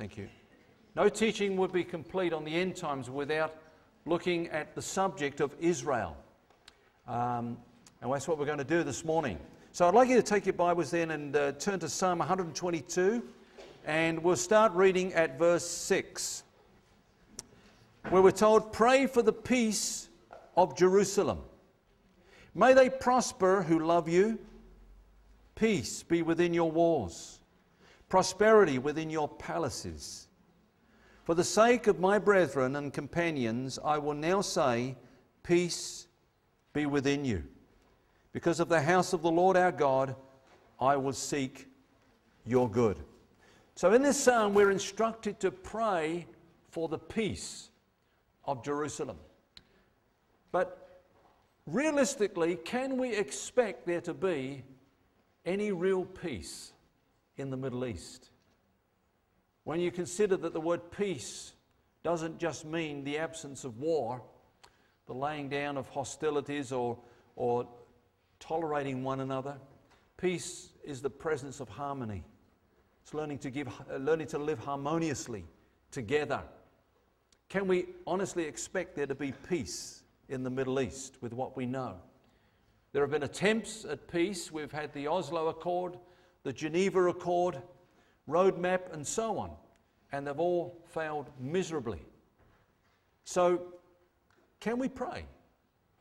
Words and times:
Thank 0.00 0.16
you. 0.16 0.30
No 0.96 1.10
teaching 1.10 1.58
would 1.58 1.72
be 1.72 1.84
complete 1.84 2.32
on 2.32 2.42
the 2.42 2.54
end 2.54 2.74
times 2.74 3.10
without 3.10 3.54
looking 4.06 4.48
at 4.48 4.74
the 4.74 4.80
subject 4.80 5.40
of 5.40 5.54
Israel. 5.60 6.16
Um, 7.06 7.58
and 8.00 8.10
that's 8.10 8.26
what 8.26 8.38
we're 8.38 8.46
going 8.46 8.56
to 8.56 8.64
do 8.64 8.82
this 8.82 9.04
morning. 9.04 9.38
So 9.72 9.86
I'd 9.86 9.92
like 9.92 10.08
you 10.08 10.16
to 10.16 10.22
take 10.22 10.46
your 10.46 10.54
Bibles 10.54 10.90
then 10.90 11.10
and 11.10 11.36
uh, 11.36 11.52
turn 11.52 11.80
to 11.80 11.88
Psalm 11.90 12.20
122, 12.20 13.22
and 13.84 14.24
we'll 14.24 14.36
start 14.36 14.72
reading 14.72 15.12
at 15.12 15.38
verse 15.38 15.68
6, 15.68 16.44
where 18.08 18.22
we're 18.22 18.30
told, 18.30 18.72
Pray 18.72 19.06
for 19.06 19.20
the 19.20 19.34
peace 19.34 20.08
of 20.56 20.78
Jerusalem. 20.78 21.40
May 22.54 22.72
they 22.72 22.88
prosper 22.88 23.64
who 23.64 23.80
love 23.80 24.08
you. 24.08 24.38
Peace 25.56 26.02
be 26.02 26.22
within 26.22 26.54
your 26.54 26.70
walls, 26.70 27.39
prosperity 28.10 28.78
within 28.78 29.08
your 29.08 29.28
palaces. 29.28 30.28
For 31.24 31.34
the 31.34 31.44
sake 31.44 31.86
of 31.86 32.00
my 32.00 32.18
brethren 32.18 32.76
and 32.76 32.92
companions, 32.92 33.78
I 33.82 33.96
will 33.96 34.14
now 34.14 34.42
say, 34.42 34.96
Peace 35.42 36.06
be 36.74 36.84
within 36.84 37.24
you. 37.24 37.42
Because 38.32 38.60
of 38.60 38.68
the 38.68 38.82
house 38.82 39.14
of 39.14 39.22
the 39.22 39.30
Lord 39.30 39.56
our 39.56 39.72
God, 39.72 40.14
I 40.78 40.96
will 40.96 41.14
seek 41.14 41.68
your 42.44 42.68
good. 42.68 42.98
So 43.74 43.92
in 43.94 44.02
this 44.02 44.22
psalm, 44.22 44.52
we're 44.52 44.70
instructed 44.70 45.40
to 45.40 45.50
pray 45.50 46.26
for 46.68 46.88
the 46.88 46.98
peace 46.98 47.70
of 48.44 48.62
Jerusalem. 48.64 49.16
But 50.52 51.00
realistically, 51.66 52.56
can 52.56 52.98
we 52.98 53.14
expect 53.14 53.86
there 53.86 54.00
to 54.02 54.14
be 54.14 54.62
any 55.46 55.72
real 55.72 56.04
peace 56.04 56.72
in 57.40 57.50
the 57.50 57.56
Middle 57.56 57.84
East? 57.84 58.30
When 59.64 59.80
you 59.80 59.90
consider 59.90 60.36
that 60.38 60.52
the 60.52 60.60
word 60.60 60.90
peace 60.90 61.52
doesn't 62.02 62.38
just 62.38 62.64
mean 62.64 63.04
the 63.04 63.18
absence 63.18 63.64
of 63.64 63.78
war, 63.78 64.22
the 65.06 65.14
laying 65.14 65.48
down 65.48 65.76
of 65.76 65.88
hostilities 65.88 66.72
or, 66.72 66.98
or 67.36 67.68
tolerating 68.38 69.04
one 69.04 69.20
another, 69.20 69.56
peace 70.16 70.70
is 70.84 71.02
the 71.02 71.10
presence 71.10 71.60
of 71.60 71.68
harmony. 71.68 72.24
It's 73.02 73.14
learning 73.14 73.38
to, 73.38 73.50
give, 73.50 73.68
uh, 73.68 73.96
learning 73.96 74.28
to 74.28 74.38
live 74.38 74.58
harmoniously 74.60 75.44
together. 75.90 76.42
Can 77.48 77.66
we 77.66 77.86
honestly 78.06 78.44
expect 78.44 78.94
there 78.94 79.06
to 79.06 79.14
be 79.14 79.32
peace 79.48 80.04
in 80.28 80.42
the 80.42 80.50
Middle 80.50 80.80
East 80.80 81.18
with 81.20 81.32
what 81.32 81.56
we 81.56 81.66
know? 81.66 81.96
There 82.92 83.02
have 83.02 83.10
been 83.10 83.22
attempts 83.22 83.84
at 83.84 84.08
peace. 84.08 84.50
We've 84.50 84.72
had 84.72 84.92
the 84.92 85.06
Oslo 85.08 85.48
Accord, 85.48 85.96
the 86.42 86.52
Geneva 86.52 87.08
Accord, 87.08 87.60
roadmap, 88.28 88.92
and 88.92 89.06
so 89.06 89.38
on. 89.38 89.50
And 90.12 90.26
they've 90.26 90.38
all 90.38 90.82
failed 90.86 91.30
miserably. 91.38 92.00
So, 93.24 93.62
can 94.58 94.78
we 94.78 94.88
pray 94.88 95.24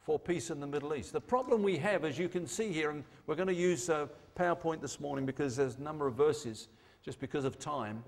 for 0.02 0.17
peace 0.17 0.50
in 0.50 0.60
the 0.60 0.67
Middle 0.67 0.95
East? 0.95 1.14
The 1.14 1.22
problem 1.22 1.62
we 1.62 1.78
have, 1.78 2.04
as 2.04 2.17
you 2.17 2.28
can 2.28 2.48
see 2.48 2.73
here, 2.73 2.90
and 2.90 3.04
we're 3.28 3.36
going 3.36 3.48
to 3.48 3.54
use 3.54 3.90
a 3.90 4.10
PowerPoint 4.36 4.82
this 4.82 5.00
morning 5.00 5.26
because 5.26 5.56
there's 5.56 5.76
a 5.78 5.82
number 5.82 6.08
of 6.08 6.16
verses 6.16 6.70
just 7.04 7.20
because 7.20 7.45
of 7.45 7.60
time. 7.60 8.04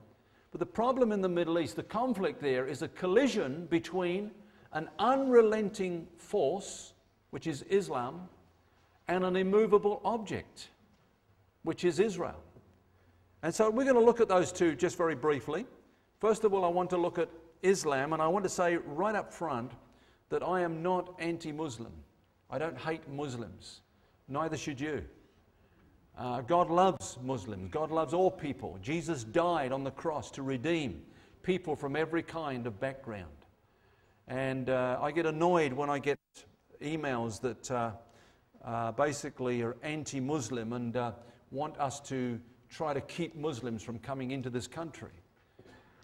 But 0.52 0.60
the 0.60 0.66
problem 0.66 1.12
in 1.12 1.22
the 1.22 1.30
Middle 1.30 1.60
East, 1.60 1.76
the 1.76 1.84
conflict 1.84 2.42
there, 2.42 2.68
is 2.68 2.82
a 2.82 2.88
collision 2.90 3.68
between 3.68 4.32
an 4.74 4.90
unrelenting 5.00 6.08
force, 6.18 6.94
which 7.30 7.48
is 7.48 7.64
Islam, 7.64 8.28
and 9.08 9.24
an 9.24 9.36
immovable 9.36 10.02
object, 10.04 10.70
which 11.64 11.86
is 11.86 12.00
Israel. 12.00 12.42
And 13.44 13.54
so 13.54 13.70
we're 13.70 13.84
going 13.84 13.96
to 13.96 14.04
look 14.04 14.22
at 14.22 14.28
those 14.28 14.52
two 14.52 14.76
just 14.76 14.98
very 14.98 15.16
briefly. 15.16 15.66
First 16.20 16.44
of 16.44 16.54
all, 16.54 16.64
I 16.64 16.68
want 16.68 16.90
to 16.92 16.98
look 16.98 17.18
at 17.18 17.30
Islam, 17.64 18.14
and 18.14 18.22
I 18.22 18.28
want 18.28 18.44
to 18.44 18.50
say 18.50 18.78
right 18.78 19.16
up 19.16 19.34
front 19.34 19.72
that 20.30 20.44
I 20.44 20.62
am 20.62 20.84
not 20.84 21.16
anti 21.20 21.52
Muslim. 21.52 21.92
I 22.50 22.58
don't 22.58 22.78
hate 22.78 23.08
Muslims. 23.10 23.82
Neither 24.28 24.58
should 24.58 24.80
you. 24.80 25.04
Uh, 26.18 26.42
God 26.42 26.70
loves 26.70 27.18
Muslims. 27.24 27.70
God 27.72 27.90
loves 27.90 28.14
all 28.14 28.30
people. 28.30 28.78
Jesus 28.82 29.24
died 29.24 29.72
on 29.72 29.84
the 29.84 29.92
cross 29.92 30.30
to 30.32 30.44
redeem 30.44 31.02
people 31.42 31.76
from 31.76 31.96
every 31.96 32.22
kind 32.22 32.68
of 32.68 32.80
background. 32.80 33.26
And 34.28 34.70
uh, 34.70 35.00
I 35.02 35.12
get 35.12 35.26
annoyed 35.26 35.74
when 35.74 35.90
I 35.90 36.00
get 36.00 36.20
emails 36.82 37.40
that 37.42 37.72
uh, 37.72 37.92
uh 38.64 38.92
basically 38.92 39.62
are 39.62 39.76
anti 39.82 40.20
Muslim 40.20 40.74
and 40.74 40.96
uh, 40.96 41.12
want 41.52 41.78
us 41.78 42.00
to 42.02 42.40
try 42.70 42.94
to 42.94 43.02
keep 43.02 43.36
Muslims 43.36 43.84
from 43.84 44.00
coming 44.00 44.32
into 44.32 44.50
this 44.50 44.68
country. 44.68 45.12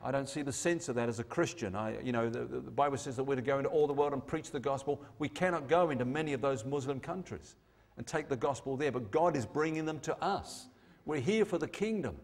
I 0.04 0.12
don't 0.12 0.30
see 0.30 0.42
the 0.42 0.54
sense 0.54 0.90
of 0.90 0.96
that 0.96 1.10
as 1.10 1.20
a 1.20 1.24
Christian. 1.24 1.76
I, 1.76 2.00
you 2.02 2.12
know, 2.12 2.30
the, 2.30 2.46
the, 2.46 2.72
Bible 2.72 2.98
says 2.98 3.16
that 3.16 3.24
we're 3.24 3.36
to 3.36 3.42
go 3.42 3.58
into 3.58 3.70
all 3.70 3.88
the 3.88 3.94
world 3.94 4.14
and 4.14 4.26
preach 4.26 4.52
the 4.52 4.60
gospel. 4.60 5.02
We 5.18 5.28
cannot 5.28 5.68
go 5.68 5.90
into 5.90 6.06
many 6.06 6.34
of 6.34 6.42
those 6.42 6.66
Muslim 6.66 7.00
countries 7.00 7.56
and 7.98 8.06
take 8.06 8.30
the 8.30 8.36
gospel 8.36 8.78
there, 8.78 8.92
but 8.92 9.10
God 9.10 9.36
is 9.36 9.46
bringing 9.46 9.86
them 9.86 10.00
to 10.02 10.16
us. 10.24 10.68
We're 11.06 11.20
here 11.20 11.46
for 11.46 11.58
the 11.58 11.68
kingdom. 11.68 12.18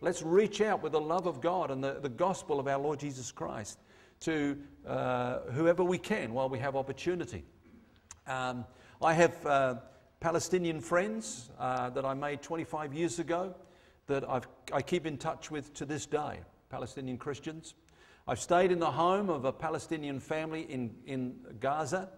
Let's 0.00 0.20
reach 0.22 0.60
out 0.60 0.82
with 0.82 0.92
the 0.92 1.00
love 1.00 1.26
of 1.26 1.40
God 1.40 1.70
and 1.70 1.82
the, 1.82 2.00
the 2.00 2.08
gospel 2.08 2.58
of 2.58 2.66
our 2.66 2.78
Lord 2.78 2.98
Jesus 2.98 3.30
Christ 3.30 3.78
to 4.20 4.58
uh, 4.86 5.40
whoever 5.52 5.84
we 5.84 5.98
can 5.98 6.32
while 6.34 6.48
we 6.48 6.58
have 6.58 6.74
opportunity. 6.74 7.44
Um, 8.26 8.64
I 9.00 9.14
have 9.14 9.46
uh, 9.46 9.74
Palestinian 10.22 10.80
friends 10.80 11.50
uh, 11.58 11.90
that 11.90 12.04
I 12.04 12.14
made 12.14 12.42
25 12.42 12.94
years 12.94 13.18
ago 13.18 13.56
that 14.06 14.22
I've, 14.30 14.46
I 14.72 14.80
keep 14.80 15.04
in 15.04 15.18
touch 15.18 15.50
with 15.50 15.74
to 15.74 15.84
this 15.84 16.06
day, 16.06 16.38
Palestinian 16.70 17.18
Christians. 17.18 17.74
I've 18.28 18.38
stayed 18.38 18.70
in 18.70 18.78
the 18.78 18.92
home 18.92 19.28
of 19.28 19.44
a 19.44 19.52
Palestinian 19.52 20.20
family 20.20 20.62
in, 20.70 20.94
in 21.06 21.34
Gaza 21.58 22.08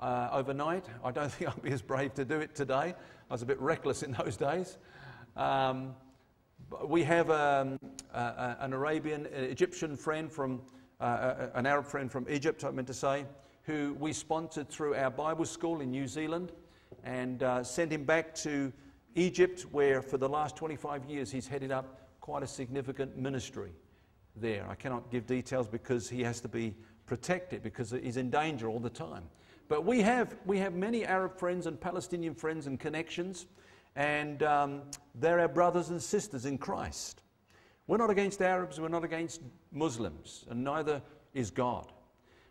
uh, 0.00 0.30
overnight. 0.32 0.86
I 1.04 1.10
don't 1.10 1.30
think 1.32 1.50
I'll 1.50 1.62
be 1.62 1.70
as 1.70 1.82
brave 1.82 2.14
to 2.14 2.24
do 2.24 2.40
it 2.40 2.54
today. 2.54 2.94
I 3.28 3.32
was 3.34 3.42
a 3.42 3.46
bit 3.46 3.60
reckless 3.60 4.02
in 4.02 4.12
those 4.12 4.38
days. 4.38 4.78
Um, 5.36 5.94
we 6.86 7.02
have 7.02 7.30
um, 7.30 7.78
uh, 8.14 8.54
an 8.60 8.72
Arabian, 8.72 9.26
uh, 9.26 9.38
Egyptian 9.38 9.98
friend 9.98 10.32
from, 10.32 10.62
uh, 10.98 11.48
an 11.52 11.66
Arab 11.66 11.84
friend 11.84 12.10
from 12.10 12.24
Egypt, 12.30 12.64
I 12.64 12.70
meant 12.70 12.88
to 12.88 12.94
say, 12.94 13.26
who 13.64 13.94
we 14.00 14.14
sponsored 14.14 14.70
through 14.70 14.94
our 14.94 15.10
Bible 15.10 15.44
school 15.44 15.82
in 15.82 15.90
New 15.90 16.06
Zealand 16.06 16.50
and 17.04 17.42
uh, 17.42 17.64
sent 17.64 17.92
him 17.92 18.04
back 18.04 18.34
to 18.36 18.72
Egypt, 19.14 19.62
where 19.70 20.02
for 20.02 20.18
the 20.18 20.28
last 20.28 20.56
25 20.56 21.04
years 21.04 21.30
he's 21.30 21.46
headed 21.46 21.70
up 21.70 22.08
quite 22.20 22.42
a 22.42 22.46
significant 22.46 23.16
ministry 23.16 23.72
there. 24.36 24.66
I 24.68 24.74
cannot 24.74 25.10
give 25.10 25.26
details 25.26 25.68
because 25.68 26.08
he 26.08 26.22
has 26.22 26.40
to 26.40 26.48
be 26.48 26.74
protected 27.06 27.62
because 27.62 27.90
he's 27.90 28.16
in 28.16 28.30
danger 28.30 28.68
all 28.68 28.80
the 28.80 28.90
time. 28.90 29.24
But 29.68 29.84
we 29.84 30.02
have, 30.02 30.36
we 30.44 30.58
have 30.58 30.74
many 30.74 31.04
Arab 31.04 31.38
friends 31.38 31.66
and 31.66 31.80
Palestinian 31.80 32.34
friends 32.34 32.66
and 32.66 32.78
connections, 32.78 33.46
and 33.96 34.42
um, 34.42 34.82
they're 35.14 35.40
our 35.40 35.48
brothers 35.48 35.90
and 35.90 36.02
sisters 36.02 36.44
in 36.44 36.58
Christ. 36.58 37.22
We're 37.86 37.98
not 37.98 38.10
against 38.10 38.42
Arabs, 38.42 38.80
we're 38.80 38.88
not 38.88 39.04
against 39.04 39.42
Muslims, 39.72 40.44
and 40.50 40.64
neither 40.64 41.02
is 41.34 41.50
God. 41.50 41.92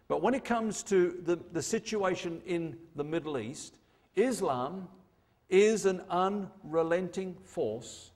But 0.07 0.21
when 0.21 0.33
it 0.33 0.43
comes 0.43 0.83
to 0.83 1.19
the, 1.23 1.39
the 1.51 1.61
situation 1.61 2.41
in 2.45 2.77
the 2.95 3.03
Middle 3.03 3.37
East, 3.37 3.79
Islam 4.15 4.87
is 5.49 5.85
an 5.85 6.01
unrelenting 6.09 7.35
force 7.43 8.11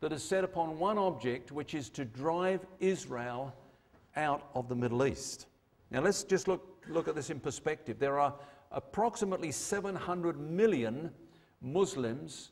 that 0.00 0.12
is 0.12 0.22
set 0.22 0.44
upon 0.44 0.78
one 0.78 0.98
object, 0.98 1.52
which 1.52 1.74
is 1.74 1.88
to 1.90 2.04
drive 2.04 2.64
Israel 2.80 3.54
out 4.16 4.48
of 4.54 4.68
the 4.68 4.74
Middle 4.74 5.04
East. 5.06 5.46
Now, 5.90 6.00
let's 6.00 6.22
just 6.22 6.48
look, 6.48 6.84
look 6.88 7.08
at 7.08 7.14
this 7.14 7.30
in 7.30 7.40
perspective. 7.40 7.98
There 7.98 8.18
are 8.18 8.34
approximately 8.72 9.50
700 9.50 10.38
million 10.38 11.10
Muslims 11.60 12.50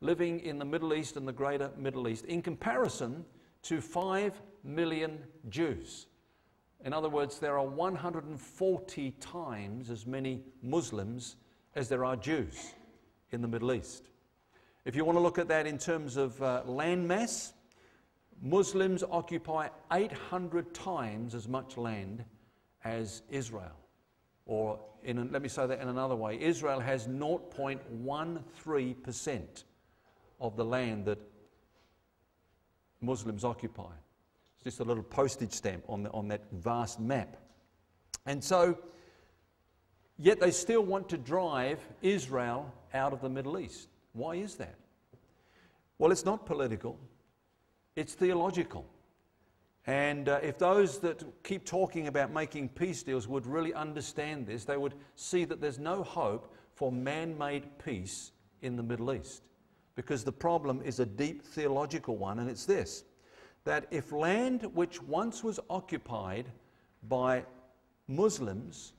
living 0.00 0.40
in 0.40 0.58
the 0.58 0.64
Middle 0.64 0.94
East 0.94 1.16
and 1.16 1.26
the 1.26 1.32
greater 1.32 1.70
Middle 1.78 2.08
East, 2.08 2.26
in 2.26 2.42
comparison 2.42 3.24
to 3.62 3.80
5 3.80 4.40
million 4.62 5.18
Jews. 5.48 6.06
In 6.84 6.92
other 6.92 7.08
words, 7.08 7.38
there 7.38 7.58
are 7.58 7.66
140 7.66 9.10
times 9.12 9.90
as 9.90 10.06
many 10.06 10.42
Muslims 10.62 11.36
as 11.74 11.88
there 11.88 12.04
are 12.04 12.16
Jews 12.16 12.74
in 13.30 13.42
the 13.42 13.48
Middle 13.48 13.72
East. 13.72 14.04
If 14.84 14.94
you 14.94 15.04
want 15.04 15.16
to 15.16 15.22
look 15.22 15.38
at 15.38 15.48
that 15.48 15.66
in 15.66 15.78
terms 15.78 16.16
of 16.16 16.40
uh, 16.42 16.62
land 16.66 17.08
mass, 17.08 17.54
Muslims 18.42 19.02
occupy 19.10 19.68
800 19.92 20.72
times 20.74 21.34
as 21.34 21.48
much 21.48 21.76
land 21.76 22.24
as 22.84 23.22
Israel. 23.30 23.76
Or, 24.46 24.78
in, 25.02 25.32
let 25.32 25.42
me 25.42 25.48
say 25.48 25.66
that 25.66 25.80
in 25.80 25.88
another 25.88 26.14
way 26.14 26.38
Israel 26.40 26.78
has 26.80 27.08
0.13% 27.08 29.64
of 30.40 30.56
the 30.56 30.64
land 30.64 31.04
that 31.06 31.18
Muslims 33.00 33.44
occupy. 33.44 33.92
It's 34.56 34.64
just 34.64 34.80
a 34.80 34.84
little 34.84 35.02
postage 35.02 35.52
stamp 35.52 35.84
on, 35.88 36.02
the, 36.02 36.10
on 36.10 36.28
that 36.28 36.42
vast 36.52 37.00
map. 37.00 37.38
And 38.26 38.44
so, 38.44 38.78
Yet 40.18 40.40
they 40.40 40.50
still 40.50 40.82
want 40.82 41.08
to 41.08 41.18
drive 41.18 41.80
Israel 42.02 42.72
out 42.92 43.12
of 43.12 43.20
the 43.20 43.28
Middle 43.28 43.58
East. 43.58 43.88
Why 44.12 44.36
is 44.36 44.54
that? 44.56 44.76
Well, 45.98 46.12
it's 46.12 46.24
not 46.24 46.46
political, 46.46 46.98
it's 47.96 48.14
theological. 48.14 48.86
And 49.86 50.30
uh, 50.30 50.40
if 50.42 50.58
those 50.58 50.98
that 51.00 51.22
keep 51.42 51.64
talking 51.66 52.06
about 52.06 52.32
making 52.32 52.70
peace 52.70 53.02
deals 53.02 53.28
would 53.28 53.46
really 53.46 53.74
understand 53.74 54.46
this, 54.46 54.64
they 54.64 54.78
would 54.78 54.94
see 55.14 55.44
that 55.44 55.60
there's 55.60 55.78
no 55.78 56.02
hope 56.02 56.54
for 56.72 56.90
man 56.90 57.36
made 57.36 57.78
peace 57.78 58.32
in 58.62 58.76
the 58.76 58.82
Middle 58.82 59.12
East. 59.12 59.42
Because 59.94 60.24
the 60.24 60.32
problem 60.32 60.80
is 60.84 61.00
a 61.00 61.06
deep 61.06 61.42
theological 61.42 62.16
one, 62.16 62.38
and 62.38 62.48
it's 62.48 62.64
this 62.64 63.04
that 63.64 63.86
if 63.90 64.12
land 64.12 64.62
which 64.74 65.02
once 65.02 65.42
was 65.42 65.58
occupied 65.70 66.44
by 67.08 67.42
Muslims 68.08 68.92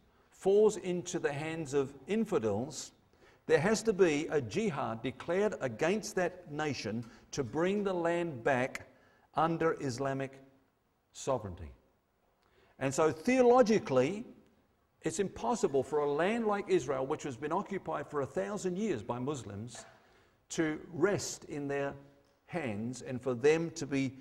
falls 0.45 0.77
into 0.77 1.18
the 1.18 1.33
hands 1.33 1.74
of 1.74 1.92
infidels, 2.06 2.92
there 3.47 3.59
has 3.59 3.81
to 3.81 3.92
be 3.92 4.27
a 4.30 4.39
jihad 4.39 5.01
declared 5.01 5.56
against 5.59 6.15
that 6.15 6.51
nation 6.51 7.03
to 7.31 7.44
bring 7.44 7.83
the 7.83 7.92
land 7.92 8.44
back 8.44 8.88
under 9.33 9.75
Islamic 9.81 10.33
sovereignty. 11.13 11.71
And 12.77 12.94
so, 12.94 13.12
theologically, 13.12 14.24
it's 15.01 15.18
impossible 15.18 15.81
for 15.81 16.01
a 16.01 16.12
land 16.12 16.45
like 16.45 16.65
Israel, 16.68 17.07
which 17.07 17.24
has 17.24 17.36
been 17.36 17.51
occupied 17.51 18.07
for 18.07 18.21
a 18.21 18.27
thousand 18.27 18.77
years 18.77 19.01
by 19.01 19.18
Muslims, 19.18 19.83
to 20.50 20.80
rest 20.94 21.45
in 21.45 21.68
their 21.68 21.95
hands 22.45 23.01
and 23.01 23.19
for 23.19 23.33
them 23.33 23.71
to 23.71 23.88
be 23.88 24.13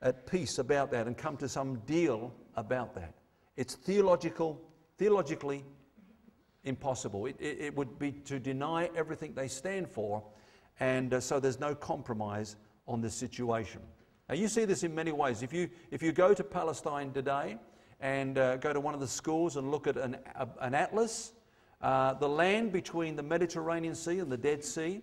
at 0.00 0.26
peace 0.26 0.58
about 0.58 0.90
that 0.92 1.06
and 1.06 1.18
come 1.18 1.36
to 1.36 1.46
some 1.46 1.80
deal 1.80 2.32
about 2.54 2.94
that. 2.94 3.12
It's 3.58 3.74
theological, 3.74 4.62
theologically 4.98 5.64
impossible. 6.64 7.26
It, 7.26 7.36
it, 7.40 7.60
it 7.60 7.76
would 7.76 7.98
be 7.98 8.12
to 8.12 8.38
deny 8.38 8.90
everything 8.94 9.32
they 9.34 9.48
stand 9.48 9.88
for, 9.88 10.22
and 10.80 11.14
uh, 11.14 11.20
so 11.20 11.40
there's 11.40 11.60
no 11.60 11.74
compromise 11.74 12.56
on 12.86 13.00
this 13.00 13.14
situation. 13.14 13.80
Now, 14.28 14.34
you 14.34 14.48
see 14.48 14.64
this 14.64 14.82
in 14.82 14.94
many 14.94 15.12
ways. 15.12 15.42
If 15.42 15.52
you, 15.52 15.70
if 15.90 16.02
you 16.02 16.12
go 16.12 16.34
to 16.34 16.44
Palestine 16.44 17.12
today 17.12 17.56
and 18.00 18.36
uh, 18.36 18.56
go 18.58 18.72
to 18.72 18.80
one 18.80 18.94
of 18.94 19.00
the 19.00 19.08
schools 19.08 19.56
and 19.56 19.70
look 19.70 19.86
at 19.86 19.96
an, 19.96 20.18
a, 20.34 20.48
an 20.60 20.74
atlas, 20.74 21.32
uh, 21.80 22.14
the 22.14 22.28
land 22.28 22.72
between 22.72 23.16
the 23.16 23.22
Mediterranean 23.22 23.94
Sea 23.94 24.18
and 24.18 24.30
the 24.30 24.36
Dead 24.36 24.62
Sea 24.64 25.00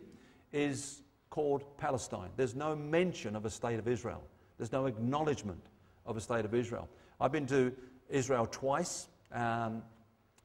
is 0.52 1.02
called 1.30 1.78
Palestine. 1.78 2.30
There's 2.38 2.56
no 2.56 2.76
mention 2.76 3.36
of 3.36 3.46
a 3.46 3.50
state 3.50 3.80
of 3.80 3.88
Israel, 3.88 4.24
there's 4.58 4.72
no 4.72 4.86
acknowledgement 4.86 5.64
of 6.06 6.18
a 6.18 6.22
state 6.22 6.46
of 6.46 6.54
Israel. 6.54 6.88
I've 7.20 7.32
been 7.32 7.48
to 7.48 7.74
Israel 8.10 8.46
twice, 8.46 9.08
um, 9.32 9.84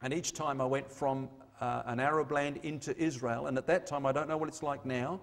and 0.03 0.15
each 0.15 0.33
time 0.33 0.61
I 0.61 0.65
went 0.65 0.91
from 0.91 1.29
uh, 1.61 1.83
an 1.87 2.01
Arab 2.01 2.33
land 2.33 2.59
into 2.63 2.97
Israel, 2.97 3.47
and 3.47 3.59
at 3.59 3.67
that 3.67 3.87
time, 3.87 4.07
I 4.07 4.13
don't 4.13 4.29
know 4.29 4.39
what 4.39 4.49
it's 4.49 4.63
like 4.63 4.87
now, 4.87 5.21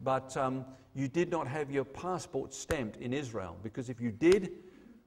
but 0.00 0.36
um, 0.36 0.64
you 0.94 1.08
did 1.08 1.30
not 1.30 1.46
have 1.46 1.70
your 1.70 1.84
passport 1.84 2.52
stamped 2.52 2.96
in 2.98 3.12
Israel 3.12 3.56
because 3.62 3.88
if 3.88 4.00
you 4.00 4.10
did, 4.10 4.52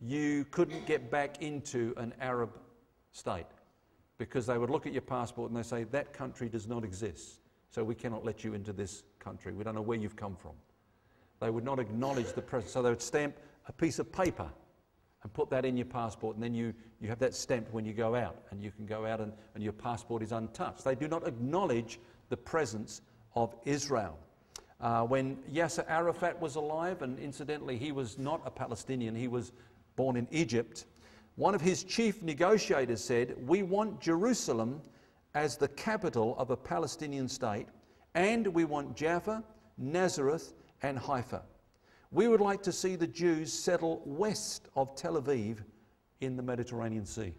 you 0.01 0.45
couldn't 0.45 0.85
get 0.85 1.11
back 1.11 1.41
into 1.41 1.93
an 1.97 2.13
Arab 2.19 2.57
state 3.11 3.45
because 4.17 4.45
they 4.45 4.57
would 4.57 4.69
look 4.69 4.87
at 4.87 4.93
your 4.93 5.01
passport 5.01 5.51
and 5.51 5.57
they 5.57 5.67
say, 5.67 5.83
that 5.83 6.13
country 6.13 6.49
does 6.49 6.67
not 6.67 6.83
exist, 6.83 7.41
so 7.69 7.83
we 7.83 7.95
cannot 7.95 8.25
let 8.25 8.43
you 8.43 8.53
into 8.53 8.73
this 8.73 9.03
country. 9.19 9.53
We 9.53 9.63
don't 9.63 9.75
know 9.75 9.81
where 9.81 9.97
you've 9.97 10.15
come 10.15 10.35
from. 10.35 10.53
They 11.39 11.49
would 11.49 11.63
not 11.63 11.79
acknowledge 11.79 12.33
the 12.33 12.41
presence, 12.41 12.71
so 12.71 12.81
they 12.81 12.89
would 12.89 13.01
stamp 13.01 13.35
a 13.67 13.71
piece 13.71 13.99
of 13.99 14.11
paper 14.11 14.49
and 15.23 15.33
put 15.33 15.49
that 15.51 15.65
in 15.65 15.77
your 15.77 15.85
passport, 15.85 16.35
and 16.35 16.43
then 16.43 16.53
you, 16.53 16.73
you 16.99 17.07
have 17.09 17.19
that 17.19 17.35
stamped 17.35 17.73
when 17.73 17.85
you 17.85 17.93
go 17.93 18.15
out, 18.15 18.43
and 18.49 18.63
you 18.63 18.71
can 18.71 18.85
go 18.85 19.05
out 19.05 19.19
and, 19.19 19.31
and 19.53 19.63
your 19.63 19.73
passport 19.73 20.23
is 20.23 20.31
untouched. 20.31 20.83
They 20.83 20.95
do 20.95 21.07
not 21.07 21.27
acknowledge 21.27 21.99
the 22.29 22.37
presence 22.37 23.01
of 23.35 23.55
Israel. 23.65 24.17
Uh, 24.79 25.03
when 25.03 25.35
Yasser 25.53 25.85
Arafat 25.87 26.39
was 26.41 26.55
alive, 26.55 27.03
and 27.03 27.19
incidentally, 27.19 27.77
he 27.77 27.91
was 27.91 28.17
not 28.17 28.41
a 28.45 28.51
Palestinian, 28.51 29.15
he 29.15 29.27
was 29.27 29.51
born 29.95 30.17
in 30.17 30.27
Egypt, 30.31 30.85
one 31.35 31.55
of 31.55 31.61
his 31.61 31.83
chief 31.83 32.21
negotiators 32.21 33.03
said, 33.03 33.35
We 33.47 33.63
want 33.63 34.01
Jerusalem 34.01 34.81
as 35.33 35.57
the 35.57 35.69
capital 35.69 36.35
of 36.37 36.49
a 36.49 36.57
Palestinian 36.57 37.27
state, 37.27 37.67
and 38.15 38.47
we 38.47 38.65
want 38.65 38.95
Jaffa, 38.95 39.43
Nazareth, 39.77 40.53
and 40.81 40.97
Haifa. 40.97 41.43
We 42.13 42.27
would 42.27 42.41
like 42.41 42.61
to 42.63 42.73
see 42.73 42.97
the 42.97 43.07
Jews 43.07 43.53
settle 43.53 44.01
west 44.05 44.67
of 44.75 44.95
Tel 44.95 45.21
Aviv 45.21 45.59
in 46.19 46.35
the 46.35 46.43
Mediterranean 46.43 47.05
Sea. 47.05 47.33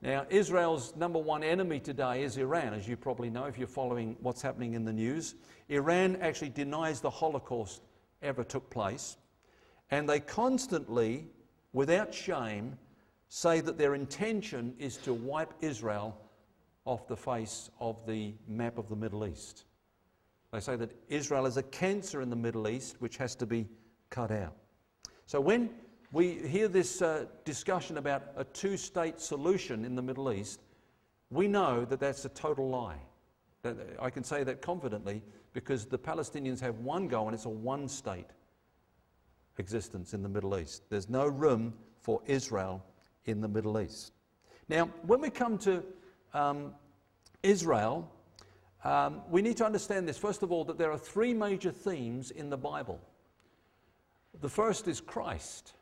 Now, 0.00 0.26
Israel's 0.30 0.96
number 0.96 1.18
one 1.18 1.42
enemy 1.42 1.78
today 1.78 2.22
is 2.22 2.38
Iran, 2.38 2.72
as 2.72 2.88
you 2.88 2.96
probably 2.96 3.28
know 3.28 3.44
if 3.44 3.58
you're 3.58 3.66
following 3.66 4.16
what's 4.20 4.40
happening 4.40 4.72
in 4.72 4.84
the 4.84 4.92
news. 4.92 5.34
Iran 5.68 6.16
actually 6.22 6.48
denies 6.48 7.00
the 7.00 7.10
Holocaust 7.10 7.82
ever 8.22 8.44
took 8.44 8.70
place, 8.70 9.18
and 9.90 10.08
they 10.08 10.20
constantly, 10.20 11.26
without 11.74 12.14
shame, 12.14 12.78
say 13.28 13.60
that 13.60 13.76
their 13.76 13.94
intention 13.94 14.74
is 14.78 14.96
to 14.98 15.12
wipe 15.12 15.52
Israel 15.60 16.16
off 16.86 17.06
the 17.08 17.16
face 17.16 17.68
of 17.78 18.06
the 18.06 18.32
map 18.46 18.78
of 18.78 18.88
the 18.88 18.96
Middle 18.96 19.26
East. 19.26 19.64
They 20.52 20.60
say 20.60 20.76
that 20.76 20.90
Israel 21.08 21.46
is 21.46 21.56
a 21.56 21.62
cancer 21.62 22.22
in 22.22 22.30
the 22.30 22.36
Middle 22.36 22.68
East 22.68 22.96
which 23.00 23.16
has 23.18 23.34
to 23.36 23.46
be 23.46 23.68
cut 24.10 24.30
out. 24.30 24.56
So 25.26 25.40
when 25.40 25.70
we 26.10 26.38
hear 26.48 26.68
this 26.68 27.02
uh, 27.02 27.26
discussion 27.44 27.98
about 27.98 28.22
a 28.36 28.44
two 28.44 28.76
state 28.76 29.20
solution 29.20 29.84
in 29.84 29.94
the 29.94 30.02
Middle 30.02 30.32
East, 30.32 30.60
we 31.30 31.48
know 31.48 31.84
that 31.84 32.00
that's 32.00 32.24
a 32.24 32.30
total 32.30 32.68
lie. 32.70 32.98
I 34.00 34.08
can 34.08 34.24
say 34.24 34.44
that 34.44 34.62
confidently 34.62 35.22
because 35.52 35.84
the 35.84 35.98
Palestinians 35.98 36.60
have 36.60 36.78
one 36.78 37.08
goal 37.08 37.26
and 37.26 37.34
it's 37.34 37.44
a 37.44 37.50
one 37.50 37.88
state 37.88 38.30
existence 39.58 40.14
in 40.14 40.22
the 40.22 40.28
Middle 40.28 40.58
East. 40.58 40.84
There's 40.88 41.10
no 41.10 41.26
room 41.26 41.74
for 42.00 42.22
Israel 42.26 42.82
in 43.26 43.40
the 43.40 43.48
Middle 43.48 43.80
East. 43.80 44.12
Now, 44.68 44.86
when 45.06 45.20
we 45.20 45.28
come 45.28 45.58
to 45.58 45.82
um, 46.32 46.72
Israel, 47.42 48.10
um, 48.84 49.22
we 49.28 49.42
need 49.42 49.56
to 49.56 49.66
understand 49.66 50.08
this. 50.08 50.16
First 50.16 50.42
of 50.42 50.52
all, 50.52 50.64
that 50.64 50.78
there 50.78 50.92
are 50.92 50.98
three 50.98 51.34
major 51.34 51.72
themes 51.72 52.30
in 52.30 52.50
the 52.50 52.56
Bible. 52.56 53.00
The 54.40 54.48
first 54.48 54.86
is 54.86 55.00
Christ. 55.00 55.74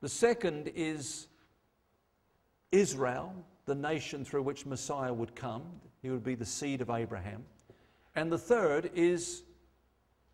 The 0.00 0.08
second 0.08 0.70
is 0.74 1.28
Israel, 2.72 3.34
the 3.66 3.74
nation 3.74 4.24
through 4.24 4.42
which 4.42 4.64
Messiah 4.64 5.12
would 5.12 5.34
come. 5.34 5.62
He 6.00 6.10
would 6.10 6.24
be 6.24 6.34
the 6.34 6.46
seed 6.46 6.80
of 6.80 6.88
Abraham. 6.88 7.44
And 8.14 8.32
the 8.32 8.38
third 8.38 8.90
is 8.94 9.42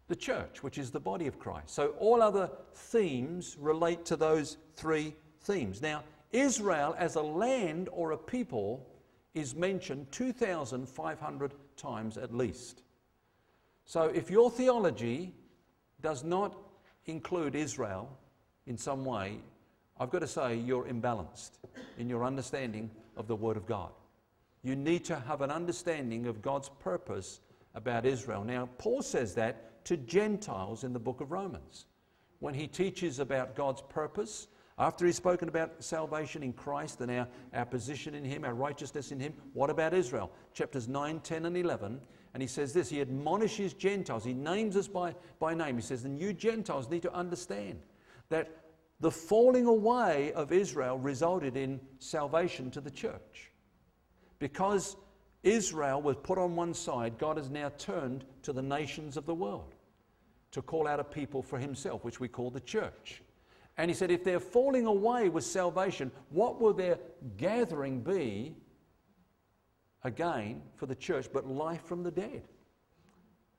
the 0.08 0.16
church, 0.16 0.62
which 0.62 0.78
is 0.78 0.90
the 0.90 1.00
body 1.00 1.26
of 1.26 1.38
Christ. 1.38 1.70
So 1.70 1.88
all 1.98 2.22
other 2.22 2.50
themes 2.74 3.56
relate 3.58 4.04
to 4.06 4.16
those 4.16 4.56
three 4.76 5.14
themes. 5.40 5.82
Now, 5.82 6.04
Israel 6.32 6.94
as 6.98 7.16
a 7.16 7.22
land 7.22 7.88
or 7.92 8.12
a 8.12 8.18
people 8.18 8.86
is 9.34 9.54
mentioned 9.54 10.10
2,500 10.12 11.52
times 11.76 12.16
at 12.16 12.34
least. 12.34 12.82
So 13.84 14.04
if 14.04 14.30
your 14.30 14.50
theology 14.50 15.34
does 16.02 16.24
not 16.24 16.56
include 17.06 17.54
Israel 17.54 18.08
in 18.66 18.76
some 18.76 19.04
way, 19.04 19.38
I've 19.98 20.10
got 20.10 20.20
to 20.20 20.26
say 20.26 20.56
you're 20.56 20.84
imbalanced 20.84 21.52
in 21.98 22.08
your 22.08 22.24
understanding 22.24 22.90
of 23.16 23.26
the 23.26 23.36
Word 23.36 23.56
of 23.56 23.66
God. 23.66 23.90
You 24.62 24.74
need 24.76 25.04
to 25.06 25.20
have 25.20 25.40
an 25.40 25.50
understanding 25.50 26.26
of 26.26 26.42
God's 26.42 26.68
purpose 26.80 27.40
about 27.74 28.04
Israel. 28.04 28.42
Now, 28.42 28.68
Paul 28.78 29.02
says 29.02 29.34
that 29.34 29.84
to 29.84 29.96
Gentiles 29.96 30.82
in 30.82 30.92
the 30.92 30.98
book 30.98 31.20
of 31.20 31.30
Romans. 31.30 31.86
When 32.40 32.54
he 32.54 32.66
teaches 32.66 33.20
about 33.20 33.54
God's 33.54 33.82
purpose, 33.82 34.48
after 34.78 35.06
he's 35.06 35.16
spoken 35.16 35.48
about 35.48 35.82
salvation 35.82 36.42
in 36.42 36.52
Christ 36.52 37.00
and 37.00 37.10
our, 37.10 37.28
our 37.54 37.64
position 37.64 38.14
in 38.14 38.24
Him, 38.24 38.44
our 38.44 38.54
righteousness 38.54 39.10
in 39.10 39.18
Him, 39.18 39.32
what 39.54 39.70
about 39.70 39.94
Israel? 39.94 40.30
Chapters 40.52 40.86
9, 40.86 41.20
10, 41.20 41.46
and 41.46 41.56
11. 41.56 42.00
And 42.34 42.42
he 42.42 42.46
says 42.46 42.74
this 42.74 42.90
He 42.90 43.00
admonishes 43.00 43.72
Gentiles. 43.72 44.22
He 44.22 44.34
names 44.34 44.76
us 44.76 44.86
by, 44.86 45.14
by 45.38 45.54
name. 45.54 45.76
He 45.76 45.82
says, 45.82 46.04
And 46.04 46.20
you 46.20 46.34
Gentiles 46.34 46.90
need 46.90 47.02
to 47.02 47.14
understand 47.14 47.80
that 48.28 48.64
the 49.00 49.10
falling 49.10 49.64
away 49.64 50.32
of 50.32 50.52
Israel 50.52 50.98
resulted 50.98 51.56
in 51.56 51.80
salvation 51.98 52.70
to 52.72 52.82
the 52.82 52.90
church. 52.90 53.50
Because 54.38 54.96
Israel 55.42 56.02
was 56.02 56.16
put 56.16 56.36
on 56.36 56.56
one 56.56 56.74
side, 56.74 57.16
God 57.16 57.38
has 57.38 57.48
now 57.48 57.70
turned 57.78 58.26
to 58.42 58.52
the 58.52 58.62
nations 58.62 59.16
of 59.16 59.24
the 59.24 59.34
world 59.34 59.74
to 60.50 60.60
call 60.60 60.86
out 60.86 61.00
a 61.00 61.04
people 61.04 61.42
for 61.42 61.58
himself, 61.58 62.04
which 62.04 62.20
we 62.20 62.28
call 62.28 62.50
the 62.50 62.60
church. 62.60 63.22
And 63.78 63.90
he 63.90 63.94
said, 63.94 64.10
if 64.10 64.24
they're 64.24 64.40
falling 64.40 64.86
away 64.86 65.28
with 65.28 65.44
salvation, 65.44 66.10
what 66.30 66.60
will 66.60 66.72
their 66.72 66.98
gathering 67.36 68.00
be 68.00 68.54
again 70.02 70.62
for 70.76 70.86
the 70.86 70.94
church 70.94 71.28
but 71.32 71.46
life 71.46 71.82
from 71.84 72.02
the 72.02 72.10
dead? 72.10 72.42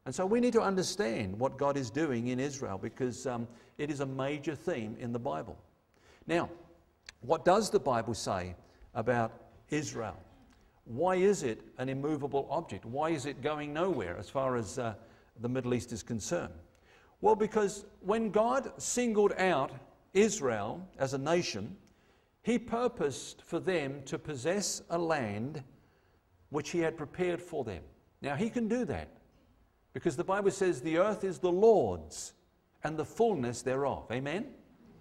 And 0.05 0.15
so 0.15 0.25
we 0.25 0.39
need 0.39 0.53
to 0.53 0.61
understand 0.61 1.37
what 1.37 1.57
God 1.57 1.77
is 1.77 1.89
doing 1.89 2.29
in 2.29 2.39
Israel 2.39 2.77
because 2.77 3.27
um, 3.27 3.47
it 3.77 3.91
is 3.91 3.99
a 3.99 4.05
major 4.05 4.55
theme 4.55 4.95
in 4.99 5.11
the 5.11 5.19
Bible. 5.19 5.57
Now, 6.25 6.49
what 7.21 7.43
does 7.45 7.69
the 7.69 7.79
Bible 7.79 8.13
say 8.13 8.55
about 8.95 9.33
Israel? 9.69 10.17
Why 10.85 11.15
is 11.15 11.43
it 11.43 11.61
an 11.77 11.89
immovable 11.89 12.47
object? 12.49 12.85
Why 12.85 13.09
is 13.09 13.25
it 13.25 13.41
going 13.41 13.73
nowhere 13.73 14.15
as 14.17 14.29
far 14.29 14.55
as 14.55 14.79
uh, 14.79 14.93
the 15.41 15.49
Middle 15.49 15.73
East 15.73 15.91
is 15.91 16.01
concerned? 16.01 16.53
Well, 17.19 17.35
because 17.35 17.85
when 17.99 18.29
God 18.29 18.71
singled 18.81 19.33
out 19.37 19.71
Israel 20.13 20.87
as 20.97 21.13
a 21.13 21.17
nation, 21.17 21.75
He 22.43 22.57
purposed 22.57 23.41
for 23.45 23.59
them 23.59 24.01
to 24.05 24.17
possess 24.17 24.81
a 24.89 24.97
land 24.97 25.63
which 26.49 26.69
He 26.69 26.79
had 26.79 26.97
prepared 26.97 27.41
for 27.41 27.63
them. 27.63 27.83
Now, 28.21 28.35
He 28.35 28.49
can 28.49 28.67
do 28.67 28.85
that 28.85 29.09
because 29.93 30.15
the 30.15 30.23
Bible 30.23 30.51
says 30.51 30.81
the 30.81 30.97
earth 30.97 31.23
is 31.23 31.39
the 31.39 31.51
Lord's 31.51 32.33
and 32.83 32.97
the 32.97 33.05
fullness 33.05 33.61
thereof. 33.61 34.05
Amen? 34.11 34.47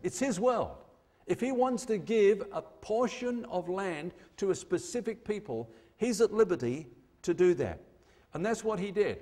It's 0.02 0.18
His 0.18 0.40
world. 0.40 0.76
If 1.26 1.40
He 1.40 1.52
wants 1.52 1.84
to 1.86 1.98
give 1.98 2.46
a 2.52 2.62
portion 2.62 3.44
of 3.46 3.68
land 3.68 4.12
to 4.38 4.50
a 4.50 4.54
specific 4.54 5.25
people, 5.25 5.70
He's 5.96 6.20
at 6.20 6.32
liberty 6.32 6.86
to 7.22 7.34
do 7.34 7.54
that. 7.54 7.80
And 8.34 8.44
that's 8.44 8.62
what 8.62 8.78
He 8.78 8.90
did. 8.90 9.18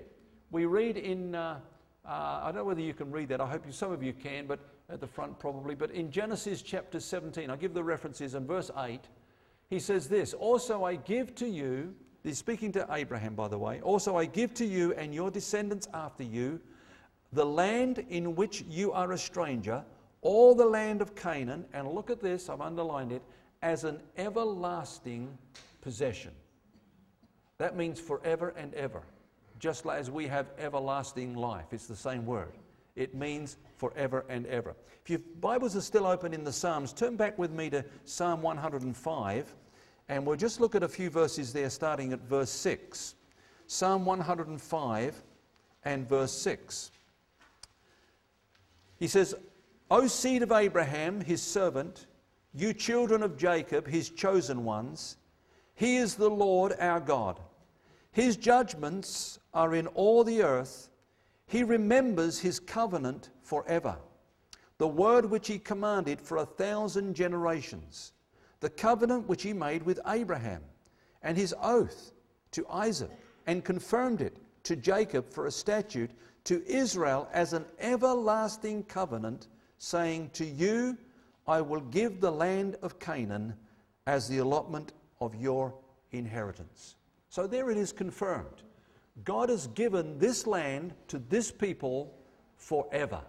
We 0.50 0.66
read 0.66 0.96
in, 0.96 1.34
uh, 1.34 1.60
uh, 2.06 2.40
I 2.42 2.46
don't 2.46 2.56
know 2.56 2.64
whether 2.64 2.80
you 2.80 2.94
can 2.94 3.10
read 3.10 3.28
that, 3.30 3.40
I 3.40 3.46
hope 3.46 3.66
you, 3.66 3.72
some 3.72 3.92
of 3.92 4.02
you 4.02 4.12
can, 4.12 4.46
but 4.46 4.60
at 4.88 5.00
the 5.00 5.06
front 5.06 5.38
probably. 5.38 5.74
But 5.74 5.90
in 5.90 6.10
Genesis 6.10 6.62
chapter 6.62 7.00
17, 7.00 7.50
I 7.50 7.56
give 7.56 7.74
the 7.74 7.84
references 7.84 8.34
in 8.34 8.46
verse 8.46 8.70
8, 8.76 9.00
he 9.70 9.78
says 9.78 10.08
this 10.08 10.34
Also 10.34 10.84
I 10.84 10.96
give 10.96 11.34
to 11.36 11.48
you, 11.48 11.94
he's 12.22 12.38
speaking 12.38 12.72
to 12.72 12.86
Abraham, 12.90 13.34
by 13.34 13.48
the 13.48 13.58
way, 13.58 13.80
also 13.80 14.16
I 14.16 14.26
give 14.26 14.54
to 14.54 14.64
you 14.64 14.92
and 14.94 15.14
your 15.14 15.30
descendants 15.30 15.88
after 15.94 16.22
you 16.22 16.60
the 17.34 17.44
land 17.44 18.04
in 18.08 18.36
which 18.36 18.64
you 18.68 18.92
are 18.92 19.12
a 19.12 19.18
stranger, 19.18 19.84
all 20.22 20.54
the 20.54 20.64
land 20.64 21.02
of 21.02 21.14
Canaan, 21.14 21.64
and 21.74 21.88
look 21.88 22.08
at 22.08 22.20
this, 22.20 22.48
I've 22.48 22.60
underlined 22.60 23.12
it, 23.12 23.22
as 23.60 23.84
an 23.84 24.00
everlasting 24.16 25.36
possession. 25.80 26.30
That 27.58 27.76
means 27.76 28.00
forever 28.00 28.54
and 28.56 28.72
ever, 28.74 29.02
just 29.58 29.84
as 29.86 30.10
we 30.10 30.26
have 30.28 30.46
everlasting 30.58 31.34
life. 31.34 31.66
It's 31.72 31.86
the 31.86 31.96
same 31.96 32.24
word. 32.24 32.52
It 32.96 33.14
means 33.14 33.56
forever 33.90 34.24
and 34.30 34.46
ever. 34.46 34.74
If 35.02 35.10
your 35.10 35.18
Bibles 35.40 35.76
are 35.76 35.82
still 35.82 36.06
open 36.06 36.32
in 36.32 36.42
the 36.42 36.52
Psalms, 36.52 36.92
turn 36.92 37.16
back 37.16 37.38
with 37.38 37.50
me 37.50 37.68
to 37.70 37.84
Psalm 38.04 38.40
105, 38.40 39.54
and 40.08 40.26
we'll 40.26 40.36
just 40.36 40.58
look 40.60 40.74
at 40.74 40.82
a 40.82 40.88
few 40.88 41.10
verses 41.10 41.52
there, 41.52 41.68
starting 41.68 42.12
at 42.14 42.20
verse 42.20 42.50
6. 42.50 43.14
Psalm 43.66 44.06
105 44.06 45.22
and 45.84 46.08
verse 46.08 46.32
6. 46.32 46.92
He 48.98 49.06
says, 49.06 49.34
O 49.90 50.06
seed 50.06 50.42
of 50.42 50.52
Abraham, 50.52 51.20
his 51.20 51.42
servant, 51.42 52.06
you 52.54 52.72
children 52.72 53.22
of 53.22 53.36
Jacob, 53.36 53.86
his 53.86 54.08
chosen 54.08 54.64
ones, 54.64 55.18
he 55.74 55.96
is 55.96 56.14
the 56.14 56.30
Lord 56.30 56.74
our 56.78 57.00
God. 57.00 57.38
His 58.12 58.38
judgments 58.38 59.38
are 59.52 59.74
in 59.74 59.88
all 59.88 60.24
the 60.24 60.42
earth. 60.42 60.88
He 61.46 61.62
remembers 61.62 62.38
his 62.38 62.58
covenant 62.58 63.30
forever, 63.42 63.96
the 64.78 64.88
word 64.88 65.26
which 65.26 65.46
he 65.46 65.58
commanded 65.58 66.20
for 66.20 66.38
a 66.38 66.46
thousand 66.46 67.14
generations, 67.14 68.12
the 68.60 68.70
covenant 68.70 69.28
which 69.28 69.42
he 69.42 69.52
made 69.52 69.82
with 69.82 70.00
Abraham, 70.06 70.62
and 71.22 71.36
his 71.36 71.54
oath 71.62 72.12
to 72.52 72.66
Isaac, 72.68 73.10
and 73.46 73.64
confirmed 73.64 74.20
it 74.20 74.38
to 74.64 74.76
Jacob 74.76 75.28
for 75.28 75.46
a 75.46 75.50
statute, 75.50 76.10
to 76.44 76.62
Israel 76.66 77.28
as 77.32 77.52
an 77.52 77.64
everlasting 77.78 78.82
covenant, 78.84 79.48
saying, 79.78 80.30
To 80.34 80.44
you 80.44 80.96
I 81.46 81.60
will 81.60 81.80
give 81.80 82.20
the 82.20 82.30
land 82.30 82.76
of 82.82 82.98
Canaan 82.98 83.54
as 84.06 84.28
the 84.28 84.38
allotment 84.38 84.92
of 85.20 85.34
your 85.34 85.74
inheritance. 86.12 86.96
So 87.28 87.46
there 87.46 87.70
it 87.70 87.78
is 87.78 87.92
confirmed. 87.92 88.62
God 89.23 89.49
has 89.49 89.68
given 89.68 90.18
this 90.18 90.47
land 90.47 90.94
to 91.09 91.18
this 91.18 91.52
people 91.52 92.14
forever. 92.56 93.21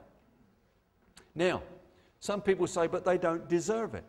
Now, 1.36 1.62
some 2.20 2.42
people 2.42 2.66
say, 2.66 2.88
but 2.88 3.06
they 3.06 3.18
don't 3.18 3.48
deserve 3.48 3.94
it. 3.94 4.06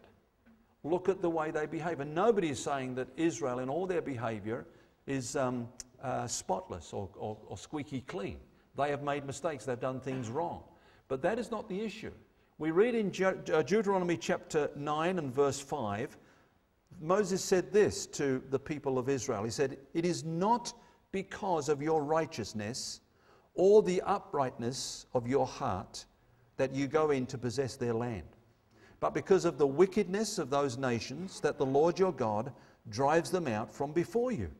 Look 0.84 1.08
at 1.08 1.20
the 1.20 1.28
way 1.28 1.50
they 1.50 1.66
behave. 1.66 2.00
And 2.00 2.14
nobody 2.14 2.48
is 2.48 2.62
saying 2.62 2.94
that 2.94 3.08
Israel, 3.16 3.58
in 3.58 3.68
all 3.68 3.86
their 3.86 4.00
behavior, 4.00 4.64
is 5.06 5.36
um, 5.36 5.68
uh, 6.02 6.26
spotless 6.26 6.92
or, 6.92 7.08
or, 7.16 7.36
or 7.46 7.58
squeaky 7.58 8.02
clean. 8.02 8.38
They 8.76 8.90
have 8.90 9.02
made 9.02 9.26
mistakes, 9.26 9.64
they've 9.64 9.78
done 9.78 10.00
things 10.00 10.30
wrong. 10.30 10.62
But 11.08 11.22
that 11.22 11.38
is 11.38 11.50
not 11.50 11.68
the 11.68 11.80
issue. 11.80 12.12
We 12.58 12.70
read 12.70 12.94
in 12.94 13.12
uh, 13.22 13.62
Deuteronomy 13.62 14.16
chapter 14.16 14.70
9 14.76 15.18
and 15.18 15.34
verse 15.34 15.60
5, 15.60 16.16
Moses 17.00 17.44
said 17.44 17.72
this 17.72 18.06
to 18.06 18.42
the 18.50 18.58
people 18.58 18.98
of 18.98 19.08
Israel. 19.08 19.44
He 19.44 19.50
said, 19.50 19.76
It 19.92 20.06
is 20.06 20.24
not 20.24 20.72
because 21.16 21.70
of 21.70 21.80
your 21.80 22.04
righteousness 22.04 23.00
or 23.54 23.82
the 23.82 24.02
uprightness 24.02 25.06
of 25.14 25.26
your 25.26 25.46
heart 25.46 26.04
that 26.58 26.74
you 26.74 26.86
go 26.86 27.10
in 27.10 27.24
to 27.24 27.38
possess 27.38 27.74
their 27.74 27.94
land, 27.94 28.36
but 29.00 29.14
because 29.14 29.46
of 29.46 29.56
the 29.56 29.66
wickedness 29.66 30.36
of 30.38 30.50
those 30.50 30.76
nations 30.76 31.40
that 31.40 31.56
the 31.56 31.64
Lord 31.64 31.98
your 31.98 32.12
God 32.12 32.52
drives 32.90 33.30
them 33.30 33.48
out 33.48 33.72
from 33.72 33.92
before 33.92 34.30
you, 34.30 34.50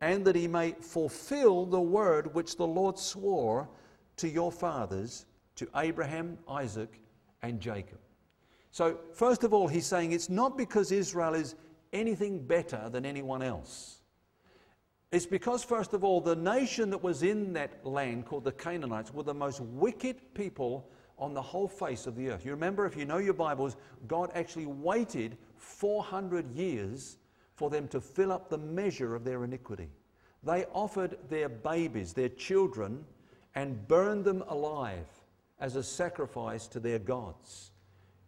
and 0.00 0.24
that 0.24 0.36
he 0.36 0.46
may 0.46 0.76
fulfill 0.80 1.66
the 1.66 1.80
word 1.80 2.32
which 2.36 2.56
the 2.56 2.68
Lord 2.68 2.96
swore 2.96 3.68
to 4.18 4.28
your 4.28 4.52
fathers, 4.52 5.26
to 5.56 5.68
Abraham, 5.74 6.38
Isaac, 6.48 7.00
and 7.42 7.58
Jacob. 7.58 7.98
So, 8.70 8.96
first 9.12 9.42
of 9.42 9.52
all, 9.52 9.66
he's 9.66 9.86
saying 9.86 10.12
it's 10.12 10.30
not 10.30 10.56
because 10.56 10.92
Israel 10.92 11.34
is 11.34 11.56
anything 11.92 12.46
better 12.46 12.88
than 12.90 13.04
anyone 13.04 13.42
else. 13.42 13.99
It's 15.12 15.26
because, 15.26 15.64
first 15.64 15.92
of 15.92 16.04
all, 16.04 16.20
the 16.20 16.36
nation 16.36 16.90
that 16.90 17.02
was 17.02 17.24
in 17.24 17.52
that 17.54 17.84
land 17.84 18.26
called 18.26 18.44
the 18.44 18.52
Canaanites 18.52 19.12
were 19.12 19.24
the 19.24 19.34
most 19.34 19.60
wicked 19.60 20.34
people 20.34 20.88
on 21.18 21.34
the 21.34 21.42
whole 21.42 21.66
face 21.66 22.06
of 22.06 22.14
the 22.14 22.30
earth. 22.30 22.44
You 22.44 22.52
remember, 22.52 22.86
if 22.86 22.96
you 22.96 23.04
know 23.04 23.18
your 23.18 23.34
Bibles, 23.34 23.76
God 24.06 24.30
actually 24.34 24.66
waited 24.66 25.36
400 25.56 26.52
years 26.52 27.18
for 27.54 27.70
them 27.70 27.88
to 27.88 28.00
fill 28.00 28.30
up 28.30 28.48
the 28.48 28.56
measure 28.56 29.16
of 29.16 29.24
their 29.24 29.42
iniquity. 29.42 29.88
They 30.44 30.64
offered 30.72 31.18
their 31.28 31.48
babies, 31.48 32.12
their 32.12 32.28
children, 32.28 33.04
and 33.56 33.86
burned 33.88 34.24
them 34.24 34.44
alive 34.48 35.08
as 35.58 35.74
a 35.74 35.82
sacrifice 35.82 36.68
to 36.68 36.80
their 36.80 37.00
gods, 37.00 37.72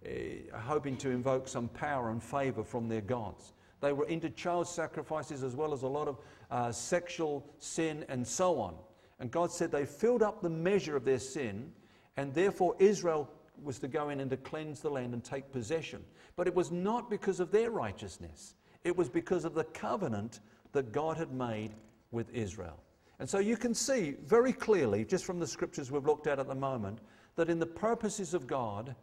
uh, 0.05 0.59
hoping 0.59 0.97
to 0.99 1.11
invoke 1.11 1.47
some 1.47 1.69
power 1.69 2.11
and 2.11 2.23
favor 2.23 2.65
from 2.65 2.89
their 2.89 3.01
gods. 3.01 3.55
They 3.83 3.93
were 3.93 4.07
into 4.07 4.31
child 4.31 4.69
sacrifices 4.69 5.43
as 5.43 5.57
well 5.57 5.73
as 5.73 5.83
a 5.83 5.89
lot 5.89 6.07
of 6.07 6.19
uh, 6.53 6.71
sexual 6.71 7.45
sin 7.59 8.05
and 8.09 8.27
so 8.27 8.61
on. 8.61 8.75
And 9.19 9.31
God 9.31 9.51
said 9.51 9.73
they 9.73 9.87
filled 9.87 10.23
up 10.23 10.43
the 10.43 10.51
measure 10.51 10.97
of 10.97 11.05
their 11.05 11.19
sin, 11.19 11.73
and 12.17 12.35
therefore 12.35 12.77
Israel 12.79 13.29
was 13.63 13.79
to 13.79 13.89
go 13.89 14.11
in 14.11 14.21
and 14.21 14.31
to 14.31 14.37
cleanse 14.37 14.81
the 14.81 14.91
land 14.91 15.15
and 15.15 15.25
take 15.25 15.51
possession. 15.51 16.05
But 16.37 16.47
it 16.47 16.55
was 16.55 16.71
not 16.71 17.09
because 17.09 17.41
of 17.41 17.51
their 17.51 17.71
righteousness, 17.71 18.55
it 18.85 18.97
was 18.97 19.09
because 19.09 19.45
of 19.45 19.55
the 19.55 19.65
covenant 19.65 20.41
that 20.73 20.93
God 20.93 21.17
had 21.17 21.33
made 21.33 21.73
with 22.11 22.33
Israel. 22.35 22.79
And 23.19 23.29
so 23.29 23.39
you 23.39 23.57
can 23.57 23.75
see 23.75 24.17
very 24.27 24.53
clearly, 24.53 25.05
just 25.05 25.25
from 25.25 25.39
the 25.39 25.47
scriptures 25.47 25.91
we've 25.91 26.05
looked 26.05 26.27
at 26.27 26.39
at 26.39 26.49
the 26.49 26.55
moment, 26.55 26.99
that 27.37 27.49
in 27.49 27.59
the 27.59 27.67
purposes 27.67 28.35
of 28.35 28.47
God, 28.47 28.95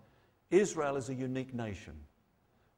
Israel 0.51 0.97
is 0.97 1.09
a 1.09 1.13
unique 1.15 1.53
nation. 1.53 1.93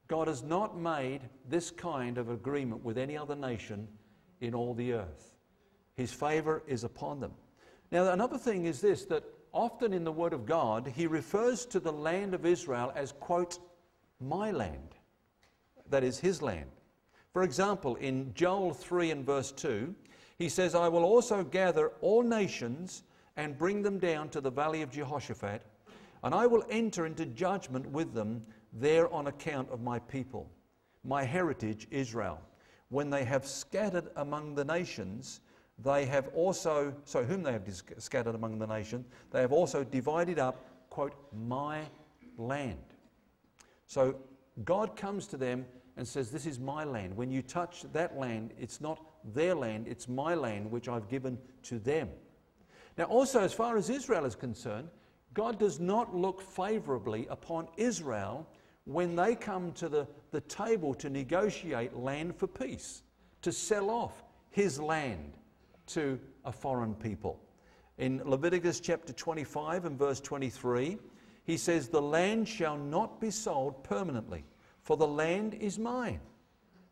God 0.07 0.27
has 0.27 0.43
not 0.43 0.77
made 0.77 1.21
this 1.49 1.71
kind 1.71 2.17
of 2.17 2.29
agreement 2.29 2.83
with 2.83 2.97
any 2.97 3.17
other 3.17 3.35
nation 3.35 3.87
in 4.41 4.53
all 4.53 4.74
the 4.74 4.93
earth. 4.93 5.36
His 5.95 6.12
favor 6.12 6.63
is 6.67 6.83
upon 6.83 7.19
them. 7.19 7.31
Now, 7.91 8.12
another 8.12 8.38
thing 8.38 8.65
is 8.65 8.81
this 8.81 9.05
that 9.05 9.24
often 9.53 9.93
in 9.93 10.03
the 10.03 10.12
Word 10.12 10.33
of 10.33 10.45
God, 10.45 10.91
he 10.95 11.07
refers 11.07 11.65
to 11.67 11.79
the 11.79 11.91
land 11.91 12.33
of 12.33 12.45
Israel 12.45 12.91
as, 12.95 13.12
quote, 13.13 13.60
my 14.19 14.51
land. 14.51 14.95
That 15.89 16.03
is 16.03 16.19
his 16.19 16.41
land. 16.41 16.69
For 17.33 17.43
example, 17.43 17.95
in 17.95 18.33
Joel 18.33 18.74
3 18.74 19.12
and 19.12 19.25
verse 19.25 19.51
2, 19.51 19.93
he 20.38 20.50
says, 20.50 20.74
I 20.75 20.88
will 20.88 21.03
also 21.03 21.43
gather 21.43 21.91
all 22.01 22.24
nations 22.24 23.03
and 23.38 23.57
bring 23.57 23.81
them 23.81 24.00
down 24.00 24.29
to 24.29 24.41
the 24.41 24.51
valley 24.51 24.81
of 24.81 24.91
Jehoshaphat, 24.91 25.62
and 26.24 26.33
I 26.36 26.45
will 26.48 26.65
enter 26.69 27.05
into 27.05 27.25
judgment 27.25 27.88
with 27.89 28.13
them 28.13 28.41
there 28.74 29.12
on 29.13 29.27
account 29.27 29.69
of 29.69 29.81
my 29.81 30.00
people, 30.00 30.50
my 31.03 31.24
heritage 31.24 31.88
Israel. 31.91 32.39
When 32.91 33.10
they 33.10 33.24
have 33.24 33.48
scattered 33.48 34.10
among 34.17 34.53
the 34.53 34.65
nations, 34.65 35.39
they 35.79 36.05
have 36.05 36.27
also, 36.36 36.93
so 37.05 37.24
whom 37.24 37.41
they 37.41 37.53
have 37.53 37.63
scattered 37.98 38.36
among 38.36 38.60
the 38.60 38.67
nations, 38.67 39.07
they 39.31 39.39
have 39.39 39.53
also 39.53 39.86
divided 39.86 40.38
up, 40.38 40.65
quote, 40.89 41.15
my 41.33 41.83
land. 42.38 42.83
So 43.88 44.17
God 44.65 44.98
comes 44.98 45.25
to 45.27 45.38
them 45.38 45.65
and 45.95 46.05
says, 46.05 46.31
This 46.31 46.45
is 46.45 46.60
my 46.60 46.83
land. 46.83 47.15
When 47.15 47.31
you 47.31 47.41
touch 47.41 47.86
that 47.93 48.17
land, 48.17 48.51
it's 48.60 48.81
not 48.81 49.01
their 49.33 49.55
land, 49.55 49.88
it's 49.88 50.10
my 50.10 50.36
land 50.36 50.69
which 50.69 50.89
I've 50.89 51.07
given 51.07 51.38
to 51.63 51.79
them. 51.79 52.10
Now, 52.98 53.05
also, 53.05 53.39
as 53.39 53.53
far 53.53 53.77
as 53.77 53.89
Israel 53.89 54.25
is 54.25 54.36
concerned, 54.36 54.89
God 55.33 55.57
does 55.57 55.79
not 55.79 56.13
look 56.13 56.41
favorably 56.41 57.25
upon 57.29 57.69
Israel 57.77 58.45
when 58.85 59.15
they 59.15 59.35
come 59.35 59.71
to 59.73 59.89
the, 59.89 60.07
the 60.31 60.41
table 60.41 60.93
to 60.95 61.09
negotiate 61.09 61.95
land 61.95 62.35
for 62.35 62.47
peace, 62.47 63.03
to 63.41 63.51
sell 63.51 63.89
off 63.89 64.23
his 64.50 64.79
land 64.79 65.33
to 65.88 66.19
a 66.45 66.51
foreign 66.51 66.95
people. 66.95 67.39
In 67.97 68.21
Leviticus 68.25 68.79
chapter 68.79 69.13
25 69.13 69.85
and 69.85 69.97
verse 69.97 70.19
23, 70.19 70.97
he 71.43 71.57
says, 71.57 71.88
The 71.88 72.01
land 72.01 72.47
shall 72.47 72.77
not 72.77 73.19
be 73.19 73.31
sold 73.31 73.83
permanently, 73.83 74.43
for 74.81 74.97
the 74.97 75.07
land 75.07 75.53
is 75.55 75.77
mine. 75.77 76.19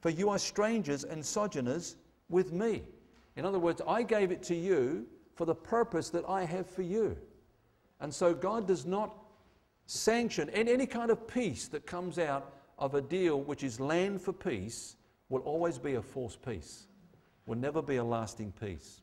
For 0.02 0.10
you 0.10 0.30
are 0.30 0.40
strangers 0.40 1.04
and 1.04 1.26
sojourners 1.26 1.96
with 2.30 2.54
me. 2.54 2.84
In 3.36 3.46
other 3.46 3.60
words, 3.60 3.82
I 3.88 4.04
gave 4.04 4.32
it 4.32 4.44
to 4.44 4.56
you 4.56 5.08
for 5.36 5.46
the 5.46 5.56
purpose 5.56 6.10
that 6.10 6.28
I 6.28 6.46
have 6.46 6.70
for 6.70 6.82
you. 6.82 7.18
And 8.02 8.14
so 8.14 8.34
God 8.34 8.68
does 8.68 8.86
not 8.86 9.19
sanction 9.90 10.50
and 10.54 10.70
any 10.70 10.86
kind 10.86 11.10
of 11.10 11.28
peace 11.28 11.68
that 11.68 11.86
comes 11.88 12.20
out 12.20 12.54
of 12.78 12.94
a 12.94 13.02
deal 13.02 13.42
which 13.42 13.64
is 13.64 13.80
land 13.80 14.22
for 14.22 14.32
peace 14.32 14.96
will 15.30 15.42
always 15.42 15.80
be 15.80 15.96
a 15.96 16.02
false 16.02 16.36
peace, 16.36 16.86
will 17.48 17.58
never 17.58 17.82
be 17.82 17.96
a 17.96 18.04
lasting 18.04 18.54
peace. 18.60 19.02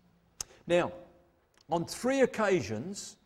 Now, 0.67 0.93
on 1.71 1.85
three 1.85 2.21
occasions, 2.21 3.17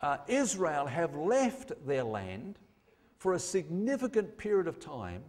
uh, 0.00 0.18
Israel 0.26 0.86
have 0.86 1.14
left 1.14 1.72
their 1.86 2.04
land 2.04 2.58
for 3.18 3.34
a 3.34 3.38
significant 3.38 4.38
period 4.38 4.66
of 4.66 4.80
time, 4.80 5.22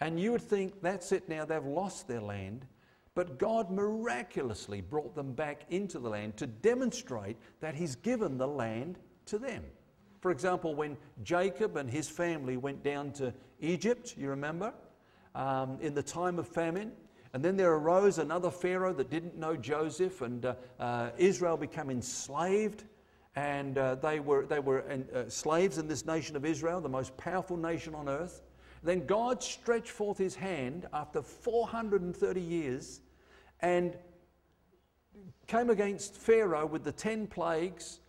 and 0.00 0.18
you 0.18 0.32
would 0.32 0.42
think 0.42 0.82
that's 0.82 1.12
it 1.12 1.28
now, 1.28 1.44
they've 1.44 1.64
lost 1.64 2.08
their 2.08 2.20
land. 2.20 2.66
But 3.14 3.38
God 3.38 3.70
miraculously 3.70 4.80
brought 4.80 5.14
them 5.14 5.32
back 5.32 5.62
into 5.70 6.00
the 6.00 6.08
land 6.08 6.36
to 6.38 6.48
demonstrate 6.48 7.36
that 7.60 7.76
He's 7.76 7.94
given 7.94 8.36
the 8.36 8.48
land 8.48 8.98
to 9.26 9.38
them. 9.38 9.62
For 10.24 10.30
example, 10.30 10.74
when 10.74 10.96
Jacob 11.22 11.76
and 11.76 11.90
his 11.90 12.08
family 12.08 12.56
went 12.56 12.82
down 12.82 13.12
to 13.12 13.34
Egypt, 13.60 14.14
you 14.16 14.30
remember, 14.30 14.72
um, 15.34 15.76
in 15.82 15.92
the 15.92 16.02
time 16.02 16.38
of 16.38 16.48
famine, 16.48 16.92
and 17.34 17.44
then 17.44 17.58
there 17.58 17.74
arose 17.74 18.16
another 18.16 18.50
Pharaoh 18.50 18.94
that 18.94 19.10
didn't 19.10 19.36
know 19.36 19.54
Joseph, 19.54 20.22
and 20.22 20.46
uh, 20.46 20.54
uh, 20.80 21.10
Israel 21.18 21.58
became 21.58 21.90
enslaved. 21.90 22.84
And 23.36 23.76
uh, 23.76 23.96
they 23.96 24.18
were, 24.18 24.46
they 24.46 24.60
were 24.60 24.90
uh, 24.90 25.28
slaves 25.28 25.76
in 25.76 25.88
this 25.88 26.06
nation 26.06 26.36
of 26.36 26.46
Israel, 26.46 26.80
the 26.80 26.88
most 26.88 27.14
powerful 27.18 27.58
nation 27.58 27.94
on 27.94 28.08
earth. 28.08 28.40
Then 28.82 29.04
God 29.04 29.42
stretched 29.42 29.90
forth 29.90 30.16
his 30.16 30.34
hand 30.34 30.86
after 30.94 31.20
430 31.20 32.40
years 32.40 33.02
and 33.60 33.94
came 35.48 35.68
against 35.68 36.16
Pharaoh 36.16 36.64
with 36.64 36.82
the 36.82 36.92
10 36.92 37.26
plagues, 37.26 38.00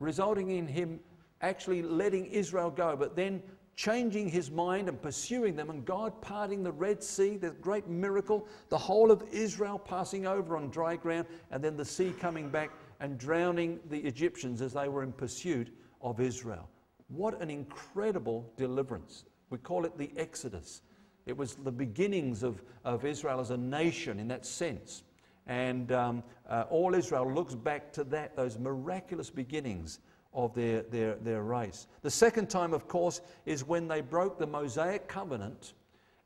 resulting 0.00 0.50
in 0.50 0.66
him 0.66 1.00
actually 1.42 1.82
letting 1.82 2.26
Israel 2.26 2.70
go, 2.70 2.96
but 2.96 3.16
then 3.16 3.42
changing 3.74 4.28
his 4.28 4.50
mind 4.50 4.88
and 4.88 5.00
pursuing 5.00 5.56
them, 5.56 5.70
and 5.70 5.84
God 5.84 6.20
parting 6.20 6.62
the 6.62 6.72
Red 6.72 7.02
Sea, 7.02 7.36
the 7.36 7.50
great 7.50 7.88
miracle, 7.88 8.46
the 8.68 8.78
whole 8.78 9.10
of 9.10 9.22
Israel 9.32 9.78
passing 9.78 10.26
over 10.26 10.56
on 10.56 10.70
dry 10.70 10.96
ground, 10.96 11.26
and 11.50 11.62
then 11.62 11.76
the 11.76 11.84
sea 11.84 12.12
coming 12.20 12.48
back 12.48 12.70
and 13.00 13.18
drowning 13.18 13.80
the 13.88 13.98
Egyptians 13.98 14.62
as 14.62 14.74
they 14.74 14.88
were 14.88 15.02
in 15.02 15.12
pursuit 15.12 15.74
of 16.00 16.20
Israel. 16.20 16.68
What 17.08 17.40
an 17.40 17.50
incredible 17.50 18.50
deliverance. 18.56 19.24
We 19.50 19.58
call 19.58 19.84
it 19.84 19.98
the 19.98 20.10
Exodus. 20.16 20.82
It 21.26 21.36
was 21.36 21.54
the 21.54 21.72
beginnings 21.72 22.42
of, 22.42 22.62
of 22.84 23.04
Israel 23.04 23.40
as 23.40 23.50
a 23.50 23.56
nation 23.56 24.18
in 24.18 24.28
that 24.28 24.46
sense. 24.46 25.04
And 25.46 25.92
um, 25.92 26.22
uh, 26.48 26.64
all 26.70 26.94
Israel 26.94 27.30
looks 27.30 27.54
back 27.54 27.92
to 27.94 28.04
that, 28.04 28.36
those 28.36 28.58
miraculous 28.58 29.30
beginnings 29.30 29.98
of 30.34 30.54
their, 30.54 30.82
their, 30.82 31.14
their 31.16 31.42
race. 31.42 31.86
The 32.02 32.10
second 32.10 32.48
time, 32.48 32.72
of 32.72 32.88
course, 32.88 33.20
is 33.44 33.66
when 33.66 33.88
they 33.88 34.00
broke 34.00 34.38
the 34.38 34.46
Mosaic 34.46 35.08
covenant 35.08 35.74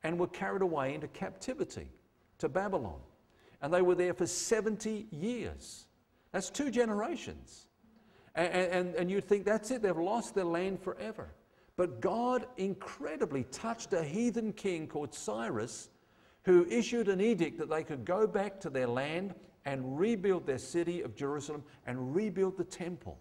and 0.04 0.18
were 0.18 0.28
carried 0.28 0.62
away 0.62 0.94
into 0.94 1.08
captivity 1.08 1.88
to 2.38 2.48
Babylon. 2.48 3.00
And 3.62 3.72
they 3.72 3.82
were 3.82 3.94
there 3.94 4.14
for 4.14 4.26
70 4.26 5.06
years. 5.10 5.86
That's 6.32 6.50
two 6.50 6.70
generations. 6.70 7.66
And, 8.34 8.52
and, 8.52 8.94
and 8.94 9.10
you'd 9.10 9.24
think 9.24 9.44
that's 9.44 9.70
it, 9.70 9.82
they've 9.82 9.96
lost 9.96 10.34
their 10.34 10.44
land 10.44 10.80
forever. 10.80 11.28
But 11.76 12.00
God 12.00 12.46
incredibly 12.56 13.44
touched 13.44 13.92
a 13.92 14.02
heathen 14.02 14.52
king 14.52 14.86
called 14.86 15.14
Cyrus 15.14 15.90
who 16.44 16.64
issued 16.66 17.08
an 17.08 17.20
edict 17.20 17.58
that 17.58 17.68
they 17.68 17.82
could 17.82 18.04
go 18.04 18.26
back 18.26 18.60
to 18.60 18.70
their 18.70 18.86
land 18.86 19.34
and 19.64 19.98
rebuild 19.98 20.46
their 20.46 20.58
city 20.58 21.02
of 21.02 21.16
Jerusalem 21.16 21.64
and 21.86 22.14
rebuild 22.14 22.56
the 22.56 22.64
temple. 22.64 23.18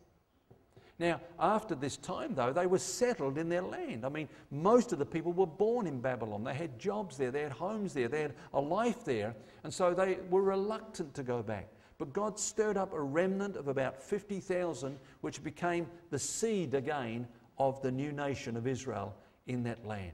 Now, 0.98 1.20
after 1.40 1.76
this 1.76 1.98
time, 1.98 2.36
though, 2.36 2.54
they 2.54 2.68
were 2.68 2.80
settled 2.80 3.38
in 3.38 3.50
their 3.50 3.62
land. 3.62 4.06
I 4.06 4.10
mean, 4.10 4.30
most 4.50 4.94
of 4.94 5.00
the 5.00 5.06
people 5.06 5.34
were 5.34 5.46
born 5.46 5.88
in 5.88 6.00
Babylon. 6.00 6.44
They 6.44 6.54
had 6.54 6.80
jobs 6.80 7.18
there, 7.18 7.32
they 7.32 7.42
had 7.42 7.52
homes 7.52 7.94
there, 7.94 8.08
they 8.08 8.22
had 8.22 8.34
a 8.54 8.62
life 8.62 9.04
there, 9.04 9.36
and 9.64 9.74
so 9.74 9.94
they 9.94 10.20
were 10.30 10.42
reluctant 10.42 11.14
to 11.16 11.24
go 11.24 11.44
back. 11.44 11.68
But 11.98 12.14
God 12.14 12.40
stirred 12.40 12.78
up 12.78 12.94
a 12.94 13.02
remnant 13.02 13.58
of 13.58 13.68
about 13.68 14.02
50,000, 14.02 14.98
which 15.22 15.44
became 15.44 15.88
the 16.12 16.20
seed 16.20 16.74
again 16.74 17.28
of 17.58 17.82
the 17.82 17.92
new 17.92 18.12
nation 18.12 18.56
of 18.56 18.68
Israel 18.68 19.16
in 19.48 19.64
that 19.64 19.86
land. 19.86 20.12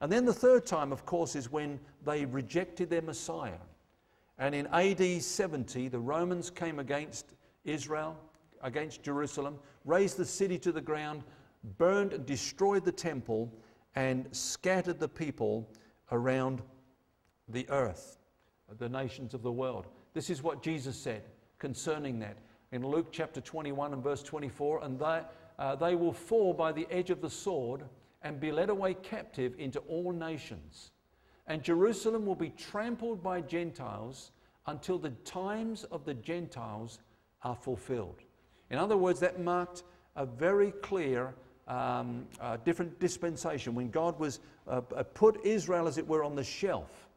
And 0.00 0.10
then 0.10 0.24
the 0.24 0.32
third 0.32 0.64
time, 0.64 0.92
of 0.92 1.06
course, 1.06 1.36
is 1.36 1.50
when 1.50 1.78
they 2.04 2.24
rejected 2.24 2.90
their 2.90 3.02
Messiah. 3.02 3.60
And 4.38 4.54
in 4.54 4.66
AD 4.68 5.22
70, 5.22 5.88
the 5.88 6.00
Romans 6.00 6.50
came 6.50 6.78
against 6.78 7.34
Israel 7.64 8.16
against 8.62 9.02
Jerusalem, 9.02 9.58
razed 9.84 10.16
the 10.16 10.24
city 10.24 10.58
to 10.58 10.72
the 10.72 10.80
ground, 10.80 11.22
burned 11.78 12.12
and 12.12 12.26
destroyed 12.26 12.84
the 12.84 12.92
temple, 12.92 13.52
and 13.94 14.26
scattered 14.34 14.98
the 14.98 15.08
people 15.08 15.68
around 16.10 16.62
the 17.48 17.68
earth, 17.70 18.18
the 18.78 18.88
nations 18.88 19.34
of 19.34 19.42
the 19.42 19.52
world. 19.52 19.86
This 20.14 20.30
is 20.30 20.42
what 20.42 20.62
Jesus 20.62 20.96
said 20.96 21.22
concerning 21.58 22.18
that 22.18 22.38
in 22.72 22.84
Luke 22.86 23.08
chapter 23.12 23.40
21 23.40 23.92
and 23.92 24.02
verse 24.02 24.22
24. 24.22 24.82
And 24.82 24.98
they, 24.98 25.20
uh, 25.58 25.76
they 25.76 25.94
will 25.94 26.12
fall 26.12 26.52
by 26.52 26.72
the 26.72 26.86
edge 26.90 27.10
of 27.10 27.20
the 27.20 27.30
sword 27.30 27.84
and 28.22 28.40
be 28.40 28.50
led 28.50 28.70
away 28.70 28.94
captive 28.94 29.54
into 29.58 29.78
all 29.80 30.12
nations. 30.12 30.90
And 31.46 31.62
Jerusalem 31.62 32.24
will 32.24 32.34
be 32.34 32.50
trampled 32.50 33.22
by 33.22 33.40
Gentiles 33.40 34.32
until 34.66 34.98
the 34.98 35.10
times 35.10 35.84
of 35.84 36.04
the 36.04 36.14
Gentiles 36.14 37.00
are 37.42 37.56
fulfilled. 37.56 38.22
In 38.72 38.78
other 38.78 38.96
words, 38.96 39.20
that 39.20 39.38
marked 39.38 39.82
a 40.16 40.24
very 40.24 40.70
clear 40.70 41.34
um, 41.68 42.26
uh, 42.40 42.56
different 42.64 42.98
dispensation 42.98 43.74
when 43.74 43.90
God 43.90 44.18
was 44.18 44.40
uh, 44.66 44.80
uh, 44.96 45.02
put 45.02 45.44
Israel, 45.44 45.86
as 45.86 45.98
it 45.98 46.08
were, 46.08 46.24
on 46.24 46.34
the 46.34 46.42
shelf 46.42 47.08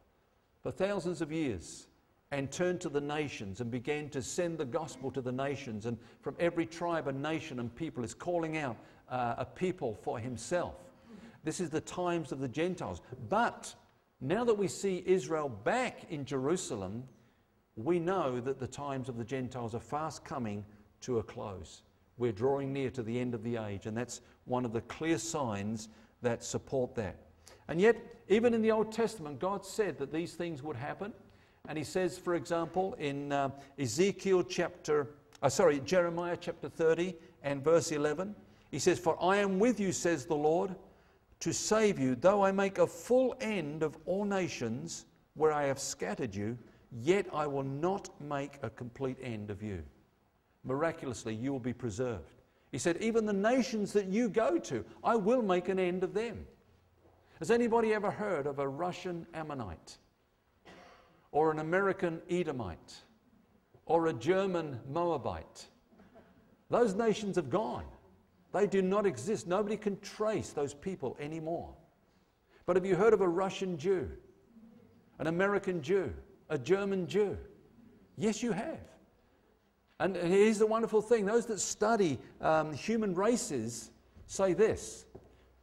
for 0.62 0.70
thousands 0.70 1.22
of 1.22 1.32
years 1.32 1.88
and 2.30 2.52
turned 2.52 2.82
to 2.82 2.90
the 2.90 3.00
nations 3.00 3.62
and 3.62 3.70
began 3.70 4.10
to 4.10 4.20
send 4.20 4.58
the 4.58 4.66
gospel 4.66 5.10
to 5.10 5.22
the 5.22 5.32
nations. 5.32 5.86
And 5.86 5.96
from 6.20 6.36
every 6.38 6.66
tribe 6.66 7.08
and 7.08 7.22
nation 7.22 7.58
and 7.58 7.74
people 7.74 8.04
is 8.04 8.12
calling 8.12 8.58
out 8.58 8.76
uh, 9.08 9.36
a 9.38 9.44
people 9.46 9.94
for 10.02 10.18
himself. 10.18 10.74
This 11.42 11.58
is 11.60 11.70
the 11.70 11.80
times 11.80 12.32
of 12.32 12.40
the 12.40 12.48
Gentiles. 12.48 13.00
But 13.30 13.74
now 14.20 14.44
that 14.44 14.58
we 14.58 14.68
see 14.68 15.02
Israel 15.06 15.48
back 15.48 16.00
in 16.10 16.26
Jerusalem, 16.26 17.04
we 17.76 17.98
know 17.98 18.40
that 18.40 18.58
the 18.58 18.66
times 18.66 19.08
of 19.08 19.16
the 19.16 19.24
Gentiles 19.24 19.74
are 19.74 19.80
fast 19.80 20.22
coming 20.22 20.62
to 21.06 21.18
a 21.18 21.22
close. 21.22 21.82
We're 22.18 22.32
drawing 22.32 22.72
near 22.72 22.90
to 22.90 23.02
the 23.02 23.18
end 23.18 23.32
of 23.32 23.44
the 23.44 23.56
age, 23.56 23.86
and 23.86 23.96
that's 23.96 24.22
one 24.44 24.64
of 24.64 24.72
the 24.72 24.80
clear 24.82 25.18
signs 25.18 25.88
that 26.22 26.42
support 26.42 26.96
that. 26.96 27.16
And 27.68 27.80
yet, 27.80 27.96
even 28.28 28.54
in 28.54 28.60
the 28.60 28.72
Old 28.72 28.90
Testament, 28.90 29.38
God 29.38 29.64
said 29.64 29.98
that 29.98 30.12
these 30.12 30.34
things 30.34 30.64
would 30.64 30.76
happen. 30.76 31.12
And 31.68 31.78
He 31.78 31.84
says, 31.84 32.18
for 32.18 32.34
example, 32.34 32.94
in 32.94 33.30
uh, 33.30 33.50
Ezekiel 33.78 34.42
chapter, 34.42 35.10
uh, 35.42 35.48
sorry, 35.48 35.78
Jeremiah 35.80 36.36
chapter 36.40 36.68
30 36.68 37.14
and 37.44 37.62
verse 37.62 37.92
11, 37.92 38.34
He 38.72 38.80
says, 38.80 38.98
For 38.98 39.16
I 39.22 39.36
am 39.36 39.60
with 39.60 39.78
you, 39.78 39.92
says 39.92 40.26
the 40.26 40.34
Lord, 40.34 40.74
to 41.38 41.52
save 41.52 42.00
you, 42.00 42.16
though 42.16 42.44
I 42.44 42.50
make 42.50 42.78
a 42.78 42.86
full 42.86 43.36
end 43.40 43.84
of 43.84 43.96
all 44.06 44.24
nations 44.24 45.06
where 45.34 45.52
I 45.52 45.66
have 45.66 45.78
scattered 45.78 46.34
you, 46.34 46.58
yet 46.90 47.26
I 47.32 47.46
will 47.46 47.62
not 47.62 48.10
make 48.20 48.58
a 48.62 48.70
complete 48.70 49.18
end 49.22 49.50
of 49.50 49.62
you 49.62 49.84
miraculously 50.66 51.34
you 51.34 51.52
will 51.52 51.60
be 51.60 51.72
preserved. 51.72 52.42
He 52.72 52.78
said, 52.78 52.98
Even 53.00 53.24
the 53.24 53.32
nations 53.32 53.92
that 53.92 54.06
you 54.06 54.28
go 54.28 54.58
to, 54.58 54.84
I 55.02 55.16
will 55.16 55.42
make 55.42 55.68
an 55.68 55.78
end 55.78 56.02
of 56.02 56.12
them. 56.12 56.46
Has 57.38 57.50
anybody 57.50 57.94
ever 57.94 58.10
heard 58.10 58.46
of 58.46 58.58
a 58.58 58.68
Russian 58.68 59.26
Ammonite? 59.34 59.98
Or 61.32 61.50
an 61.50 61.58
American 61.58 62.20
Edomite? 62.30 62.94
Or 63.84 64.06
a 64.06 64.12
German 64.12 64.80
Moabite? 64.90 65.66
Those 66.70 66.94
nations 66.94 67.36
have 67.36 67.50
gone. 67.50 67.84
They 68.52 68.66
do 68.66 68.82
not 68.82 69.06
exist. 69.06 69.46
Nobody 69.46 69.76
can 69.76 70.00
trace 70.00 70.50
those 70.50 70.74
people 70.74 71.16
anymore. 71.20 71.74
But 72.64 72.76
have 72.76 72.86
you 72.86 72.96
heard 72.96 73.12
of 73.12 73.20
a 73.20 73.28
Russian 73.28 73.78
Jew? 73.78 74.10
An 75.18 75.28
American 75.28 75.82
Jew? 75.82 76.12
A 76.48 76.58
German 76.58 77.06
Jew? 77.06 77.36
Yes, 78.16 78.42
you 78.42 78.52
have. 78.52 78.80
And 79.98 80.14
here's 80.16 80.58
the 80.58 80.66
wonderful 80.66 81.00
thing 81.00 81.24
those 81.24 81.46
that 81.46 81.60
study 81.60 82.18
um, 82.40 82.72
human 82.72 83.14
races 83.14 83.90
say 84.26 84.52
this 84.52 85.06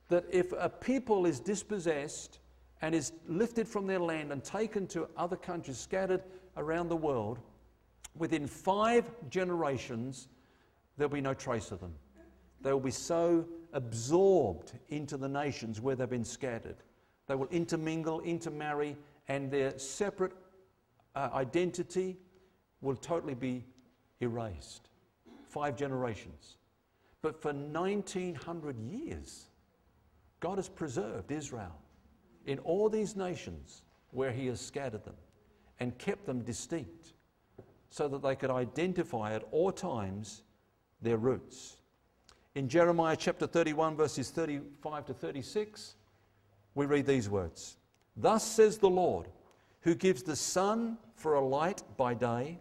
that 0.10 0.26
if 0.32 0.52
a 0.54 0.70
people 0.70 1.26
is 1.26 1.40
dispossessed 1.40 2.40
and 2.82 2.94
is 2.94 3.14
lifted 3.28 3.68
from 3.68 3.88
their 3.88 4.00
land 4.00 4.32
and 4.32 4.44
taken 4.44 4.86
to 4.88 5.08
other 5.18 5.36
countries, 5.36 5.78
scattered 5.78 6.22
around 6.58 6.90
the 6.90 6.96
world, 6.96 7.40
within 8.16 8.46
five 8.46 9.10
generations, 9.30 10.28
there'll 10.98 11.14
be 11.14 11.22
no 11.22 11.34
trace 11.34 11.72
of 11.72 11.80
them. 11.80 11.94
They 12.62 12.72
will 12.72 12.80
be 12.80 12.92
so 12.92 13.46
absorbed 13.72 14.74
into 14.90 15.18
the 15.18 15.28
nations 15.28 15.82
where 15.82 15.96
they've 15.96 16.10
been 16.10 16.26
scattered. 16.26 16.78
They 17.28 17.36
will 17.36 17.48
intermingle, 17.48 18.20
intermarry, 18.22 18.98
and 19.28 19.50
their 19.50 19.78
separate 19.80 20.34
uh, 21.16 21.30
identity 21.34 22.18
will 22.82 22.96
totally 22.96 23.34
be 23.34 23.64
erased. 24.24 24.90
Five 25.48 25.76
generations. 25.76 26.58
But 27.22 27.42
for 27.42 27.54
1900 27.54 28.80
years, 28.80 29.46
God 30.40 30.58
has 30.58 30.68
preserved 30.68 31.32
Israel 31.32 31.80
in 32.46 32.60
all 32.60 32.90
these 32.90 33.16
nations 33.16 33.84
where 34.12 34.32
He 34.32 34.48
has 34.48 34.60
scattered 34.60 35.06
them 35.06 35.16
and 35.80 35.98
kept 35.98 36.26
them 36.26 36.42
distinct 36.42 37.14
so 37.90 38.08
that 38.08 38.22
they 38.22 38.36
could 38.36 38.50
identify 38.50 39.34
at 39.34 39.44
all 39.52 39.72
times 39.72 40.42
their 41.02 41.18
roots. 41.18 41.78
In 42.56 42.68
Jeremiah 42.68 43.16
chapter 43.16 43.48
31, 43.48 43.96
verses 43.96 44.30
35 44.30 45.06
to 45.06 45.14
36, 45.14 45.96
we 46.76 46.86
read 46.86 47.06
these 47.06 47.30
words 47.30 47.78
Thus 48.18 48.44
says 48.44 48.78
the 48.78 48.90
Lord, 48.90 49.28
who 49.82 49.96
gives 49.96 50.24
the 50.24 50.36
sun 50.36 50.98
for 51.16 51.36
a 51.36 51.46
light 51.46 51.84
by 51.98 52.14
day, 52.14 52.60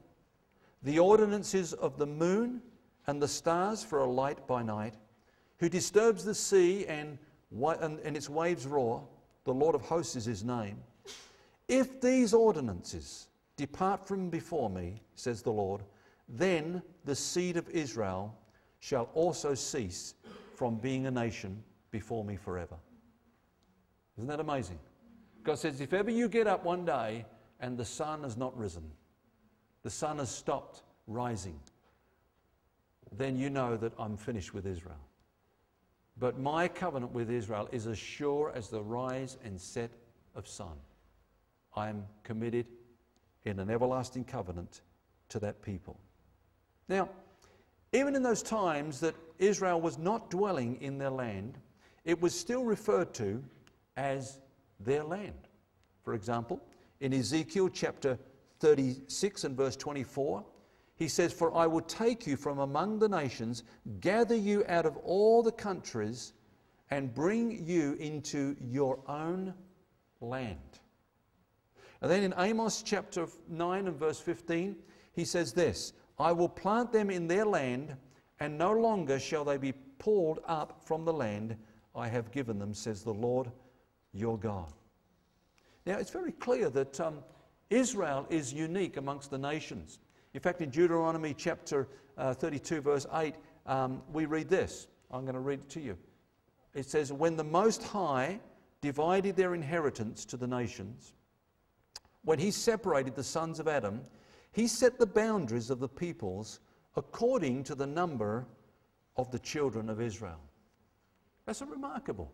the 0.82 0.98
ordinances 0.98 1.72
of 1.72 1.98
the 1.98 2.06
moon 2.06 2.60
and 3.06 3.20
the 3.20 3.28
stars 3.28 3.82
for 3.84 4.00
a 4.00 4.10
light 4.10 4.46
by 4.46 4.62
night, 4.62 4.94
who 5.58 5.68
disturbs 5.68 6.24
the 6.24 6.34
sea 6.34 6.86
and, 6.86 7.18
and, 7.80 8.00
and 8.00 8.16
its 8.16 8.28
waves 8.28 8.66
roar, 8.66 9.06
the 9.44 9.54
Lord 9.54 9.74
of 9.74 9.82
hosts 9.82 10.16
is 10.16 10.24
his 10.24 10.44
name. 10.44 10.78
If 11.68 12.00
these 12.00 12.34
ordinances 12.34 13.28
depart 13.56 14.06
from 14.06 14.30
before 14.30 14.70
me, 14.70 15.00
says 15.14 15.42
the 15.42 15.52
Lord, 15.52 15.82
then 16.28 16.82
the 17.04 17.14
seed 17.14 17.56
of 17.56 17.68
Israel 17.70 18.36
shall 18.80 19.08
also 19.14 19.54
cease 19.54 20.14
from 20.54 20.76
being 20.76 21.06
a 21.06 21.10
nation 21.10 21.62
before 21.90 22.24
me 22.24 22.36
forever. 22.36 22.76
Isn't 24.16 24.28
that 24.28 24.40
amazing? 24.40 24.78
God 25.44 25.58
says, 25.58 25.80
if 25.80 25.92
ever 25.92 26.10
you 26.10 26.28
get 26.28 26.46
up 26.46 26.64
one 26.64 26.84
day 26.84 27.24
and 27.60 27.76
the 27.76 27.84
sun 27.84 28.22
has 28.22 28.36
not 28.36 28.56
risen, 28.56 28.90
the 29.82 29.90
sun 29.90 30.18
has 30.18 30.30
stopped 30.30 30.82
rising, 31.06 31.58
then 33.16 33.36
you 33.36 33.50
know 33.50 33.76
that 33.76 33.92
I'm 33.98 34.16
finished 34.16 34.54
with 34.54 34.66
Israel. 34.66 35.00
But 36.18 36.38
my 36.38 36.68
covenant 36.68 37.12
with 37.12 37.30
Israel 37.30 37.68
is 37.72 37.86
as 37.86 37.98
sure 37.98 38.52
as 38.54 38.68
the 38.68 38.82
rise 38.82 39.38
and 39.44 39.60
set 39.60 39.90
of 40.34 40.46
sun. 40.46 40.76
I 41.74 41.88
am 41.88 42.04
committed 42.22 42.66
in 43.44 43.58
an 43.58 43.70
everlasting 43.70 44.24
covenant 44.24 44.82
to 45.30 45.38
that 45.40 45.62
people. 45.62 45.98
Now, 46.88 47.08
even 47.92 48.14
in 48.14 48.22
those 48.22 48.42
times 48.42 49.00
that 49.00 49.14
Israel 49.38 49.80
was 49.80 49.98
not 49.98 50.30
dwelling 50.30 50.80
in 50.80 50.98
their 50.98 51.10
land, 51.10 51.58
it 52.04 52.20
was 52.20 52.38
still 52.38 52.64
referred 52.64 53.12
to 53.14 53.42
as 53.96 54.38
their 54.80 55.04
land. 55.04 55.48
For 56.02 56.14
example, 56.14 56.60
in 57.00 57.12
Ezekiel 57.12 57.68
chapter 57.68 58.18
36 58.62 59.42
and 59.42 59.56
verse 59.56 59.74
24, 59.74 60.44
he 60.94 61.08
says, 61.08 61.32
For 61.32 61.52
I 61.52 61.66
will 61.66 61.80
take 61.80 62.28
you 62.28 62.36
from 62.36 62.60
among 62.60 63.00
the 63.00 63.08
nations, 63.08 63.64
gather 64.00 64.36
you 64.36 64.64
out 64.68 64.86
of 64.86 64.96
all 64.98 65.42
the 65.42 65.50
countries, 65.50 66.32
and 66.92 67.12
bring 67.12 67.64
you 67.66 67.94
into 67.94 68.54
your 68.60 69.00
own 69.08 69.52
land. 70.20 70.78
And 72.02 72.10
then 72.10 72.22
in 72.22 72.34
Amos 72.38 72.82
chapter 72.82 73.26
9 73.48 73.88
and 73.88 73.98
verse 73.98 74.20
15, 74.20 74.76
he 75.12 75.24
says 75.24 75.52
this 75.52 75.92
I 76.20 76.30
will 76.30 76.48
plant 76.48 76.92
them 76.92 77.10
in 77.10 77.26
their 77.26 77.44
land, 77.44 77.96
and 78.38 78.56
no 78.56 78.70
longer 78.70 79.18
shall 79.18 79.44
they 79.44 79.58
be 79.58 79.72
pulled 79.98 80.38
up 80.46 80.80
from 80.86 81.04
the 81.04 81.12
land 81.12 81.56
I 81.96 82.06
have 82.06 82.30
given 82.30 82.60
them, 82.60 82.74
says 82.74 83.02
the 83.02 83.12
Lord 83.12 83.50
your 84.12 84.38
God. 84.38 84.72
Now, 85.84 85.96
it's 85.98 86.10
very 86.10 86.30
clear 86.30 86.70
that 86.70 87.00
um, 87.00 87.24
Israel 87.72 88.26
is 88.28 88.52
unique 88.52 88.96
amongst 88.96 89.30
the 89.30 89.38
nations. 89.38 89.98
In 90.34 90.40
fact, 90.40 90.60
in 90.60 90.70
Deuteronomy 90.70 91.34
chapter 91.34 91.88
uh, 92.18 92.34
32, 92.34 92.80
verse 92.80 93.06
8, 93.12 93.34
um, 93.66 94.02
we 94.12 94.26
read 94.26 94.48
this. 94.48 94.88
I'm 95.10 95.22
going 95.22 95.34
to 95.34 95.40
read 95.40 95.60
it 95.60 95.68
to 95.70 95.80
you. 95.80 95.96
It 96.74 96.86
says, 96.86 97.12
When 97.12 97.36
the 97.36 97.44
Most 97.44 97.82
High 97.82 98.40
divided 98.80 99.36
their 99.36 99.54
inheritance 99.54 100.24
to 100.26 100.36
the 100.36 100.46
nations, 100.46 101.14
when 102.24 102.38
he 102.38 102.50
separated 102.50 103.14
the 103.14 103.24
sons 103.24 103.58
of 103.58 103.68
Adam, 103.68 104.02
he 104.52 104.66
set 104.66 104.98
the 104.98 105.06
boundaries 105.06 105.70
of 105.70 105.80
the 105.80 105.88
peoples 105.88 106.60
according 106.96 107.64
to 107.64 107.74
the 107.74 107.86
number 107.86 108.46
of 109.16 109.30
the 109.30 109.38
children 109.38 109.88
of 109.88 110.00
Israel. 110.00 110.40
That's 111.46 111.62
remarkable. 111.62 112.32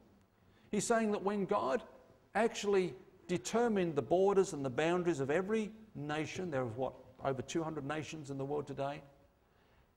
He's 0.71 0.87
saying 0.87 1.13
that 1.13 1.23
when 1.23 1.47
God 1.47 1.83
actually 2.35 2.95
determined 3.29 3.95
the 3.95 4.03
borders 4.03 4.53
and 4.53 4.65
the 4.65 4.71
boundaries 4.71 5.21
of 5.21 5.31
every 5.31 5.71
nation, 5.95 6.51
there 6.51 6.63
are 6.63 6.67
what, 6.67 6.95
over 7.25 7.43
200 7.43 7.87
nations 7.87 8.31
in 8.31 8.39
the 8.39 8.45
world 8.45 8.67
today, 8.67 9.03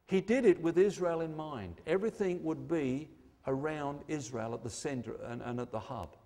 he 0.07 0.21
did 0.21 0.45
it 0.45 0.61
with 0.61 0.77
Israel 0.77 1.21
in 1.21 1.35
mind. 1.35 1.81
Everything 1.87 2.43
would 2.43 2.67
be 2.67 3.09
around 3.47 4.01
Israel 4.07 4.53
at 4.53 4.61
the 4.61 4.69
center 4.69 5.15
and, 5.23 5.41
and 5.41 5.59
at 5.59 5.71
the 5.71 5.79
hub. 5.79 6.17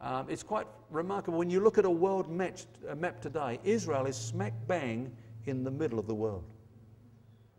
Um, 0.00 0.26
it's 0.28 0.42
quite 0.42 0.66
remarkable. 0.90 1.38
When 1.38 1.50
you 1.50 1.60
look 1.60 1.78
at 1.78 1.84
a 1.84 1.90
world 1.90 2.26
a 2.26 2.96
map 2.96 3.20
today, 3.20 3.60
Israel 3.64 4.06
is 4.06 4.16
smack 4.16 4.54
bang 4.66 5.14
in 5.46 5.62
the 5.62 5.70
middle 5.70 5.98
of 5.98 6.06
the 6.06 6.14
world. 6.14 6.44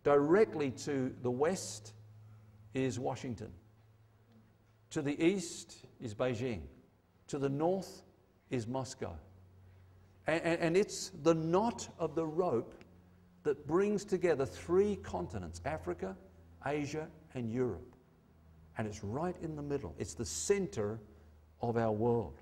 Directly 0.04 0.72
to 0.72 1.14
the 1.22 1.32
west 1.32 1.94
is 2.74 3.00
Washington. 3.00 3.52
To 4.90 5.02
the 5.02 5.24
east 5.24 5.86
is 6.02 6.14
Beijing. 6.14 6.62
To 7.28 7.38
the 7.38 7.50
north 7.50 8.02
is 8.52 8.68
Moscow. 8.68 9.14
And, 10.28 10.44
and, 10.44 10.78
it's 10.78 11.12
the 11.24 11.34
knot 11.34 11.90
of 11.98 12.14
the 12.14 12.26
rope 12.26 12.76
that 13.44 13.66
brings 13.66 14.06
together 14.06 14.46
three 14.46 14.98
continents 14.98 15.62
Africa, 15.66 16.16
Asia, 16.66 17.08
and 17.34 17.52
Europe. 17.52 17.96
And 18.78 18.88
it's 18.88 19.04
right 19.04 19.36
in 19.42 19.56
the 19.56 19.64
middle. 19.64 19.96
It's 19.98 20.14
the 20.14 20.26
center 20.26 21.00
of 21.62 21.76
our 21.76 21.92
world. 21.92 22.42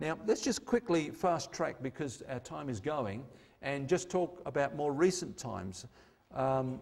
Now, 0.00 0.18
let's 0.26 0.42
just 0.42 0.66
quickly 0.66 1.10
fast 1.10 1.52
track 1.52 1.76
because 1.80 2.22
our 2.28 2.40
time 2.40 2.68
is 2.68 2.80
going 2.80 3.24
and 3.62 3.88
just 3.88 4.10
talk 4.10 4.42
about 4.44 4.76
more 4.76 4.92
recent 4.92 5.38
times. 5.38 5.86
Um, 6.34 6.80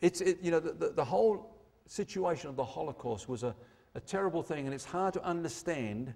it's, 0.00 0.20
it, 0.20 0.38
you 0.42 0.50
know, 0.50 0.60
the, 0.60 0.72
the, 0.72 0.90
the, 0.90 1.04
whole 1.04 1.56
situation 1.86 2.48
of 2.48 2.56
the 2.56 2.64
Holocaust 2.64 3.28
was 3.28 3.42
a, 3.42 3.54
a 3.94 4.00
terrible 4.00 4.42
thing, 4.42 4.66
and 4.66 4.74
it's 4.74 4.84
hard 4.84 5.14
to 5.14 5.24
understand 5.24 6.12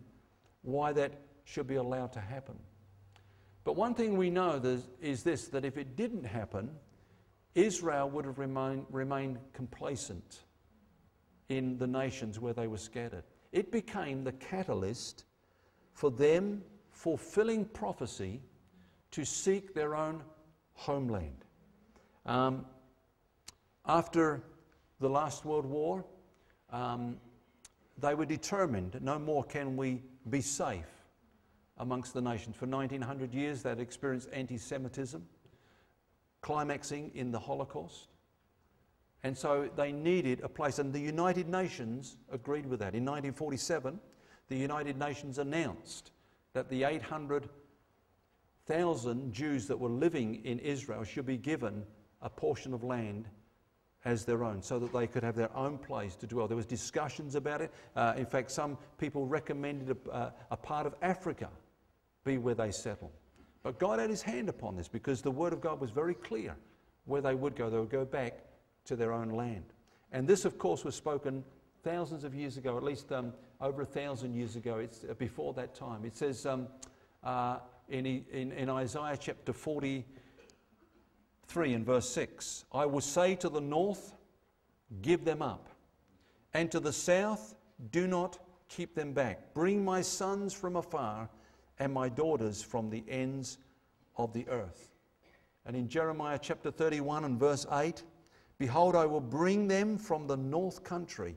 why 0.62 0.92
that 0.92 1.12
should 1.44 1.66
be 1.66 1.76
allowed 1.76 2.12
to 2.12 2.20
happen. 2.20 2.56
But 3.64 3.76
one 3.76 3.94
thing 3.94 4.16
we 4.16 4.30
know 4.30 4.60
is 5.00 5.22
this 5.22 5.48
that 5.48 5.64
if 5.64 5.76
it 5.76 5.96
didn't 5.96 6.24
happen, 6.24 6.70
Israel 7.54 8.08
would 8.10 8.24
have 8.24 8.38
remain, 8.38 8.86
remained 8.90 9.38
complacent 9.52 10.44
in 11.48 11.76
the 11.78 11.86
nations 11.86 12.38
where 12.40 12.52
they 12.52 12.66
were 12.66 12.78
scattered. 12.78 13.24
It 13.52 13.72
became 13.72 14.24
the 14.24 14.32
catalyst 14.32 15.24
for 15.92 16.10
them 16.10 16.62
fulfilling 16.90 17.64
prophecy 17.64 18.40
to 19.10 19.24
seek 19.24 19.74
their 19.74 19.96
own 19.96 20.22
homeland. 20.74 21.44
Um, 22.24 22.64
after 23.86 24.42
the 25.00 25.08
last 25.08 25.44
World 25.44 25.66
War, 25.66 26.04
um, 26.70 27.16
they 27.98 28.14
were 28.14 28.26
determined 28.26 28.98
no 29.02 29.18
more 29.18 29.42
can 29.42 29.76
we 29.76 30.02
be 30.28 30.40
safe 30.40 30.99
amongst 31.80 32.14
the 32.14 32.20
nations. 32.20 32.54
For 32.54 32.66
1900 32.66 33.34
years, 33.34 33.62
they'd 33.62 33.80
experienced 33.80 34.28
anti 34.32 34.58
Semitism, 34.58 35.26
climaxing 36.42 37.10
in 37.14 37.32
the 37.32 37.40
Holocaust. 37.40 38.06
And 39.22 39.36
so 39.36 39.68
they 39.76 39.92
needed 39.92 40.40
a 40.42 40.48
place, 40.48 40.78
and 40.78 40.90
the 40.92 41.00
United 41.00 41.48
Nations 41.48 42.16
agreed 42.30 42.66
with 42.66 42.80
that. 42.80 42.94
In 42.94 43.04
1947, 43.04 44.00
the 44.48 44.56
United 44.56 44.98
Nations 44.98 45.38
announced 45.38 46.12
that 46.52 46.68
the 46.70 46.84
800,000 46.84 49.32
Jews 49.32 49.66
that 49.66 49.78
were 49.78 49.88
living 49.88 50.44
in 50.44 50.58
Israel 50.58 51.04
should 51.04 51.26
be 51.26 51.36
given 51.36 51.84
a 52.22 52.30
portion 52.30 52.72
of 52.72 52.84
land 52.84 53.28
as 54.04 54.24
their 54.24 54.44
own 54.44 54.62
so 54.62 54.78
that 54.78 54.92
they 54.92 55.06
could 55.06 55.22
have 55.22 55.36
their 55.36 55.54
own 55.54 55.76
place 55.76 56.16
to 56.16 56.26
dwell. 56.26 56.48
There 56.48 56.56
was 56.56 56.66
discussions 56.66 57.34
about 57.34 57.60
it. 57.60 57.70
Uh, 57.94 58.14
in 58.16 58.24
fact, 58.24 58.50
some 58.50 58.78
people 58.98 59.26
recommended 59.26 59.90
a, 59.90 59.96
uh, 60.10 60.30
a 60.50 60.56
part 60.56 60.86
of 60.86 60.94
Africa 61.02 61.50
be 62.24 62.38
where 62.38 62.54
they 62.54 62.70
settle. 62.70 63.12
But 63.62 63.78
God 63.78 63.98
had 63.98 64.10
his 64.10 64.22
hand 64.22 64.48
upon 64.48 64.76
this 64.76 64.88
because 64.88 65.22
the 65.22 65.30
word 65.30 65.52
of 65.52 65.60
God 65.60 65.80
was 65.80 65.90
very 65.90 66.14
clear 66.14 66.56
where 67.04 67.20
they 67.20 67.34
would 67.34 67.56
go. 67.56 67.68
They 67.68 67.78
would 67.78 67.90
go 67.90 68.04
back 68.04 68.40
to 68.86 68.96
their 68.96 69.12
own 69.12 69.30
land. 69.30 69.64
And 70.12 70.26
this, 70.26 70.44
of 70.44 70.58
course, 70.58 70.84
was 70.84 70.94
spoken 70.94 71.44
thousands 71.82 72.24
of 72.24 72.34
years 72.34 72.56
ago, 72.56 72.76
at 72.76 72.82
least 72.82 73.12
um, 73.12 73.32
over 73.60 73.82
a 73.82 73.86
thousand 73.86 74.34
years 74.34 74.56
ago. 74.56 74.78
It's 74.78 75.04
uh, 75.08 75.14
before 75.14 75.52
that 75.54 75.74
time. 75.74 76.04
It 76.04 76.16
says 76.16 76.46
um, 76.46 76.68
uh, 77.22 77.58
in, 77.88 78.06
in, 78.06 78.52
in, 78.52 78.70
Isaiah 78.70 79.16
chapter 79.18 79.52
40, 79.52 80.04
3 81.46 81.74
in 81.74 81.84
verse 81.84 82.08
6 82.10 82.64
I 82.72 82.86
will 82.86 83.00
say 83.00 83.34
to 83.36 83.48
the 83.48 83.60
north, 83.60 84.14
Give 85.02 85.24
them 85.24 85.40
up, 85.40 85.68
and 86.52 86.70
to 86.72 86.80
the 86.80 86.92
south, 86.92 87.54
Do 87.92 88.06
not 88.06 88.38
keep 88.68 88.94
them 88.94 89.12
back. 89.12 89.54
Bring 89.54 89.84
my 89.84 90.00
sons 90.00 90.52
from 90.52 90.76
afar 90.76 91.28
and 91.80 91.92
my 91.92 92.10
daughters 92.10 92.62
from 92.62 92.90
the 92.90 93.02
ends 93.08 93.58
of 94.16 94.32
the 94.34 94.46
earth. 94.48 94.90
And 95.66 95.74
in 95.74 95.88
Jeremiah 95.88 96.38
chapter 96.40 96.70
31 96.70 97.24
and 97.24 97.40
verse 97.40 97.66
8, 97.72 98.04
Behold, 98.58 98.94
I 98.94 99.06
will 99.06 99.20
bring 99.20 99.66
them 99.66 99.96
from 99.96 100.26
the 100.26 100.36
north 100.36 100.84
country 100.84 101.36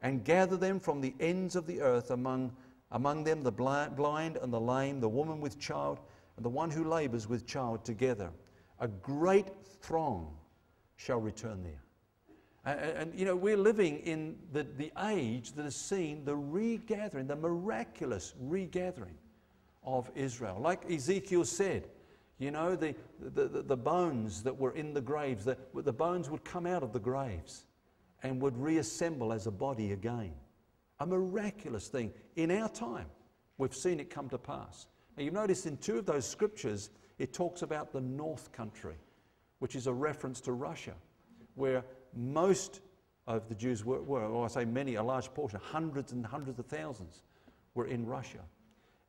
and 0.00 0.24
gather 0.24 0.56
them 0.56 0.80
from 0.80 1.00
the 1.02 1.14
ends 1.20 1.54
of 1.54 1.66
the 1.66 1.82
earth 1.82 2.10
among, 2.10 2.56
among 2.90 3.22
them 3.22 3.42
the 3.42 3.52
blind 3.52 4.38
and 4.38 4.52
the 4.52 4.60
lame, 4.60 4.98
the 4.98 5.08
woman 5.08 5.40
with 5.40 5.60
child, 5.60 6.00
and 6.36 6.44
the 6.44 6.50
one 6.50 6.70
who 6.70 6.84
labors 6.84 7.28
with 7.28 7.46
child 7.46 7.84
together. 7.84 8.30
A 8.80 8.88
great 8.88 9.48
throng 9.82 10.34
shall 10.96 11.20
return 11.20 11.62
there. 11.62 11.82
And, 12.64 12.80
and, 12.80 13.18
you 13.18 13.26
know, 13.26 13.36
we're 13.36 13.56
living 13.56 13.98
in 13.98 14.36
the, 14.52 14.62
the 14.62 14.90
age 15.04 15.52
that 15.52 15.64
has 15.64 15.76
seen 15.76 16.24
the 16.24 16.34
regathering, 16.34 17.26
the 17.26 17.36
miraculous 17.36 18.34
regathering 18.40 19.18
of 19.84 20.10
Israel. 20.14 20.58
Like 20.60 20.90
Ezekiel 20.90 21.44
said, 21.44 21.88
you 22.38 22.50
know, 22.50 22.74
the, 22.74 22.94
the, 23.20 23.48
the, 23.48 23.62
the 23.62 23.76
bones 23.76 24.42
that 24.42 24.56
were 24.56 24.72
in 24.72 24.94
the 24.94 25.00
graves, 25.00 25.44
the, 25.44 25.56
the 25.74 25.92
bones 25.92 26.28
would 26.28 26.44
come 26.44 26.66
out 26.66 26.82
of 26.82 26.92
the 26.92 27.00
graves 27.00 27.66
and 28.22 28.40
would 28.40 28.56
reassemble 28.56 29.32
as 29.32 29.46
a 29.46 29.50
body 29.50 29.92
again. 29.92 30.32
A 31.00 31.06
miraculous 31.06 31.88
thing. 31.88 32.12
In 32.36 32.50
our 32.50 32.68
time, 32.68 33.06
we've 33.58 33.74
seen 33.74 34.00
it 34.00 34.10
come 34.10 34.28
to 34.30 34.38
pass. 34.38 34.86
Now, 35.16 35.24
you've 35.24 35.34
noticed 35.34 35.66
in 35.66 35.76
two 35.76 35.98
of 35.98 36.06
those 36.06 36.26
scriptures, 36.26 36.90
it 37.18 37.32
talks 37.32 37.62
about 37.62 37.92
the 37.92 38.00
North 38.00 38.50
Country, 38.52 38.96
which 39.58 39.76
is 39.76 39.86
a 39.86 39.92
reference 39.92 40.40
to 40.42 40.52
Russia, 40.52 40.94
where 41.54 41.84
most 42.14 42.80
of 43.26 43.48
the 43.48 43.54
Jews 43.54 43.84
were, 43.84 44.02
were, 44.02 44.24
or 44.24 44.44
I 44.44 44.48
say 44.48 44.64
many, 44.64 44.96
a 44.96 45.02
large 45.02 45.32
portion, 45.34 45.60
hundreds 45.62 46.12
and 46.12 46.24
hundreds 46.24 46.58
of 46.58 46.66
thousands, 46.66 47.22
were 47.74 47.86
in 47.86 48.06
Russia. 48.06 48.40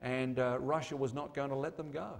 And 0.03 0.37
uh, 0.37 0.57
Russia 0.59 0.95
was 0.95 1.13
not 1.13 1.33
going 1.33 1.49
to 1.49 1.55
let 1.55 1.77
them 1.77 1.89
go. 1.89 2.11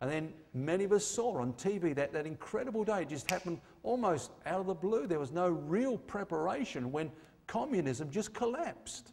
And 0.00 0.10
then 0.10 0.32
many 0.54 0.84
of 0.84 0.92
us 0.92 1.04
saw 1.04 1.38
on 1.38 1.54
TV 1.54 1.94
that, 1.96 2.12
that 2.12 2.26
incredible 2.26 2.84
day 2.84 3.04
just 3.04 3.28
happened 3.28 3.60
almost 3.82 4.30
out 4.46 4.60
of 4.60 4.66
the 4.66 4.74
blue. 4.74 5.06
There 5.06 5.18
was 5.18 5.32
no 5.32 5.48
real 5.48 5.98
preparation 5.98 6.92
when 6.92 7.10
communism 7.46 8.10
just 8.10 8.32
collapsed. 8.32 9.12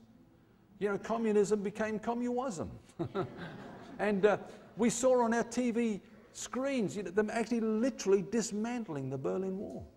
You 0.79 0.89
know, 0.89 0.97
communism 0.97 1.63
became 1.63 1.97
communism. 1.97 2.69
and 3.99 4.25
uh, 4.25 4.37
we 4.77 4.89
saw 4.89 5.23
on 5.23 5.33
our 5.33 5.45
TV 5.45 6.01
screens 6.33 6.97
you 6.97 7.03
know, 7.03 7.11
them 7.11 7.29
actually 7.31 7.61
literally 7.61 8.23
dismantling 8.29 9.09
the 9.09 9.17
Berlin 9.17 9.57
Wall. 9.57 9.87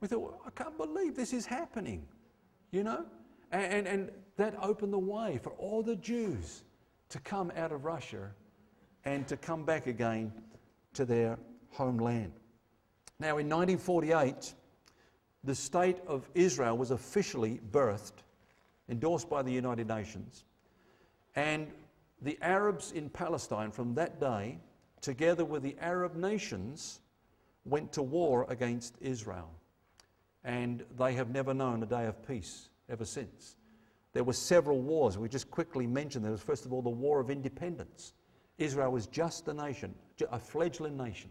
We 0.00 0.08
thought, 0.08 0.40
I 0.46 0.50
can't 0.50 0.78
believe 0.78 1.14
this 1.14 1.32
is 1.32 1.44
happening, 1.44 2.06
you 2.70 2.84
know? 2.84 3.04
And, 3.50 3.72
and, 3.72 3.86
and 3.86 4.10
that 4.36 4.54
opened 4.62 4.92
the 4.92 4.98
way 4.98 5.38
for 5.42 5.50
all 5.52 5.82
the 5.82 5.96
Jews 5.96 6.62
to 7.12 7.20
come 7.20 7.52
out 7.56 7.72
of 7.72 7.84
Russia 7.84 8.30
and 9.04 9.28
to 9.28 9.36
come 9.36 9.64
back 9.64 9.86
again 9.86 10.32
to 10.94 11.04
their 11.04 11.38
homeland. 11.68 12.32
Now, 13.20 13.36
in 13.36 13.48
1948, 13.50 14.54
the 15.44 15.54
state 15.54 15.98
of 16.06 16.28
Israel 16.34 16.78
was 16.78 16.90
officially 16.90 17.60
birthed, 17.70 18.24
endorsed 18.88 19.28
by 19.28 19.42
the 19.42 19.52
United 19.52 19.88
Nations, 19.88 20.44
and 21.36 21.68
the 22.22 22.38
Arabs 22.40 22.92
in 22.92 23.10
Palestine 23.10 23.70
from 23.70 23.94
that 23.94 24.18
day, 24.18 24.58
together 25.02 25.44
with 25.44 25.62
the 25.62 25.76
Arab 25.80 26.16
nations, 26.16 27.00
went 27.66 27.92
to 27.92 28.02
war 28.02 28.46
against 28.48 28.96
Israel. 29.02 29.50
And 30.44 30.82
they 30.96 31.12
have 31.12 31.28
never 31.28 31.52
known 31.52 31.82
a 31.82 31.86
day 31.86 32.06
of 32.06 32.26
peace 32.26 32.70
ever 32.88 33.04
since. 33.04 33.56
There 34.12 34.24
were 34.24 34.32
several 34.32 34.80
wars. 34.80 35.16
We 35.16 35.28
just 35.28 35.50
quickly 35.50 35.86
mentioned 35.86 36.24
there 36.24 36.32
was, 36.32 36.42
first 36.42 36.66
of 36.66 36.72
all, 36.72 36.82
the 36.82 36.90
War 36.90 37.20
of 37.20 37.30
Independence 37.30 38.14
Israel 38.58 38.92
was 38.92 39.06
just 39.06 39.48
a 39.48 39.54
nation, 39.54 39.94
a 40.30 40.38
fledgling 40.38 40.96
nation. 40.96 41.30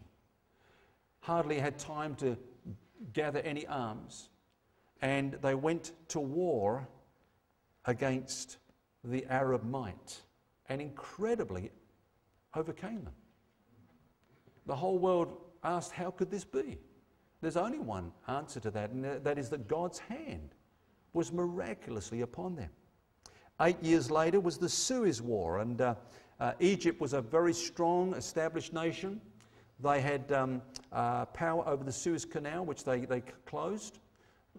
Hardly 1.20 1.60
had 1.60 1.78
time 1.78 2.16
to 2.16 2.36
gather 3.14 3.40
any 3.40 3.66
arms. 3.68 4.30
And 5.02 5.34
they 5.42 5.56
went 5.56 5.94
to 6.10 6.20
war 6.20 6.88
against 7.86 8.58
the 9.04 9.26
Arab 9.28 9.64
might 9.64 10.22
and 10.68 10.82
incredibly 10.82 11.72
overcame 12.56 13.04
them. 13.04 13.14
The 14.66 14.76
whole 14.76 15.00
world 15.00 15.38
asked, 15.64 15.92
How 15.92 16.12
could 16.12 16.30
this 16.30 16.44
be? 16.44 16.78
There's 17.42 17.58
only 17.58 17.80
one 17.80 18.12
answer 18.28 18.60
to 18.60 18.72
that, 18.72 18.92
and 18.92 19.04
that 19.04 19.38
is 19.40 19.50
that 19.50 19.68
God's 19.68 20.00
hand 20.00 20.54
was 21.14 21.32
miraculously 21.32 22.22
upon 22.22 22.56
them. 22.56 22.70
Eight 23.62 23.82
years 23.84 24.10
later 24.10 24.40
was 24.40 24.58
the 24.58 24.70
Suez 24.70 25.22
War, 25.22 25.60
and 25.60 25.82
uh, 25.82 25.96
uh, 26.40 26.54
Egypt 26.60 27.00
was 27.00 27.14
a 27.14 27.22
very 27.22 27.54
strong, 27.54 28.14
established 28.16 28.74
nation. 28.74 29.22
They 29.80 30.02
had 30.02 30.32
um, 30.32 30.62
uh, 30.92 31.26
power 31.26 31.68
over 31.68 31.84
the 31.84 31.92
Suez 31.92 32.26
Canal, 32.26 32.66
which 32.66 32.84
they, 32.84 33.06
they 33.06 33.22
closed, 33.46 34.00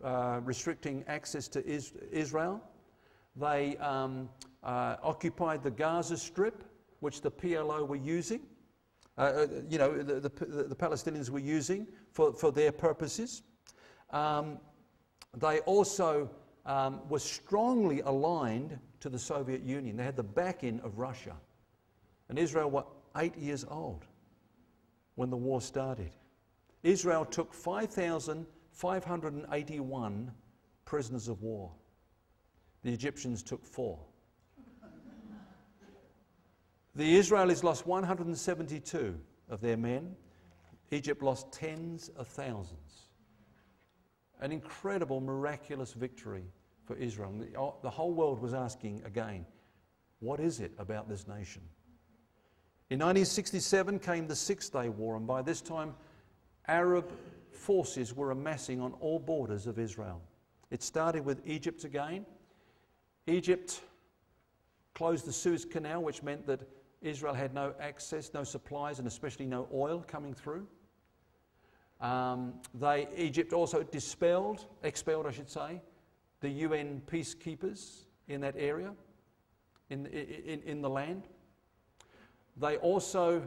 uh, 0.02 0.40
restricting 0.44 1.04
access 1.08 1.48
to 1.48 1.66
is- 1.66 1.92
Israel. 2.10 2.60
They 3.36 3.76
um, 3.78 4.28
uh, 4.62 4.96
occupied 5.02 5.62
the 5.62 5.70
Gaza 5.70 6.16
Strip, 6.16 6.64
which 7.00 7.20
the 7.20 7.30
PLO 7.30 7.86
were 7.86 7.96
using. 7.96 8.42
Uh, 9.18 9.46
you 9.68 9.78
know, 9.78 10.02
the, 10.02 10.20
the, 10.20 10.28
the, 10.28 10.76
Palestinians 10.76 11.28
were 11.28 11.38
using 11.38 11.86
for, 12.12 12.32
for 12.32 12.50
their 12.50 12.72
purposes. 12.72 13.42
Um, 14.10 14.58
they 15.36 15.60
also 15.60 16.30
um, 16.66 17.00
were 17.08 17.18
strongly 17.18 18.00
aligned 18.00 18.78
to 19.00 19.08
the 19.08 19.18
Soviet 19.18 19.62
Union. 19.62 19.96
They 19.96 20.04
had 20.04 20.16
the 20.16 20.22
backing 20.22 20.78
of 20.80 20.98
Russia. 20.98 21.34
And 22.28 22.38
Israel 22.38 22.70
were 22.70 22.84
eight 23.16 23.36
years 23.36 23.64
old 23.68 24.04
when 25.16 25.30
the 25.30 25.36
war 25.36 25.60
started. 25.60 26.12
Israel 26.82 27.24
took 27.24 27.52
5,581 27.52 30.32
prisoners 30.84 31.28
of 31.28 31.42
war. 31.42 31.72
The 32.82 32.92
Egyptians 32.92 33.42
took 33.42 33.64
four. 33.64 33.98
The 36.94 37.18
Israelis 37.18 37.62
lost 37.62 37.86
172 37.86 39.18
of 39.48 39.62
their 39.62 39.78
men. 39.78 40.14
Egypt 40.90 41.22
lost 41.22 41.50
tens 41.50 42.10
of 42.16 42.28
thousands. 42.28 43.06
An 44.42 44.52
incredible, 44.52 45.20
miraculous 45.20 45.92
victory 45.92 46.44
for 46.84 46.96
Israel. 46.96 47.32
Uh, 47.56 47.70
the 47.80 47.90
whole 47.90 48.12
world 48.12 48.42
was 48.42 48.52
asking 48.52 49.00
again, 49.04 49.46
what 50.18 50.40
is 50.40 50.58
it 50.60 50.72
about 50.78 51.08
this 51.08 51.26
nation? 51.28 51.62
In 52.90 52.98
1967 52.98 54.00
came 54.00 54.26
the 54.26 54.36
Six 54.36 54.68
Day 54.68 54.88
War, 54.88 55.16
and 55.16 55.26
by 55.26 55.42
this 55.42 55.60
time, 55.60 55.94
Arab 56.66 57.10
forces 57.52 58.14
were 58.14 58.32
amassing 58.32 58.80
on 58.80 58.92
all 58.94 59.20
borders 59.20 59.68
of 59.68 59.78
Israel. 59.78 60.20
It 60.70 60.82
started 60.82 61.24
with 61.24 61.40
Egypt 61.46 61.84
again. 61.84 62.26
Egypt 63.28 63.80
closed 64.94 65.24
the 65.24 65.32
Suez 65.32 65.64
Canal, 65.64 66.02
which 66.02 66.22
meant 66.22 66.46
that 66.48 66.68
Israel 67.00 67.34
had 67.34 67.54
no 67.54 67.74
access, 67.80 68.34
no 68.34 68.42
supplies, 68.42 68.98
and 68.98 69.06
especially 69.06 69.46
no 69.46 69.68
oil 69.72 70.04
coming 70.06 70.34
through. 70.34 70.66
Um, 72.02 72.54
they, 72.74 73.06
Egypt 73.16 73.52
also 73.52 73.84
dispelled, 73.84 74.66
expelled, 74.82 75.26
I 75.26 75.30
should 75.30 75.48
say, 75.48 75.80
the 76.40 76.48
UN 76.48 77.00
peacekeepers 77.06 78.06
in 78.26 78.40
that 78.40 78.56
area, 78.58 78.92
in, 79.88 80.06
in, 80.06 80.60
in 80.62 80.82
the 80.82 80.90
land. 80.90 81.28
They 82.56 82.76
also 82.78 83.46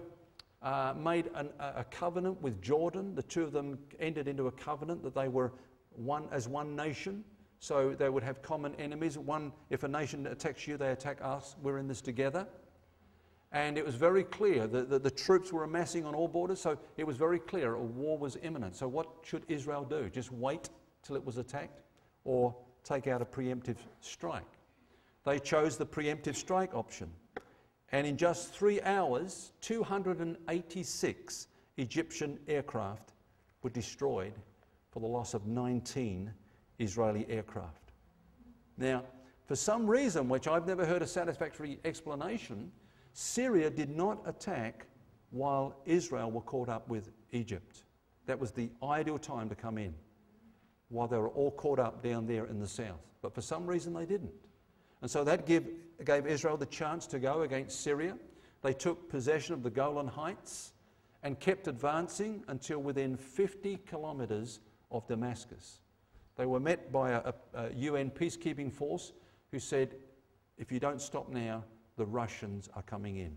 uh, 0.62 0.94
made 0.98 1.30
an, 1.36 1.50
a 1.60 1.84
covenant 1.84 2.42
with 2.42 2.62
Jordan. 2.62 3.14
The 3.14 3.24
two 3.24 3.44
of 3.44 3.52
them 3.52 3.78
entered 4.00 4.30
into 4.30 4.48
a 4.48 4.52
covenant 4.52 5.04
that 5.04 5.14
they 5.14 5.28
were 5.28 5.52
one 5.92 6.28
as 6.32 6.48
one 6.48 6.76
nation. 6.78 7.26
So 7.60 7.94
they 7.94 8.10
would 8.10 8.24
have 8.24 8.42
common 8.42 8.74
enemies. 8.76 9.18
One, 9.18 9.52
if 9.70 9.84
a 9.84 9.88
nation 9.88 10.28
attacks 10.28 10.66
you, 10.66 10.78
they 10.78 10.92
attack 10.92 11.20
us. 11.22 11.56
We're 11.62 11.78
in 11.78 11.88
this 11.88 12.02
together. 12.02 12.48
And 13.56 13.78
it 13.78 13.86
was 13.86 13.96
very 13.96 14.26
clear 14.26 14.68
that 14.68 14.90
the, 14.90 15.00
the, 15.00 15.10
troops 15.10 15.54
were 15.54 15.64
amassing 15.64 16.06
on 16.06 16.14
all 16.14 16.28
borders, 16.28 16.60
so 16.60 16.78
it 16.98 17.08
was 17.08 17.16
very 17.16 17.40
clear 17.40 17.76
a 17.76 17.82
war 17.82 18.18
was 18.18 18.38
imminent. 18.44 18.76
So, 18.76 18.86
what 18.86 19.08
should 19.24 19.44
Israel 19.48 19.86
do? 19.86 20.10
Just 20.10 20.30
wait 20.30 20.70
till 21.04 21.16
it 21.16 21.26
was 21.26 21.38
attacked 21.38 21.80
or 22.26 22.54
take 22.84 23.08
out 23.08 23.22
a 23.22 23.26
preemptive 23.26 23.78
strike? 24.02 24.44
They 25.24 25.40
chose 25.40 25.78
the 25.78 25.86
preemptive 25.86 26.36
strike 26.36 26.76
option. 26.76 27.10
And 27.94 28.06
in 28.06 28.18
just 28.18 28.54
three 28.54 28.82
hours, 28.82 29.54
286 29.62 31.48
Egyptian 31.78 32.38
aircraft 32.50 33.14
were 33.64 33.70
destroyed 33.70 34.34
for 34.92 35.00
the 35.00 35.08
loss 35.08 35.34
of 35.34 35.48
19 35.48 36.30
Israeli 36.80 37.26
aircraft. 37.30 37.94
Now, 38.78 39.06
for 39.46 39.56
some 39.56 39.88
reason, 39.90 40.28
which 40.28 40.46
I've 40.46 40.68
never 40.68 40.86
heard 40.86 41.02
a 41.02 41.08
satisfactory 41.08 41.80
explanation, 41.86 42.70
Syria 43.18 43.70
did 43.70 43.96
not 43.96 44.20
attack 44.26 44.88
while 45.32 45.78
Israel 45.86 46.30
were 46.30 46.42
caught 46.42 46.68
up 46.68 46.90
with 46.90 47.12
Egypt. 47.32 47.86
That 48.26 48.38
was 48.38 48.52
the 48.52 48.70
ideal 48.84 49.18
time 49.18 49.48
to 49.48 49.56
come 49.56 49.78
in 49.78 49.94
while 50.90 51.08
they 51.08 51.18
were 51.18 51.30
all 51.30 51.52
caught 51.52 51.80
up 51.80 52.04
down 52.04 52.28
there 52.28 52.46
in 52.46 52.60
the 52.60 52.68
south. 52.68 53.00
But 53.22 53.34
for 53.34 53.42
some 53.42 53.66
reason 53.66 53.94
they 53.94 54.06
didn't. 54.06 54.34
And 55.02 55.10
so 55.10 55.24
that 55.24 55.46
give, 55.46 55.66
gave 56.04 56.28
Israel 56.28 56.58
the 56.58 56.66
chance 56.66 57.08
to 57.08 57.20
go 57.20 57.44
against 57.44 57.80
Syria. 57.80 58.18
They 58.62 58.74
took 58.74 59.10
possession 59.10 59.54
of 59.54 59.64
the 59.64 59.70
Golan 59.70 60.08
Heights 60.08 60.74
and 61.24 61.40
kept 61.40 61.70
advancing 61.70 62.44
until 62.50 62.80
within 62.80 63.16
50 63.16 63.80
kilometres 63.90 64.60
of 64.92 65.08
Damascus. 65.08 65.80
They 66.36 66.46
were 66.46 66.60
met 66.60 66.92
by 66.92 67.12
a, 67.12 67.34
a, 67.54 67.74
UN 67.76 68.12
peacekeeping 68.12 68.74
force 68.74 69.14
who 69.52 69.60
said, 69.60 69.96
if 70.58 70.70
you 70.70 70.82
don't 70.82 71.02
stop 71.02 71.30
now, 71.30 71.64
the 71.98 72.06
Russians 72.06 72.70
are 72.76 72.84
coming 72.84 73.18
in. 73.18 73.36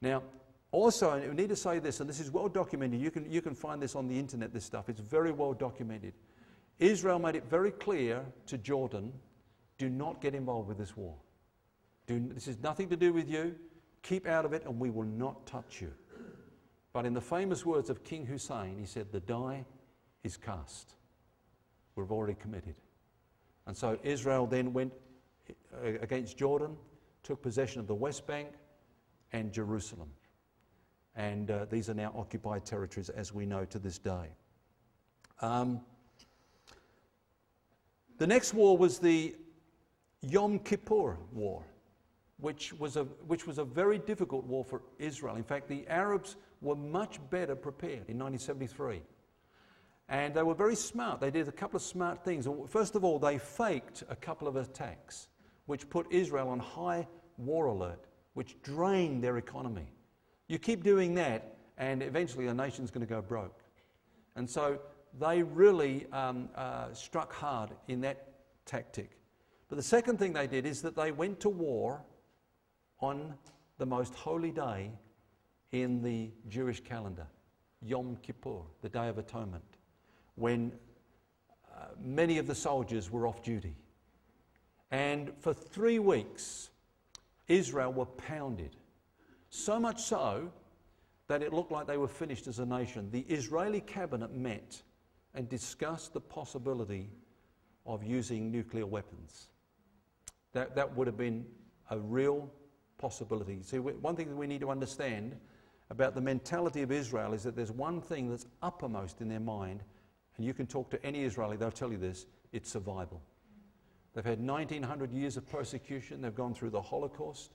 Now, 0.00 0.22
also, 0.70 1.10
I 1.10 1.34
need 1.34 1.48
to 1.48 1.56
say 1.56 1.78
this, 1.78 2.00
and 2.00 2.08
this 2.08 2.20
is 2.20 2.30
well 2.30 2.48
documented. 2.48 3.00
You 3.00 3.10
can, 3.10 3.30
you 3.30 3.40
can 3.40 3.54
find 3.54 3.80
this 3.80 3.96
on 3.96 4.06
the 4.06 4.18
internet, 4.18 4.52
this 4.52 4.64
stuff. 4.64 4.88
It's 4.88 5.00
very 5.00 5.32
well 5.32 5.54
documented. 5.54 6.12
Israel 6.78 7.18
made 7.18 7.36
it 7.36 7.44
very 7.48 7.70
clear 7.70 8.24
to 8.46 8.58
Jordan 8.58 9.12
do 9.78 9.88
not 9.88 10.20
get 10.20 10.34
involved 10.34 10.68
with 10.68 10.78
this 10.78 10.96
war. 10.96 11.14
Do, 12.06 12.20
this 12.34 12.46
has 12.46 12.58
nothing 12.58 12.88
to 12.90 12.96
do 12.96 13.12
with 13.12 13.28
you. 13.28 13.54
Keep 14.02 14.26
out 14.26 14.44
of 14.44 14.52
it, 14.52 14.64
and 14.64 14.78
we 14.78 14.90
will 14.90 15.04
not 15.04 15.46
touch 15.46 15.80
you. 15.80 15.92
But 16.92 17.06
in 17.06 17.14
the 17.14 17.20
famous 17.20 17.64
words 17.64 17.90
of 17.90 18.02
King 18.02 18.26
Hussein, 18.26 18.76
he 18.78 18.86
said, 18.86 19.12
The 19.12 19.20
die 19.20 19.64
is 20.24 20.36
cast. 20.36 20.94
We've 21.94 22.10
already 22.10 22.34
committed. 22.34 22.74
And 23.66 23.76
so 23.76 23.98
Israel 24.02 24.46
then 24.46 24.72
went 24.72 24.92
uh, 25.50 25.88
against 26.00 26.36
Jordan, 26.36 26.76
took 27.22 27.42
possession 27.42 27.80
of 27.80 27.86
the 27.86 27.94
West 27.94 28.26
Bank 28.26 28.48
and 29.32 29.52
Jerusalem. 29.52 30.10
And 31.16 31.50
uh, 31.50 31.66
these 31.70 31.90
are 31.90 31.94
now 31.94 32.12
occupied 32.16 32.64
territories 32.64 33.08
as 33.08 33.32
we 33.32 33.44
know 33.44 33.64
to 33.66 33.78
this 33.78 33.98
day. 33.98 34.28
Um, 35.40 35.80
the 38.18 38.26
next 38.26 38.54
war 38.54 38.76
was 38.76 38.98
the 38.98 39.36
Yom 40.22 40.58
Kippur 40.58 41.16
War, 41.32 41.62
which 42.38 42.72
was, 42.74 42.96
a, 42.96 43.04
which 43.04 43.46
was 43.46 43.58
a 43.58 43.64
very 43.64 43.98
difficult 43.98 44.44
war 44.44 44.64
for 44.64 44.82
Israel. 44.98 45.36
In 45.36 45.44
fact, 45.44 45.68
the 45.68 45.86
Arabs 45.88 46.36
were 46.60 46.76
much 46.76 47.18
better 47.30 47.54
prepared 47.54 48.08
in 48.08 48.18
1973. 48.18 49.02
And 50.08 50.34
they 50.34 50.42
were 50.42 50.54
very 50.54 50.74
smart. 50.74 51.20
They 51.20 51.30
did 51.30 51.48
a 51.48 51.52
couple 51.52 51.76
of 51.76 51.82
smart 51.82 52.24
things. 52.24 52.48
First 52.68 52.96
of 52.96 53.04
all, 53.04 53.18
they 53.18 53.38
faked 53.38 54.02
a 54.08 54.16
couple 54.16 54.48
of 54.48 54.56
attacks, 54.56 55.28
which 55.68 55.90
put 55.90 56.10
Israel 56.10 56.48
on 56.48 56.58
high 56.58 57.06
war 57.36 57.66
alert, 57.66 58.06
which 58.32 58.56
drained 58.62 59.22
their 59.22 59.36
economy. 59.36 59.86
You 60.48 60.58
keep 60.58 60.82
doing 60.82 61.14
that, 61.16 61.58
and 61.76 62.02
eventually 62.02 62.46
a 62.46 62.54
nation's 62.54 62.90
going 62.90 63.06
to 63.06 63.14
go 63.14 63.20
broke. 63.20 63.60
And 64.34 64.48
so 64.48 64.78
they 65.20 65.42
really 65.42 66.06
um, 66.10 66.48
uh, 66.54 66.94
struck 66.94 67.34
hard 67.34 67.68
in 67.86 68.00
that 68.00 68.28
tactic. 68.64 69.10
But 69.68 69.76
the 69.76 69.82
second 69.82 70.18
thing 70.18 70.32
they 70.32 70.46
did 70.46 70.64
is 70.64 70.80
that 70.80 70.96
they 70.96 71.12
went 71.12 71.38
to 71.40 71.50
war 71.50 72.02
on 73.00 73.34
the 73.76 73.84
most 73.84 74.14
holy 74.14 74.52
day 74.52 74.90
in 75.72 76.02
the 76.02 76.30
Jewish 76.48 76.80
calendar, 76.80 77.26
Yom 77.82 78.16
Kippur, 78.22 78.62
the 78.80 78.88
Day 78.88 79.08
of 79.08 79.18
Atonement, 79.18 79.76
when 80.34 80.72
uh, 81.70 81.88
many 82.02 82.38
of 82.38 82.46
the 82.46 82.54
soldiers 82.54 83.10
were 83.10 83.26
off 83.26 83.42
duty. 83.42 83.76
And 84.90 85.32
for 85.40 85.52
three 85.52 85.98
weeks, 85.98 86.70
Israel 87.46 87.92
were 87.92 88.06
pounded. 88.06 88.76
So 89.50 89.78
much 89.78 90.02
so 90.02 90.50
that 91.28 91.42
it 91.42 91.52
looked 91.52 91.70
like 91.70 91.86
they 91.86 91.96
were 91.98 92.08
finished 92.08 92.46
as 92.46 92.58
a 92.58 92.66
nation. 92.66 93.10
The 93.10 93.24
Israeli 93.28 93.80
cabinet 93.80 94.34
met 94.34 94.82
and 95.34 95.48
discussed 95.48 96.14
the 96.14 96.20
possibility 96.20 97.10
of 97.86 98.02
using 98.02 98.50
nuclear 98.50 98.86
weapons. 98.86 99.48
That, 100.52 100.74
that 100.74 100.96
would 100.96 101.06
have 101.06 101.16
been 101.16 101.44
a 101.90 101.98
real 101.98 102.50
possibility. 102.96 103.60
See, 103.62 103.78
one 103.78 104.16
thing 104.16 104.28
that 104.28 104.36
we 104.36 104.46
need 104.46 104.60
to 104.60 104.70
understand 104.70 105.36
about 105.90 106.14
the 106.14 106.20
mentality 106.20 106.82
of 106.82 106.92
Israel 106.92 107.32
is 107.32 107.42
that 107.44 107.56
there's 107.56 107.72
one 107.72 108.00
thing 108.00 108.28
that's 108.28 108.46
uppermost 108.62 109.20
in 109.20 109.28
their 109.28 109.40
mind, 109.40 109.82
and 110.36 110.46
you 110.46 110.52
can 110.52 110.66
talk 110.66 110.90
to 110.90 111.04
any 111.04 111.24
Israeli, 111.24 111.56
they'll 111.56 111.70
tell 111.70 111.90
you 111.90 111.98
this 111.98 112.26
it's 112.52 112.70
survival. 112.70 113.22
They've 114.18 114.24
had 114.24 114.44
1900 114.44 115.12
years 115.12 115.36
of 115.36 115.48
persecution, 115.48 116.20
they've 116.20 116.34
gone 116.34 116.52
through 116.52 116.70
the 116.70 116.82
Holocaust, 116.82 117.52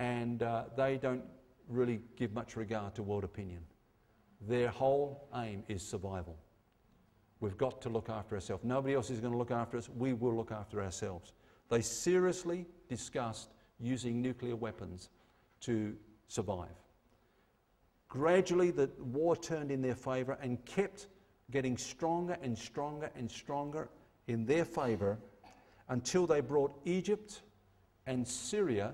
and 0.00 0.42
uh, 0.42 0.64
they 0.76 0.96
don't 0.96 1.22
really 1.68 2.00
give 2.16 2.32
much 2.32 2.56
regard 2.56 2.96
to 2.96 3.04
world 3.04 3.22
opinion. 3.22 3.60
Their 4.40 4.70
whole 4.70 5.28
aim 5.36 5.62
is 5.68 5.86
survival. 5.86 6.36
We've 7.38 7.56
got 7.56 7.80
to 7.82 7.90
look 7.90 8.08
after 8.08 8.34
ourselves. 8.34 8.64
Nobody 8.64 8.94
else 8.94 9.08
is 9.08 9.20
going 9.20 9.34
to 9.34 9.38
look 9.38 9.52
after 9.52 9.76
us. 9.76 9.88
We 9.88 10.14
will 10.14 10.34
look 10.34 10.50
after 10.50 10.82
ourselves. 10.82 11.32
They 11.68 11.80
seriously 11.80 12.66
discussed 12.88 13.50
using 13.78 14.20
nuclear 14.20 14.56
weapons 14.56 15.10
to 15.60 15.94
survive. 16.26 16.74
Gradually, 18.08 18.72
the 18.72 18.90
war 18.98 19.36
turned 19.36 19.70
in 19.70 19.80
their 19.80 19.94
favour 19.94 20.38
and 20.42 20.64
kept 20.64 21.06
getting 21.52 21.76
stronger 21.76 22.36
and 22.42 22.58
stronger 22.58 23.12
and 23.14 23.30
stronger 23.30 23.90
in 24.26 24.44
their 24.44 24.64
favour 24.64 25.20
until 25.88 26.26
they 26.26 26.40
brought 26.40 26.72
Egypt 26.84 27.42
and 28.06 28.26
Syria 28.26 28.92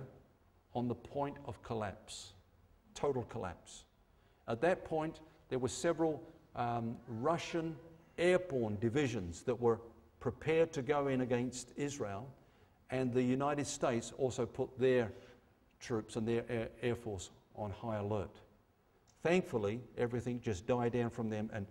on 0.75 0.89
the 0.89 0.95
point 0.95 1.37
of 1.47 1.63
collapse, 1.63 2.33
total 2.95 3.23
collapse. 3.25 3.85
At 4.49 4.61
that 4.63 4.85
point, 4.85 5.21
there 5.49 5.59
were 5.59 5.69
several 5.69 6.23
um, 6.57 6.97
Russian 7.07 7.77
airborne 8.19 8.77
divisions 8.81 9.43
that 9.43 9.61
were 9.61 9.81
prepared 10.21 10.73
to 10.73 10.83
go 10.83 11.09
in 11.09 11.23
against 11.23 11.73
Israel, 11.77 12.29
and 12.91 13.13
the 13.13 13.23
United 13.23 13.67
States 13.67 14.13
also 14.19 14.47
put 14.47 14.79
their 14.79 15.13
troops 15.81 16.17
and 16.17 16.27
their 16.27 16.45
air, 16.49 16.69
air 16.83 16.95
force 16.95 17.31
on 17.57 17.71
high 17.71 17.97
alert. 17.97 18.41
Thankfully, 19.23 19.81
everything 19.97 20.41
just 20.41 20.67
died 20.67 20.93
down 20.93 21.11
from 21.11 21.29
them, 21.29 21.51
and 21.53 21.67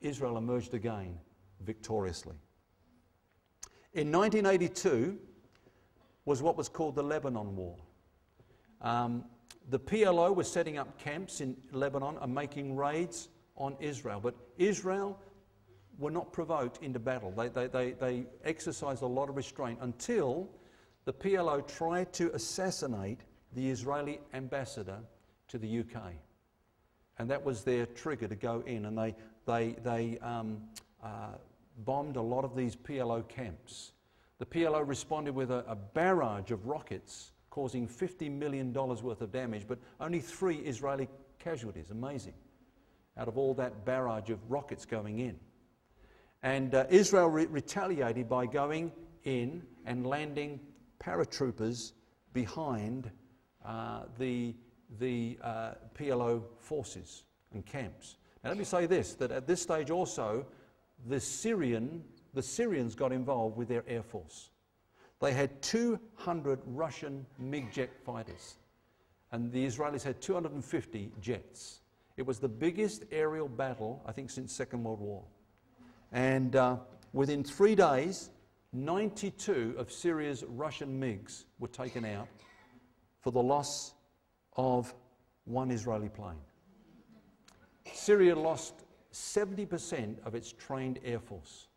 Israel 0.00 0.36
emerged 0.36 0.74
again 0.74 1.18
victoriously. 1.60 2.36
In 3.94 4.10
1982 4.10 5.16
was 6.24 6.42
what 6.42 6.56
was 6.56 6.68
called 6.68 6.96
the 6.96 7.02
Lebanon 7.02 7.54
War. 7.54 7.76
Um, 8.80 9.24
the 9.70 9.78
PLO 9.78 10.34
was 10.34 10.50
setting 10.50 10.78
up 10.78 10.98
camps 10.98 11.40
in 11.40 11.56
Lebanon 11.70 12.18
and 12.20 12.34
making 12.34 12.74
raids 12.74 13.28
on 13.56 13.76
Israel, 13.78 14.18
but 14.20 14.34
Israel 14.58 15.18
were 15.96 16.10
not 16.10 16.32
provoked 16.32 16.82
into 16.82 16.98
battle. 16.98 17.30
They, 17.30 17.48
they, 17.48 17.68
they, 17.68 17.92
they 17.92 18.26
exercised 18.44 19.02
a 19.02 19.06
lot 19.06 19.28
of 19.28 19.36
restraint 19.36 19.78
until 19.80 20.50
the 21.04 21.12
PLO 21.12 21.66
tried 21.66 22.12
to 22.14 22.34
assassinate 22.34 23.20
the 23.52 23.70
Israeli 23.70 24.18
ambassador 24.32 24.98
to 25.48 25.58
the 25.58 25.80
UK. 25.80 26.14
And 27.18 27.30
that 27.30 27.44
was 27.44 27.62
their 27.62 27.86
trigger 27.86 28.26
to 28.26 28.34
go 28.34 28.64
in. 28.66 28.86
And 28.86 28.98
they, 28.98 29.14
they, 29.46 29.76
they 29.84 30.18
um, 30.18 30.62
uh, 31.00 31.36
bombed 31.78 32.16
a 32.16 32.22
lot 32.22 32.44
of 32.44 32.56
these 32.56 32.76
PLO 32.76 33.26
camps. 33.28 33.92
The 34.38 34.46
PLO 34.46 34.86
responded 34.86 35.34
with 35.34 35.50
a, 35.50 35.64
a 35.66 35.76
barrage 35.76 36.50
of 36.50 36.66
rockets, 36.66 37.32
causing 37.50 37.86
$50 37.86 38.30
million 38.30 38.72
worth 38.72 39.20
of 39.20 39.32
damage, 39.32 39.66
but 39.66 39.78
only 40.00 40.20
three 40.20 40.56
Israeli 40.56 41.08
casualties. 41.38 41.90
Amazing. 41.90 42.34
Out 43.16 43.28
of 43.28 43.38
all 43.38 43.54
that 43.54 43.84
barrage 43.84 44.30
of 44.30 44.38
rockets 44.50 44.84
going 44.84 45.20
in. 45.20 45.38
And 46.42 46.74
uh, 46.74 46.86
Israel 46.90 47.28
re- 47.28 47.46
retaliated 47.46 48.28
by 48.28 48.46
going 48.46 48.92
in 49.22 49.62
and 49.86 50.06
landing 50.06 50.60
paratroopers 51.00 51.92
behind 52.32 53.10
uh, 53.64 54.02
the, 54.18 54.54
the 54.98 55.38
uh, 55.42 55.72
PLO 55.94 56.42
forces 56.58 57.24
and 57.52 57.64
camps. 57.64 58.16
Now, 58.42 58.50
let 58.50 58.58
me 58.58 58.64
say 58.64 58.86
this 58.86 59.14
that 59.14 59.30
at 59.30 59.46
this 59.46 59.62
stage 59.62 59.90
also, 59.90 60.44
the, 61.06 61.20
Syrian, 61.20 62.02
the 62.32 62.42
Syrians 62.42 62.94
got 62.94 63.12
involved 63.12 63.56
with 63.56 63.68
their 63.68 63.84
air 63.88 64.02
force. 64.02 64.50
They 65.20 65.32
had 65.32 65.62
200 65.62 66.60
Russian 66.66 67.26
MiG 67.38 67.72
jet 67.72 67.90
fighters, 68.04 68.56
and 69.32 69.50
the 69.52 69.64
Israelis 69.64 70.02
had 70.02 70.20
250 70.20 71.12
jets. 71.20 71.80
It 72.16 72.26
was 72.26 72.38
the 72.38 72.48
biggest 72.48 73.04
aerial 73.10 73.48
battle, 73.48 74.02
I 74.06 74.12
think, 74.12 74.30
since 74.30 74.52
Second 74.52 74.84
World 74.84 75.00
War. 75.00 75.24
And 76.12 76.54
uh, 76.54 76.76
within 77.12 77.42
three 77.42 77.74
days, 77.74 78.30
92 78.72 79.74
of 79.78 79.90
Syria's 79.90 80.44
Russian 80.46 81.00
MiGs 81.00 81.44
were 81.58 81.68
taken 81.68 82.04
out 82.04 82.28
for 83.20 83.30
the 83.30 83.42
loss 83.42 83.94
of 84.56 84.94
one 85.44 85.70
Israeli 85.70 86.08
plane. 86.08 86.38
Syria 87.92 88.36
lost 88.36 88.83
70% 89.14 90.16
of 90.26 90.34
its 90.34 90.52
trained 90.52 90.98
air 91.04 91.20
force, 91.20 91.68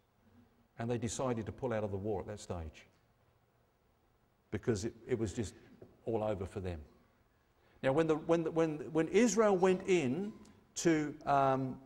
and 0.79 0.89
they 0.89 0.97
decided 0.97 1.45
to 1.45 1.51
pull 1.51 1.71
out 1.71 1.83
of 1.83 1.91
the 1.91 1.97
war 1.97 2.21
at 2.21 2.27
that 2.27 2.39
stage 2.39 2.87
because 4.51 4.85
it, 4.85 4.93
it 5.07 5.17
was 5.17 5.33
just 5.33 5.53
all 6.05 6.23
over 6.23 6.45
for 6.45 6.59
them. 6.59 6.79
Now, 7.83 7.93
when, 7.93 8.07
the, 8.07 8.15
when, 8.15 8.43
the, 8.43 8.51
when, 8.51 8.77
when 8.91 9.07
Israel 9.09 9.55
went 9.55 9.81
in 9.87 10.33
to 10.75 11.13
um, 11.25 11.77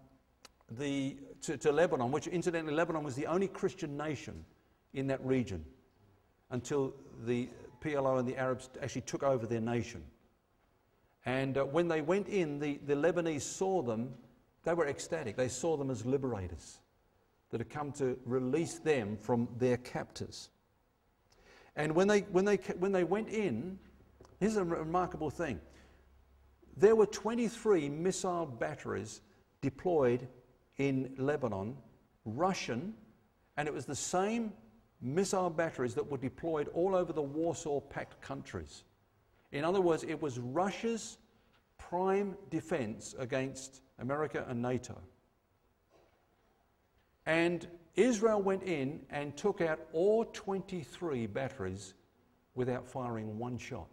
the, 0.72 1.18
to, 1.42 1.58
to 1.58 1.72
Lebanon, 1.72 2.12
which 2.12 2.28
incidentally, 2.28 2.74
Lebanon 2.74 3.04
was 3.04 3.16
the 3.16 3.28
only 3.28 3.48
Christian 3.48 3.98
nation 3.98 4.46
in 4.94 5.08
that 5.08 5.24
region 5.26 5.66
until 6.52 6.94
the 7.26 7.50
PLO 7.84 8.20
and 8.20 8.28
the 8.28 8.38
Arabs 8.38 8.70
actually 8.82 9.02
took 9.02 9.24
over 9.24 9.46
their 9.46 9.62
nation. 9.62 10.02
And 11.26 11.58
uh, 11.58 11.66
when 11.66 11.88
they 11.88 12.02
went 12.02 12.28
in, 12.28 12.60
the, 12.60 12.80
the 12.86 12.96
Lebanese 12.96 13.42
saw 13.42 13.82
them, 13.82 14.14
they 14.64 14.74
were 14.74 14.88
ecstatic. 14.88 15.36
They 15.36 15.48
saw 15.48 15.78
them 15.78 15.90
as 15.90 16.06
liberators 16.06 16.80
that 17.50 17.60
had 17.60 17.70
come 17.70 17.92
to 17.94 18.18
release 18.26 18.80
them 18.80 19.18
from 19.18 19.48
their 19.58 19.78
captors. 19.78 20.50
And 21.76 21.94
when 21.94 22.08
they, 22.08 22.22
when 22.22 22.46
they, 22.46 22.58
when 22.78 22.92
they 22.92 23.04
went 23.04 23.30
in, 23.30 23.80
here's 24.40 24.58
a 24.58 24.64
remarkable 24.64 25.30
thing 25.30 25.60
there 26.78 26.96
were 26.96 27.06
23 27.06 27.90
missile 27.90 28.46
batteries 28.46 29.22
deployed 29.62 30.28
in 30.78 31.14
Lebanon, 31.18 31.76
Russian, 32.26 32.94
and 33.58 33.68
it 33.68 33.74
was 33.74 33.86
the 33.86 33.96
same 33.96 34.54
missile 35.02 35.50
batteries 35.50 35.94
that 35.96 36.10
were 36.10 36.18
deployed 36.18 36.70
all 36.70 36.96
over 36.96 37.12
the 37.12 37.22
Warsaw 37.22 37.80
Pact 37.82 38.22
countries. 38.22 38.84
In 39.52 39.66
other 39.66 39.82
words, 39.82 40.04
it 40.04 40.22
was 40.22 40.40
Russia's 40.40 41.18
prime 41.78 42.38
defense 42.50 43.16
against 43.20 43.82
America 44.02 44.46
and 44.50 44.62
NATO. 44.62 44.98
And 47.26 47.68
Israel 47.96 48.42
went 48.42 48.64
in 48.64 49.02
and 49.10 49.36
took 49.38 49.62
out 49.62 49.80
all 49.94 50.26
23 50.26 51.28
batteries 51.28 51.94
without 52.56 52.88
firing 52.88 53.38
one 53.38 53.58
shot. 53.58 53.90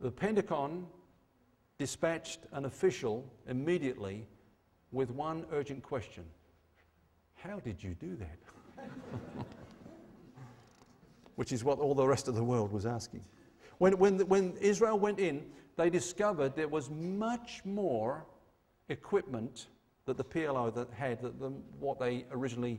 The 0.00 0.10
Pentagon 0.10 0.86
dispatched 1.78 2.40
an 2.52 2.64
official 2.64 3.30
immediately 3.48 4.26
with 4.92 5.10
one 5.10 5.44
urgent 5.52 5.82
question 5.82 6.24
How 7.34 7.58
did 7.60 7.82
you 7.82 7.94
do 7.94 8.16
that? 8.16 8.84
Which 11.34 11.52
is 11.52 11.64
what 11.64 11.78
all 11.78 11.94
the 11.94 12.06
rest 12.06 12.28
of 12.28 12.34
the 12.34 12.44
world 12.44 12.72
was 12.72 12.86
asking. 12.86 13.24
When, 13.78 13.98
when, 13.98 14.18
when 14.28 14.54
Israel 14.60 14.98
went 14.98 15.18
in, 15.18 15.46
they 15.80 15.88
discovered 15.88 16.54
there 16.54 16.68
was 16.68 16.90
much 16.90 17.62
more 17.64 18.26
equipment 18.90 19.68
that 20.04 20.18
the 20.18 20.24
PLO 20.24 20.74
that 20.74 20.88
had 20.92 21.22
than 21.22 21.62
what 21.78 21.98
they 21.98 22.26
originally 22.32 22.78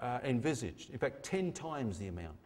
uh, 0.00 0.18
envisaged. 0.24 0.88
In 0.88 0.98
fact, 0.98 1.22
10 1.24 1.52
times 1.52 1.98
the 1.98 2.06
amount. 2.06 2.38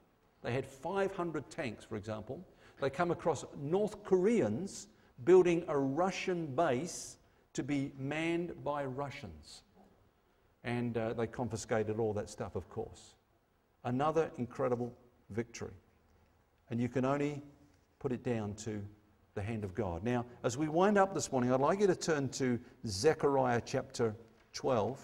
They 0.43 0.53
had 0.53 0.67
500 0.67 1.49
tanks, 1.51 1.85
for 1.85 1.95
example. 1.95 2.45
They 2.81 2.91
come 2.91 3.13
across 3.13 3.45
North 3.61 4.03
Koreans 4.03 4.89
building 5.23 5.65
a 5.69 5.79
Russian 5.79 6.47
base 6.47 7.17
to 7.53 7.63
be 7.63 7.93
manned 7.97 8.65
by 8.65 8.85
Russians. 8.87 9.63
And 10.65 10.97
uh, 10.97 11.13
they 11.13 11.29
confiscated 11.29 12.01
all 12.01 12.13
that 12.15 12.29
stuff, 12.29 12.57
of 12.57 12.69
course. 12.69 13.15
Another 13.85 14.33
incredible 14.37 14.93
victory. 15.31 15.77
And 16.71 16.81
you 16.81 16.89
can 16.89 17.05
only 17.05 17.41
put 18.01 18.11
it 18.11 18.25
down 18.25 18.55
to 18.55 18.83
the 19.35 19.43
hand 19.43 19.65
of 19.65 19.75
God. 19.75 20.05
Now, 20.05 20.27
as 20.45 20.59
we 20.59 20.69
wind 20.69 20.99
up 20.99 21.15
this 21.15 21.33
morning, 21.33 21.53
I'd 21.53 21.61
like 21.61 21.81
you 21.81 21.87
to 21.87 21.97
turn 21.97 22.29
to 22.31 22.59
Zechariah 22.87 23.63
chapter 23.65 24.15
12. 24.53 25.03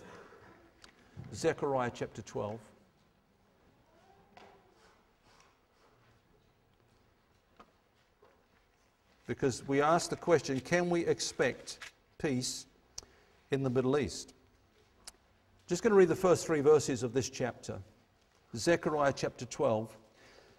Zechariah 1.34 1.90
chapter 1.94 2.20
12. 2.22 2.60
Because 9.26 9.66
we 9.66 9.80
ask 9.82 10.10
the 10.10 10.16
question 10.16 10.60
can 10.60 10.88
we 10.90 11.06
expect 11.06 11.78
peace 12.18 12.66
in 13.50 13.62
the 13.62 13.70
Middle 13.70 13.98
East? 13.98 14.34
Just 15.66 15.82
going 15.82 15.90
to 15.90 15.96
read 15.96 16.08
the 16.08 16.16
first 16.16 16.46
three 16.46 16.60
verses 16.60 17.02
of 17.02 17.12
this 17.12 17.28
chapter. 17.28 17.78
Zechariah 18.56 19.12
chapter 19.14 19.44
12. 19.44 19.94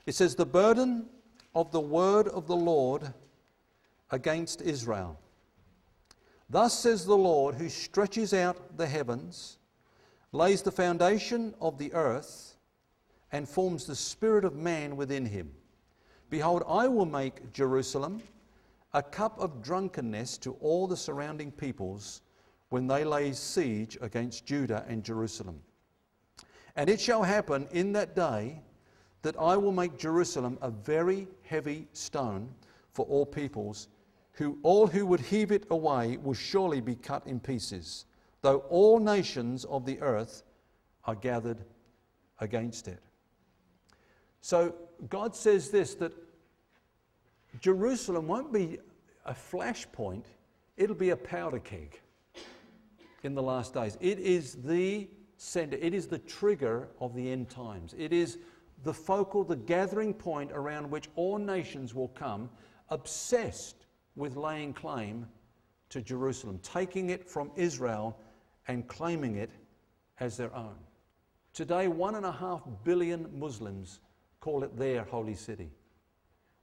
It 0.05 0.13
says, 0.13 0.35
The 0.35 0.45
burden 0.45 1.07
of 1.55 1.71
the 1.71 1.79
word 1.79 2.27
of 2.27 2.45
the 2.45 2.55
Lord 2.55 3.11
against 4.11 4.61
Israel. 4.61 5.19
Thus 6.49 6.77
says 6.77 7.05
the 7.05 7.17
Lord, 7.17 7.55
who 7.55 7.69
stretches 7.69 8.33
out 8.33 8.77
the 8.77 8.87
heavens, 8.87 9.57
lays 10.31 10.61
the 10.61 10.71
foundation 10.71 11.53
of 11.61 11.77
the 11.77 11.93
earth, 11.93 12.55
and 13.31 13.47
forms 13.47 13.85
the 13.85 13.95
spirit 13.95 14.43
of 14.43 14.55
man 14.55 14.95
within 14.97 15.25
him. 15.25 15.51
Behold, 16.29 16.63
I 16.67 16.87
will 16.87 17.05
make 17.05 17.53
Jerusalem 17.53 18.21
a 18.93 19.03
cup 19.03 19.39
of 19.39 19.61
drunkenness 19.61 20.37
to 20.39 20.53
all 20.61 20.87
the 20.87 20.97
surrounding 20.97 21.51
peoples 21.51 22.21
when 22.69 22.87
they 22.87 23.03
lay 23.03 23.31
siege 23.33 23.97
against 24.01 24.45
Judah 24.45 24.85
and 24.87 25.03
Jerusalem. 25.03 25.59
And 26.75 26.89
it 26.89 26.99
shall 26.99 27.23
happen 27.23 27.67
in 27.71 27.93
that 27.93 28.15
day 28.15 28.61
that 29.21 29.35
I 29.37 29.57
will 29.57 29.71
make 29.71 29.97
Jerusalem 29.97 30.57
a 30.61 30.71
very 30.71 31.27
heavy 31.43 31.87
stone 31.93 32.49
for 32.93 33.05
all 33.05 33.25
peoples 33.25 33.87
who 34.33 34.57
all 34.63 34.87
who 34.87 35.05
would 35.05 35.19
heave 35.19 35.51
it 35.51 35.65
away 35.69 36.17
will 36.17 36.33
surely 36.33 36.81
be 36.81 36.95
cut 36.95 37.25
in 37.27 37.39
pieces, 37.39 38.05
though 38.41 38.59
all 38.69 38.99
nations 38.99 39.65
of 39.65 39.85
the 39.85 39.99
earth 40.01 40.43
are 41.05 41.15
gathered 41.15 41.63
against 42.39 42.87
it. 42.87 42.99
So 44.41 44.73
God 45.09 45.35
says 45.35 45.69
this 45.69 45.95
that 45.95 46.13
Jerusalem 47.59 48.27
won't 48.27 48.53
be 48.53 48.79
a 49.25 49.33
flashpoint, 49.33 50.25
it'll 50.77 50.95
be 50.95 51.09
a 51.09 51.17
powder 51.17 51.59
keg 51.59 51.99
in 53.23 53.35
the 53.35 53.43
last 53.43 53.73
days. 53.73 53.97
It 53.99 54.19
is 54.19 54.55
the 54.55 55.09
center, 55.37 55.77
it 55.77 55.93
is 55.93 56.07
the 56.07 56.19
trigger 56.19 56.89
of 56.99 57.13
the 57.15 57.31
end 57.31 57.49
times. 57.49 57.93
It 57.97 58.13
is 58.13 58.37
the 58.83 58.93
focal, 58.93 59.43
the 59.43 59.55
gathering 59.55 60.13
point 60.13 60.51
around 60.53 60.89
which 60.89 61.09
all 61.15 61.37
nations 61.37 61.93
will 61.93 62.07
come, 62.09 62.49
obsessed 62.89 63.78
with 64.15 64.35
laying 64.35 64.73
claim 64.73 65.25
to 65.89 66.01
Jerusalem, 66.01 66.59
taking 66.61 67.09
it 67.09 67.27
from 67.27 67.51
Israel 67.55 68.17
and 68.67 68.87
claiming 68.87 69.35
it 69.35 69.51
as 70.19 70.37
their 70.37 70.55
own. 70.55 70.75
Today, 71.53 71.87
one 71.87 72.15
and 72.15 72.25
a 72.25 72.31
half 72.31 72.61
billion 72.83 73.27
Muslims 73.37 73.99
call 74.39 74.63
it 74.63 74.77
their 74.77 75.03
holy 75.03 75.33
city. 75.33 75.71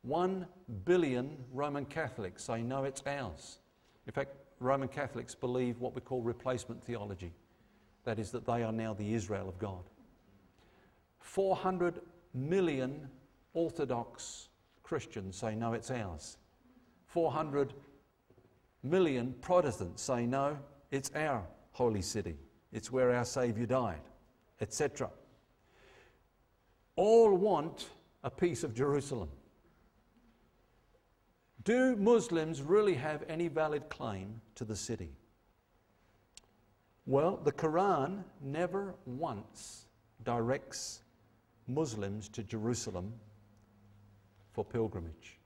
One 0.03 0.47
billion 0.84 1.36
Roman 1.53 1.84
Catholics 1.84 2.44
say, 2.44 2.62
no, 2.62 2.84
it's 2.84 3.03
ours. 3.07 3.59
In 4.07 4.12
fact, 4.12 4.30
Roman 4.61 4.88
Catholics 4.88 5.34
believe 5.34 5.80
what 5.80 5.94
we 5.94 6.01
call 6.01 6.22
replacement 6.22 6.82
theology. 6.82 7.32
That 8.05 8.18
is, 8.18 8.30
that 8.30 8.47
they 8.47 8.62
are 8.62 8.72
now 8.72 8.94
the 8.94 9.14
Israel 9.14 9.49
of 9.49 9.59
God. 9.59 9.82
400 11.18 12.01
million 12.32 13.09
Orthodox 13.53 14.49
Christians 14.84 15.36
say, 15.36 15.57
no, 15.57 15.72
it's 15.72 15.90
ours. 15.90 16.38
400 17.17 17.73
million 18.83 19.35
Protestants 19.41 20.03
say, 20.03 20.27
no, 20.27 20.59
it's 20.91 21.11
our 21.14 21.47
holy 21.73 22.03
city. 22.03 22.37
It's 22.75 22.93
where 22.93 23.14
our 23.14 23.25
Saviour 23.25 23.64
died, 23.64 24.03
etc. 24.61 25.09
All 26.95 27.35
want 27.35 27.89
a 28.23 28.29
piece 28.29 28.64
of 28.64 28.75
Jerusalem. 28.75 29.31
Do 31.64 31.97
Muslims 31.97 32.61
really 32.61 32.93
have 32.93 33.25
any 33.31 33.49
valid 33.49 33.89
claim 33.89 34.39
to 34.55 34.67
the 34.67 34.77
city? 34.77 35.17
Well, 37.07 37.41
the 37.43 37.53
Quran 37.53 38.25
never 38.43 38.95
once 39.07 39.87
directs 40.23 41.01
Muslims 41.67 42.29
to 42.29 42.43
Jerusalem 42.43 43.14
for 44.53 44.67
pilgrimage. 44.67 45.39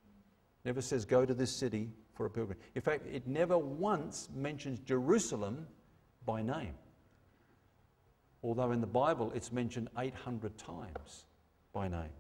Never 0.65 0.83
says, 0.83 1.05
go 1.05 1.25
to 1.25 1.35
this 1.35 1.55
city 1.55 1.89
for 2.15 2.27
a 2.27 2.31
pilgrim. 2.31 2.59
In 2.75 2.83
fact, 2.83 3.07
it 3.07 3.27
never 3.27 3.57
once 3.57 4.29
mentions 4.35 4.79
Jerusalem 4.81 5.67
by 6.27 6.43
name. 6.43 6.75
Although 8.43 8.73
in 8.73 8.81
the 8.81 8.87
Bible 8.87 9.33
it's 9.35 9.53
mentioned 9.53 9.89
800 9.99 10.57
times 10.59 11.27
by 11.73 11.89
name. 11.89 12.11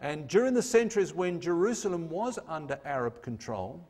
And 0.00 0.28
during 0.28 0.54
the 0.54 0.62
centuries 0.62 1.14
when 1.14 1.40
Jerusalem 1.40 2.08
was 2.08 2.38
under 2.48 2.80
Arab 2.84 3.22
control, 3.22 3.88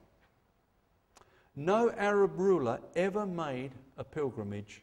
no 1.56 1.90
Arab 1.92 2.38
ruler 2.38 2.80
ever 2.96 3.26
made 3.26 3.72
a 3.96 4.04
pilgrimage 4.04 4.82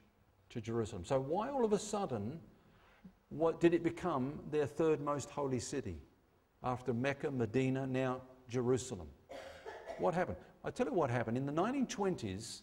to 0.50 0.62
Jerusalem. 0.62 1.06
So, 1.06 1.20
why 1.20 1.50
all 1.50 1.64
of 1.64 1.74
a 1.74 1.80
sudden 1.80 2.40
what, 3.30 3.60
did 3.60 3.74
it 3.74 3.84
become 3.84 4.40
their 4.52 4.66
third 4.66 5.00
most 5.00 5.30
holy 5.30 5.60
city? 5.60 5.98
After 6.64 6.94
Mecca, 6.94 7.32
Medina, 7.32 7.88
now 7.88 8.22
Jerusalem. 8.50 9.08
What 9.98 10.14
happened? 10.14 10.38
I 10.64 10.72
tell 10.72 10.88
you 10.88 10.94
what 10.94 11.10
happened. 11.10 11.38
In 11.38 11.46
the 11.46 11.54
1920s, 11.54 12.62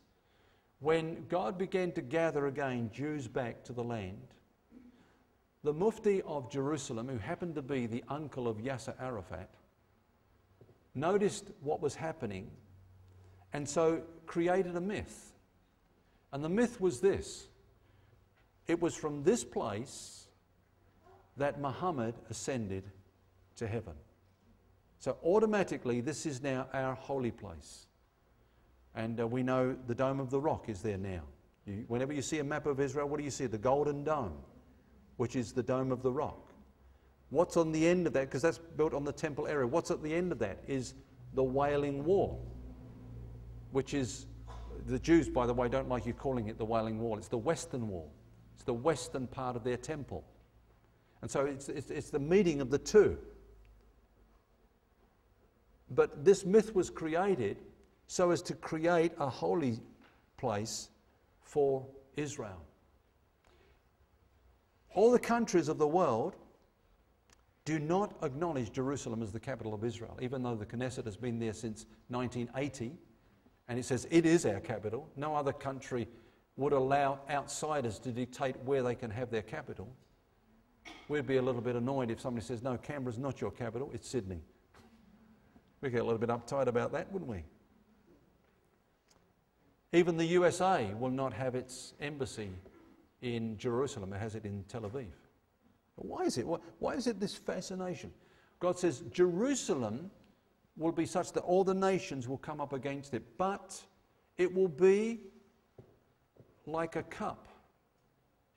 when 0.81 1.27
God 1.29 1.57
began 1.57 1.93
to 1.93 2.03
gather 2.03 2.47
again 2.47 2.91
Jews 2.93 3.29
back 3.29 3.65
to 3.65 3.73
the 3.73 3.83
land, 3.83 4.29
the 5.65 5.73
Mufti 5.73 6.23
of 6.23 6.51
Jerusalem, 6.51 7.09
who 7.09 7.19
happened 7.19 7.55
to 7.55 7.63
be 7.63 7.87
the 7.87 8.05
uncle 8.09 8.47
of 8.47 8.59
Yasser 8.59 8.95
Arafat, 9.01 9.51
noticed 10.95 11.47
what 11.61 11.81
was 11.81 11.95
happening 11.95 12.51
and 13.53 13.69
so 13.69 14.03
created 14.27 14.77
a 14.77 14.81
myth. 14.81 15.33
And 16.33 16.45
the 16.45 16.49
myth 16.49 16.81
was 16.81 17.01
this 17.01 17.49
it 18.67 18.81
was 18.81 18.95
from 18.95 19.23
this 19.23 19.45
place 19.45 20.27
that 21.37 21.61
Muhammad 21.61 22.15
ascended 22.31 22.85
to 23.57 23.67
heaven. 23.67 23.95
So 24.99 25.17
automatically, 25.25 26.01
this 26.01 26.27
is 26.27 26.43
now 26.43 26.69
our 26.73 26.95
holy 26.95 27.31
place. 27.31 27.87
And 28.95 29.21
uh, 29.21 29.27
we 29.27 29.43
know 29.43 29.77
the 29.87 29.95
Dome 29.95 30.21
of 30.21 30.31
the 30.31 30.41
Rock 30.41 30.69
is 30.69 30.81
there 30.81 30.97
now. 30.97 31.23
You, 31.67 31.85
whenever 31.89 32.13
you 32.13 32.23
see 32.23 32.39
a 32.39 32.45
map 32.45 32.67
of 32.67 32.81
Israel, 32.81 33.09
what 33.09 33.19
do 33.19 33.25
you 33.25 33.31
see? 33.31 33.47
The 33.47 33.59
Golden 33.59 34.05
Dome, 34.05 34.39
which 35.17 35.37
is 35.37 35.53
the 35.53 35.63
Dome 35.63 35.93
of 35.93 36.03
the 36.03 36.13
Rock. 36.13 36.51
What's 37.31 37.57
on 37.57 37.73
the 37.73 37.87
end 37.87 38.07
of 38.07 38.13
that? 38.15 38.23
Because 38.23 38.43
that's 38.43 38.59
built 38.59 38.95
on 38.95 39.05
the 39.05 39.13
temple 39.13 39.47
area. 39.47 39.67
What's 39.67 39.91
at 39.91 40.03
the 40.03 40.15
end 40.15 40.33
of 40.33 40.39
that 40.39 40.61
is 40.67 40.95
the 41.35 41.43
Wailing 41.43 42.05
Wall, 42.05 42.41
which 43.73 43.95
is, 43.95 44.27
the 44.87 44.99
Jews, 44.99 45.29
by 45.29 45.47
the 45.47 45.53
way, 45.53 45.69
don't 45.69 45.89
like 45.89 46.07
you 46.07 46.15
calling 46.15 46.49
it 46.49 46.57
the 46.57 46.65
Wailing 46.65 47.01
Wall. 47.01 47.19
It's 47.19 47.29
the 47.29 47.37
Western 47.37 47.89
Wall, 47.89 48.11
it's 48.55 48.65
the 48.65 48.75
western 48.75 49.27
part 49.27 49.57
of 49.57 49.65
their 49.65 49.77
temple. 49.77 50.25
And 51.21 51.31
so 51.31 51.45
it's, 51.45 51.69
it's, 51.69 51.91
it's 51.91 52.11
the 52.11 52.19
meeting 52.19 52.61
of 52.61 52.71
the 52.71 52.79
two. 52.79 53.19
But 55.91 56.25
this 56.25 56.45
myth 56.45 56.75
was 56.75 56.91
created 56.91 57.59
so 58.07 58.31
as 58.31 58.43
to 58.43 58.55
create 58.55 59.13
a 59.19 59.29
holy 59.29 59.81
place 60.37 60.89
for 61.41 61.87
Israel. 62.17 62.63
All 64.95 65.11
the 65.11 65.19
countries 65.19 65.69
of 65.69 65.79
the 65.79 65.87
world 65.87 66.37
do 67.65 67.79
not 67.79 68.17
acknowledge 68.23 68.73
Jerusalem 68.73 69.23
as 69.23 69.33
the 69.33 69.41
capital 69.41 69.75
of 69.75 69.85
Israel, 69.85 70.17
even 70.23 70.43
though 70.43 70.55
the 70.55 70.67
Knesset 70.67 71.05
has 71.05 71.17
been 71.17 71.39
there 71.39 71.53
since 71.53 71.87
1980 72.09 72.97
and 73.69 73.79
it 73.79 73.85
says 73.85 74.07
it 74.11 74.25
is 74.25 74.47
our 74.47 74.61
capital. 74.61 75.09
No 75.17 75.35
other 75.35 75.53
country 75.53 76.09
would 76.57 76.73
allow 76.73 77.21
outsiders 77.29 77.99
to 78.01 78.13
dictate 78.13 78.57
where 78.65 78.83
they 78.83 78.95
can 78.95 79.11
have 79.11 79.31
their 79.31 79.43
capital. 79.43 79.89
We'd 81.09 81.27
be 81.27 81.37
a 81.37 81.43
little 81.43 81.61
bit 81.61 81.77
annoyed 81.77 82.11
if 82.11 82.21
somebody 82.21 82.47
says, 82.47 82.63
No, 82.63 82.79
Canberra's 82.79 83.19
not 83.19 83.41
your 83.41 83.51
capital, 83.51 83.91
it's 83.93 84.09
Sydney. 84.09 84.41
We'd 85.87 85.93
get 85.93 86.01
a 86.01 86.05
little 86.05 86.19
bit 86.19 86.31
uptight 86.31 86.67
about 86.67 86.91
that, 86.95 87.13
wouldn't 87.13 87.31
we? 87.31 87.45
Even 89.93 90.17
the 90.17 90.25
USA 90.25 90.93
will 90.99 91.13
not 91.13 91.33
have 91.33 91.55
its 91.55 91.95
embassy 92.01 92.51
in 93.23 93.57
Jerusalem, 93.57 94.13
it 94.13 94.19
has 94.19 94.35
it 94.35 94.45
in 94.45 94.65
Tel 94.67 94.81
Aviv. 94.81 95.07
Why 95.95 96.25
is 96.25 96.39
it? 96.39 96.47
Why 96.81 96.95
is 96.95 97.07
it 97.07 97.21
this 97.21 97.37
fascination? 97.37 98.13
God 98.59 98.77
says 98.77 99.05
Jerusalem 99.13 100.11
will 100.77 100.91
be 100.91 101.07
such 101.07 101.31
that 101.35 101.43
all 101.43 101.63
the 101.63 101.73
nations 101.73 102.27
will 102.27 102.39
come 102.39 102.61
up 102.61 102.73
against 102.73 103.15
it, 103.15 103.23
but 103.39 103.81
it 104.39 104.53
will 104.53 104.67
be 104.67 105.21
like 106.67 106.97
a 106.97 107.05
cup 107.05 107.47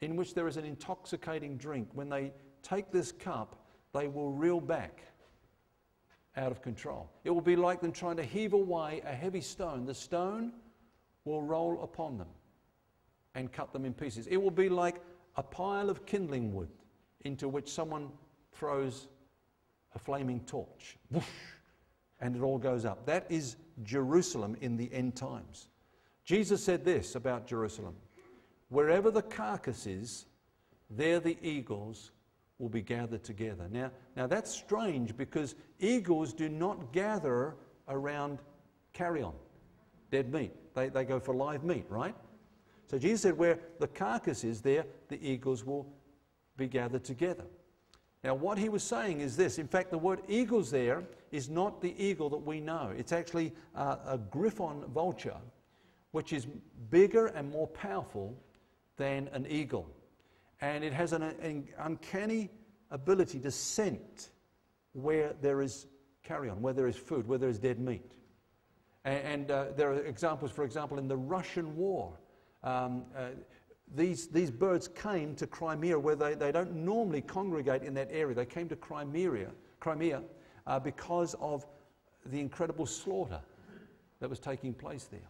in 0.02 0.16
which 0.16 0.34
there 0.34 0.48
is 0.48 0.58
an 0.58 0.66
intoxicating 0.66 1.58
drink. 1.58 1.90
When 1.94 2.10
they 2.10 2.34
take 2.64 2.92
this 2.92 3.12
cup, 3.12 3.68
they 3.94 4.08
will 4.08 4.32
reel 4.32 4.60
back 4.60 5.04
out 6.38 6.52
of 6.52 6.62
control. 6.62 7.10
It 7.24 7.32
will 7.32 7.42
be 7.42 7.56
like 7.56 7.82
them 7.82 7.92
trying 7.92 8.18
to 8.18 8.24
heave 8.24 8.54
away 8.54 9.02
a 9.06 9.14
heavy 9.14 9.42
stone. 9.42 9.86
The 9.86 9.94
stone 9.94 10.54
will 11.26 11.42
roll 11.42 11.82
upon 11.84 12.18
them 12.18 12.28
and 13.36 13.52
cut 13.52 13.74
them 13.74 13.86
in 13.86 13.94
pieces. 13.94 14.28
It 14.28 14.38
will 14.38 14.52
be 14.52 14.70
like 14.70 15.02
a 15.36 15.44
pile 15.44 15.90
of 15.90 16.06
kindling 16.06 16.54
wood 16.54 16.70
into 17.22 17.48
which 17.48 17.70
someone 17.70 18.10
throws 18.54 19.08
a 19.96 20.00
flaming 20.00 20.42
torch. 20.42 20.98
Whoosh, 21.12 21.24
and 22.22 22.36
it 22.36 22.42
all 22.42 22.58
goes 22.58 22.86
up. 22.86 23.06
That 23.06 23.26
is 23.30 23.56
Jerusalem 23.84 24.58
in 24.62 24.78
the 24.78 24.92
end 24.94 25.16
times. 25.16 25.68
Jesus 26.26 26.64
said 26.64 26.86
this 26.86 27.16
about 27.16 27.48
Jerusalem 27.48 27.96
Wherever 28.70 29.10
the 29.10 29.24
carcass 29.24 29.88
is, 29.88 30.26
there 30.92 31.20
the 31.20 31.38
eagles 31.42 32.12
will 32.60 32.70
be 32.70 32.82
gathered 32.82 33.24
together. 33.24 33.68
Now, 33.72 33.90
now 34.16 34.28
that's 34.28 34.52
strange 34.52 35.16
because 35.18 35.56
eagles 35.80 36.34
do 36.34 36.50
not 36.50 36.92
gather 36.94 37.56
around 37.88 38.40
carrion, 38.94 39.32
dead 40.12 40.32
meat. 40.32 40.52
They, 40.76 40.90
they 40.90 41.06
go 41.06 41.20
for 41.20 41.34
live 41.34 41.64
meat, 41.64 41.86
right? 41.90 42.16
So 42.88 43.00
Jesus 43.00 43.22
said, 43.22 43.38
where 43.38 43.60
the 43.80 43.88
carcass 43.88 44.44
is, 44.44 44.62
there 44.62 44.86
the 45.08 45.20
eagles 45.26 45.66
will 45.66 45.88
be 46.58 46.68
gathered 46.68 47.04
together. 47.04 47.46
Now, 48.24 48.36
what 48.36 48.58
he 48.58 48.68
was 48.68 48.84
saying 48.84 49.22
is 49.22 49.38
this. 49.38 49.60
In 49.60 49.68
fact, 49.68 49.92
the 49.92 49.98
word 49.98 50.22
eagles 50.28 50.70
there 50.70 51.04
is 51.32 51.50
not 51.50 51.82
the 51.82 51.96
eagle 52.04 52.30
that 52.30 52.38
we 52.38 52.60
know. 52.60 52.92
It's 52.98 53.14
actually 53.14 53.54
uh, 53.76 53.96
a 54.06 54.18
griffon 54.18 54.84
vulture, 54.94 55.38
which 56.12 56.34
is 56.34 56.46
bigger 56.90 57.28
and 57.28 57.50
more 57.50 57.68
powerful 57.68 58.36
than 58.98 59.30
an 59.32 59.48
eagle. 59.50 59.88
And 60.62 60.84
it 60.84 60.94
has 60.94 61.14
an, 61.14 61.24
an 61.24 61.68
uncanny 61.80 62.50
ability 62.92 63.40
to 63.40 63.52
scent 63.52 64.30
where 64.94 65.34
there 65.42 65.62
is 65.62 65.88
carrion, 66.24 66.62
where 66.62 66.74
there 66.74 66.88
is 66.88 66.96
food, 66.96 67.28
where 67.28 67.38
there 67.38 67.50
is 67.50 67.60
dead 67.60 67.80
meat. 67.80 68.12
And, 69.06 69.24
and 69.24 69.52
uh, 69.52 69.66
there 69.76 69.92
are 69.92 70.00
examples, 70.04 70.52
for 70.52 70.64
example, 70.64 70.98
in 70.98 71.08
the 71.08 71.18
Russian 71.18 71.76
war. 71.76 72.18
Um, 72.64 73.06
uh, 73.16 73.30
these, 73.96 74.28
these 74.28 74.52
birds 74.52 74.88
came 74.88 75.36
to 75.36 75.48
Crimea 75.48 75.98
where 75.98 76.16
they, 76.16 76.36
they 76.36 76.52
don't 76.52 76.76
normally 76.76 77.22
congregate 77.22 77.84
in 77.84 77.94
that 77.96 78.10
area. 78.12 78.36
They 78.36 78.46
came 78.46 78.70
to 78.70 78.76
Crimea, 78.76 79.48
Crimea 79.80 80.22
uh, 80.68 80.80
because 80.80 81.36
of 81.36 81.66
the 82.26 82.40
incredible 82.40 82.86
slaughter 82.86 83.40
that 84.20 84.30
was 84.30 84.40
taking 84.40 84.74
place 84.74 85.06
there. 85.06 85.28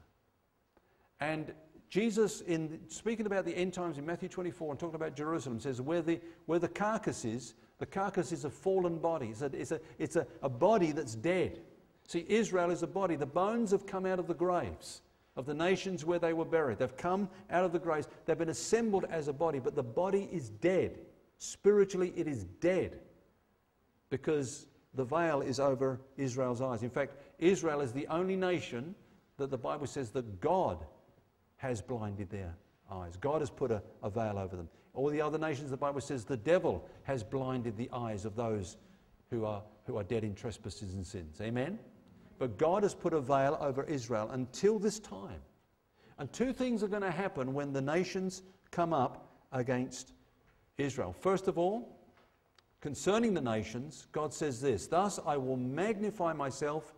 And 1.21 1.53
Jesus, 1.89 2.41
in 2.41 2.79
speaking 2.87 3.25
about 3.25 3.45
the 3.45 3.55
end 3.55 3.73
times 3.73 3.97
in 3.97 4.05
Matthew 4.05 4.29
24 4.29 4.71
and 4.71 4.79
talking 4.79 4.95
about 4.95 5.15
Jerusalem, 5.15 5.59
says, 5.59 5.81
Where 5.81 6.01
the, 6.01 6.19
where 6.45 6.59
the 6.59 6.67
carcass 6.67 7.25
is, 7.25 7.55
the 7.79 7.85
carcass 7.85 8.31
is 8.31 8.45
a 8.45 8.49
fallen 8.49 8.99
body. 8.99 9.29
It's, 9.29 9.41
a, 9.41 9.45
it's, 9.47 9.71
a, 9.71 9.79
it's 9.97 10.15
a, 10.15 10.27
a 10.43 10.49
body 10.49 10.91
that's 10.91 11.15
dead. 11.15 11.61
See, 12.07 12.25
Israel 12.27 12.69
is 12.69 12.83
a 12.83 12.87
body. 12.87 13.15
The 13.15 13.25
bones 13.25 13.71
have 13.71 13.87
come 13.87 14.05
out 14.05 14.19
of 14.19 14.27
the 14.27 14.33
graves 14.33 15.01
of 15.35 15.45
the 15.45 15.53
nations 15.53 16.03
where 16.05 16.19
they 16.19 16.33
were 16.33 16.45
buried. 16.45 16.79
They've 16.79 16.97
come 16.97 17.29
out 17.49 17.63
of 17.63 17.71
the 17.71 17.79
graves. 17.79 18.07
They've 18.25 18.37
been 18.37 18.49
assembled 18.49 19.05
as 19.09 19.27
a 19.27 19.33
body, 19.33 19.59
but 19.59 19.73
the 19.73 19.83
body 19.83 20.27
is 20.31 20.49
dead. 20.49 20.99
Spiritually, 21.37 22.13
it 22.15 22.27
is 22.27 22.43
dead 22.59 22.99
because 24.09 24.67
the 24.93 25.05
veil 25.05 25.41
is 25.41 25.59
over 25.59 26.01
Israel's 26.17 26.61
eyes. 26.61 26.83
In 26.83 26.89
fact, 26.89 27.13
Israel 27.39 27.81
is 27.81 27.93
the 27.93 28.07
only 28.07 28.35
nation 28.35 28.95
that 29.37 29.49
the 29.49 29.57
Bible 29.57 29.87
says 29.87 30.09
that 30.11 30.41
God 30.41 30.85
has 31.60 31.82
blinded 31.82 32.30
their 32.30 32.55
eyes. 32.89 33.18
God 33.18 33.41
has 33.41 33.49
put 33.49 33.70
a, 33.70 33.84
a 34.01 34.10
veil 34.10 34.39
over 34.39 34.55
them. 34.55 34.70
All 34.93 35.10
the 35.10 35.22
other 35.22 35.38
nations, 35.38 35.70
the 35.70 35.78
Bible 35.78 36.01
says 36.01 36.24
the 36.24 36.38
devil 36.38 36.88
has 37.03 37.24
blinded 37.24 37.78
the 37.78 37.89
eyes 37.93 38.26
of 38.26 38.36
those 38.36 38.78
who 39.30 39.45
are, 39.45 39.62
who 39.86 39.97
are 39.97 40.03
dead 40.03 40.24
in 40.24 40.34
trespasses 40.34 40.95
and 40.95 41.05
sins. 41.05 41.39
Amen? 41.41 41.78
But 42.38 42.57
God 42.57 42.84
has 42.84 42.95
put 42.95 43.14
a 43.14 43.20
veil 43.20 43.57
over 43.60 43.84
Israel 43.84 44.30
until 44.32 44.80
this 44.80 44.99
time. 44.99 45.41
And 46.18 46.32
two 46.32 46.53
things 46.53 46.82
are 46.82 46.88
going 46.88 47.01
to 47.01 47.12
happen 47.12 47.53
when 47.53 47.74
the 47.74 47.82
nations 47.82 48.41
come 48.72 48.93
up 48.93 49.34
against 49.51 50.14
Israel. 50.78 51.14
First 51.14 51.47
of 51.49 51.57
all, 51.57 51.99
concerning 52.80 53.34
the 53.34 53.41
nations, 53.41 54.07
God 54.14 54.34
says 54.34 54.62
this 54.62 54.88
Thus 54.88 55.20
I 55.26 55.36
will 55.36 55.57
magnify 55.57 56.32
myself 56.34 56.93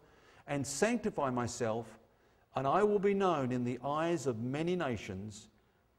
and 0.47 0.65
sanctify 0.65 1.31
myself, 1.31 1.99
and 2.55 2.67
I 2.67 2.83
will 2.83 2.99
be 2.99 3.13
known 3.13 3.51
in 3.51 3.63
the 3.63 3.79
eyes 3.83 4.27
of 4.27 4.39
many 4.39 4.75
nations. 4.75 5.49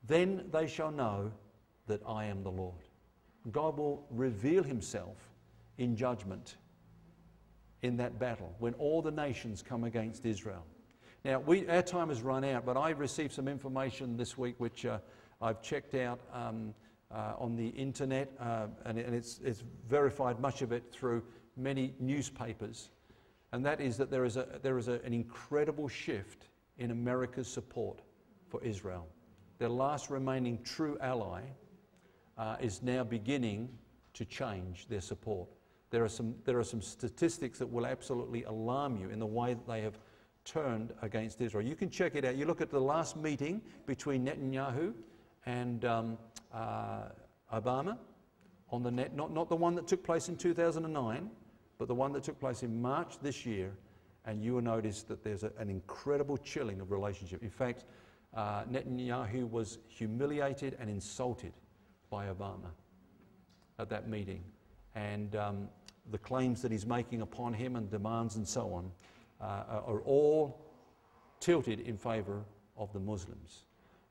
Then 0.07 0.45
they 0.51 0.67
shall 0.67 0.91
know 0.91 1.33
that 1.87 2.01
I 2.07 2.27
am 2.27 2.43
the 2.43 2.51
Lord. 2.51 2.83
God 3.51 3.77
will 3.79 4.07
reveal 4.11 4.63
himself 4.63 5.17
in 5.79 5.97
judgment 5.97 6.57
in 7.83 7.97
that 7.97 8.19
battle 8.19 8.55
when 8.59 8.75
all 8.75 9.03
the 9.03 9.11
nations 9.11 9.63
come 9.63 9.85
against 9.85 10.25
Israel. 10.25 10.65
Now, 11.25 11.39
we, 11.39 11.69
our 11.69 11.83
time 11.83 12.09
has 12.09 12.21
run 12.21 12.45
out, 12.45 12.67
but 12.67 12.77
I 12.77 12.91
received 12.91 13.33
some 13.33 13.49
information 13.49 14.17
this 14.17 14.37
week 14.37 14.57
which 14.59 14.85
uh, 14.85 14.99
I've 15.41 15.63
checked 15.63 15.95
out 15.95 16.21
um, 16.33 16.75
uh, 17.11 17.35
on 17.39 17.57
the 17.57 17.69
internet, 17.69 18.33
uh, 18.41 18.67
and, 18.85 18.99
and 18.99 19.15
it's, 19.15 19.41
it's, 19.45 19.63
verified 19.89 20.41
much 20.41 20.63
of 20.63 20.73
it 20.73 20.83
through 20.91 21.23
many 21.57 21.95
newspapers. 22.01 22.89
And 23.53 23.65
that 23.67 23.81
is 23.81 23.97
that 23.99 24.11
there 24.11 24.25
is, 24.25 24.37
a, 24.37 24.47
there 24.63 24.79
is 24.79 24.89
a, 24.89 25.01
an 25.05 25.13
incredible 25.13 25.89
shift 25.89 26.49
in 26.79 26.91
America's 26.91 27.49
support 27.49 28.01
for 28.49 28.63
Israel. 28.63 29.07
Their 29.59 29.69
last 29.69 30.11
remaining 30.11 30.63
true 30.63 30.97
ally 31.01 31.43
uh, 32.39 32.57
is 32.61 32.83
now 32.83 33.05
beginning 33.05 33.69
to 34.15 34.25
change 34.25 34.87
their 34.89 35.01
support. 35.01 35.49
There 35.91 36.03
are, 36.03 36.09
some, 36.09 36.35
there 36.45 36.59
are 36.59 36.65
some 36.65 36.81
statistics 36.81 37.59
that 37.59 37.67
will 37.71 37.87
absolutely 37.87 38.45
alarm 38.45 38.97
you 38.97 39.11
in 39.11 39.19
the 39.19 39.27
way 39.27 39.55
that 39.55 39.67
they 39.69 39.83
have 39.83 39.99
turned 40.45 40.93
against 41.03 41.41
Israel. 41.41 41.67
You 41.67 41.77
can 41.77 41.91
check 41.91 42.15
it 42.15 42.25
out. 42.25 42.37
You 42.37 42.47
look 42.47 42.61
at 42.61 42.71
the 42.71 42.81
last 42.81 43.17
meeting 43.17 43.61
between 43.87 44.27
Netanyahu 44.27 44.95
and 45.47 45.85
um, 45.85 46.19
uh, 46.53 47.03
Obama 47.53 47.99
on 48.71 48.83
the 48.83 48.91
net, 48.91 49.15
not, 49.15 49.33
not 49.33 49.49
the 49.49 49.57
one 49.57 49.75
that 49.75 49.87
took 49.87 50.03
place 50.03 50.29
in 50.29 50.37
2009, 50.37 51.31
but 51.83 51.89
the 51.89 51.95
one 51.97 52.13
that 52.13 52.23
took 52.23 52.39
place 52.39 52.63
in 52.63 52.81
March 52.81 53.19
this 53.23 53.45
year. 53.45 53.73
and 54.25 54.41
you 54.41 54.55
will 54.55 54.63
notice 54.63 55.03
that 55.03 55.25
there's 55.25 55.43
a, 55.43 55.51
an 55.59 55.69
incredible 55.69 56.37
chilling 56.37 56.81
of 56.81 56.93
relationship. 56.93 57.43
In 57.43 57.51
fact, 57.51 57.87
uh, 58.37 58.63
Netanyahu 58.71 59.51
was 59.51 59.81
humiliated 59.89 60.77
and 60.79 60.89
insulted 60.89 61.53
by 62.09 62.27
Obama 62.27 62.71
at 63.81 63.89
that 63.89 64.09
meeting. 64.09 64.45
And 64.95 65.35
um, 65.35 65.69
the 66.13 66.19
claims 66.19 66.63
that 66.63 66.71
he's 66.71 66.87
making 66.87 67.21
upon 67.21 67.53
him 67.53 67.75
and 67.75 67.91
demands 67.91 68.37
and 68.37 68.47
so 68.47 68.73
on 68.73 68.93
uh, 69.41 69.81
are 69.85 70.03
all 70.03 70.65
tilted 71.41 71.81
in 71.81 71.97
favor 71.97 72.45
of 72.77 72.93
the 72.93 73.01
Muslims. 73.01 73.65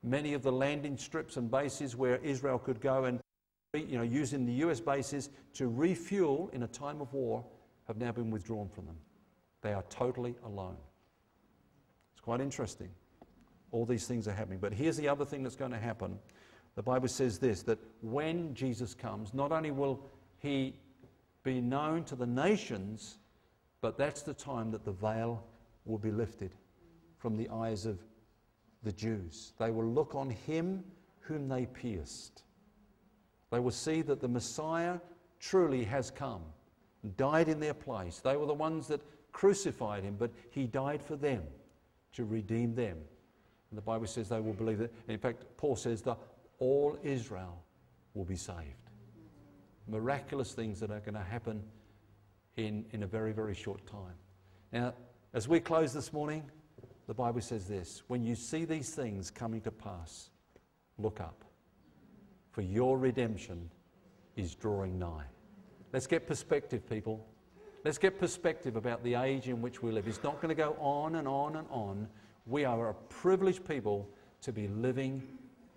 Many 0.04 0.34
of 0.34 0.44
the 0.44 0.52
landing 0.52 0.98
strips 0.98 1.38
and 1.38 1.50
bases 1.50 1.96
where 1.96 2.18
Israel 2.18 2.60
could 2.60 2.82
go 2.82 3.06
and 3.06 3.22
you 3.74 3.98
know, 3.98 4.04
using 4.04 4.46
the 4.46 4.66
US 4.66 4.82
bases 4.82 5.30
to 5.54 5.70
refuel 5.70 6.50
in 6.52 6.64
a 6.64 6.68
time 6.68 7.00
of 7.00 7.14
war 7.14 7.46
have 7.88 7.98
now 7.98 8.12
been 8.12 8.32
withdrawn 8.32 8.70
from 8.70 8.86
them. 8.86 8.98
They 9.62 9.74
are 9.74 9.84
totally 9.90 10.36
alone. 10.46 10.78
It's 12.14 12.22
quite 12.22 12.42
interesting. 12.42 12.90
All 13.72 13.86
these 13.86 14.08
things 14.08 14.28
are 14.28 14.34
happening. 14.34 14.60
But 14.60 14.74
here's 14.74 14.98
the 14.98 15.08
other 15.08 15.26
thing 15.26 15.44
that's 15.44 15.56
going 15.56 15.72
to 15.72 15.80
happen. 15.80 16.20
The 16.76 16.84
Bible 16.84 17.08
says 17.08 17.38
this 17.38 17.64
that 17.64 17.80
when 18.02 18.54
Jesus 18.54 18.94
comes, 18.94 19.34
not 19.34 19.52
only 19.52 19.72
will 19.72 20.04
he 20.40 20.74
be 21.44 21.62
known 21.62 22.04
to 22.06 22.16
the 22.16 22.26
nations, 22.26 23.18
but 23.82 23.98
that's 23.98 24.22
the 24.22 24.34
time 24.34 24.72
that 24.72 24.86
the 24.86 24.92
veil 24.92 25.44
will 25.86 25.98
be 25.98 26.12
lifted 26.12 26.52
from 27.18 27.36
the 27.36 27.50
eyes 27.50 27.86
of 27.86 28.00
the 28.84 28.92
Jews. 28.92 29.54
They 29.60 29.72
will 29.72 29.86
look 29.86 30.16
on 30.16 30.30
him 30.30 30.84
whom 31.20 31.48
they 31.48 31.66
pierced. 31.66 32.44
They 33.52 33.60
will 33.60 33.72
see 33.72 34.02
that 34.04 34.22
the 34.22 34.28
Messiah 34.28 35.00
truly 35.40 35.84
has 35.84 36.10
come 36.10 36.42
died 37.18 37.48
in 37.48 37.60
their 37.60 37.74
place. 37.74 38.20
They 38.20 38.36
were 38.36 38.46
the 38.46 38.54
ones 38.54 38.88
that 38.88 39.02
crucified 39.32 40.04
him, 40.04 40.16
but 40.18 40.32
he 40.52 40.68
died 40.68 41.02
for 41.02 41.16
them 41.16 41.44
to 42.14 42.26
redeem 42.26 42.76
them. 42.76 42.98
And 43.70 43.78
the 43.78 43.82
Bible 43.82 44.08
says 44.08 44.30
they 44.30 44.40
will 44.40 44.54
believe 44.54 44.80
that. 44.80 44.94
In 45.08 45.18
fact, 45.18 45.46
Paul 45.58 45.76
says 45.76 46.02
that 46.04 46.18
all 46.60 46.98
Israel 47.04 47.64
will 48.14 48.26
be 48.26 48.36
saved. 48.36 48.58
Miraculous 49.88 50.54
things 50.54 50.80
that 50.80 50.92
are 50.92 51.00
going 51.00 51.16
to 51.16 51.24
happen 51.24 51.64
in, 52.58 52.86
in 52.92 53.04
a 53.04 53.08
very, 53.08 53.32
very 53.32 53.56
short 53.56 53.86
time. 53.88 54.16
Now, 54.72 54.94
as 55.34 55.48
we 55.48 55.60
close 55.60 55.94
this 55.94 56.12
morning, 56.12 56.44
the 57.08 57.14
Bible 57.14 57.42
says 57.42 57.68
this 57.68 58.04
when 58.08 58.24
you 58.24 58.36
see 58.36 58.66
these 58.66 58.92
things 58.92 59.32
coming 59.32 59.62
to 59.62 59.72
pass, 59.72 60.30
look 60.98 61.20
up, 61.20 61.44
for 62.52 62.62
your 62.62 62.98
redemption 62.98 63.70
is 64.36 64.56
drawing 64.56 65.00
nigh. 65.00 65.26
Let's 65.94 66.08
get 66.08 66.26
perspective, 66.26 66.90
people. 66.90 67.26
Let's 67.84 67.98
get 67.98 68.20
perspective 68.20 68.76
about 68.76 69.04
the 69.04 69.16
age 69.16 69.48
in 69.48 69.62
which 69.62 69.82
we 69.82 69.92
live. 69.92 70.08
It's 70.08 70.24
not 70.24 70.42
going 70.42 70.50
to 70.50 70.56
go 70.56 70.76
on 70.80 71.16
and 71.16 71.28
on 71.28 71.58
and 71.58 71.68
on. 71.70 72.08
We 72.46 72.64
are 72.64 72.90
a 72.90 72.94
privileged 72.94 73.68
people 73.68 74.08
to 74.42 74.54
be 74.54 74.68
living 74.68 75.22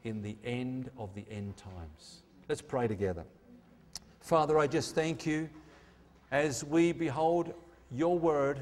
in 0.04 0.22
the 0.22 0.36
end 0.44 0.90
of 0.98 1.14
the 1.14 1.24
end 1.30 1.56
times. 1.56 2.22
Let's 2.48 2.62
pray 2.62 2.86
together. 2.86 3.24
Father, 4.20 4.58
I 4.58 4.66
just 4.66 4.94
thank 4.94 5.26
you 5.26 5.48
as 6.30 6.62
we 6.64 6.92
behold 6.92 7.54
your 7.90 8.18
word 8.18 8.60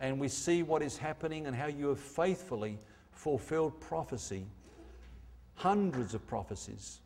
and 0.00 0.20
we 0.20 0.28
see 0.28 0.62
what 0.62 0.82
is 0.82 0.96
happening 0.96 1.46
and 1.46 1.56
how 1.56 1.66
you 1.66 1.88
have 1.88 2.00
faithfully 2.00 2.78
fulfilled 3.12 3.80
prophecy, 3.80 4.46
hundreds 5.54 6.14
of 6.14 6.26
prophecies. 6.26 7.00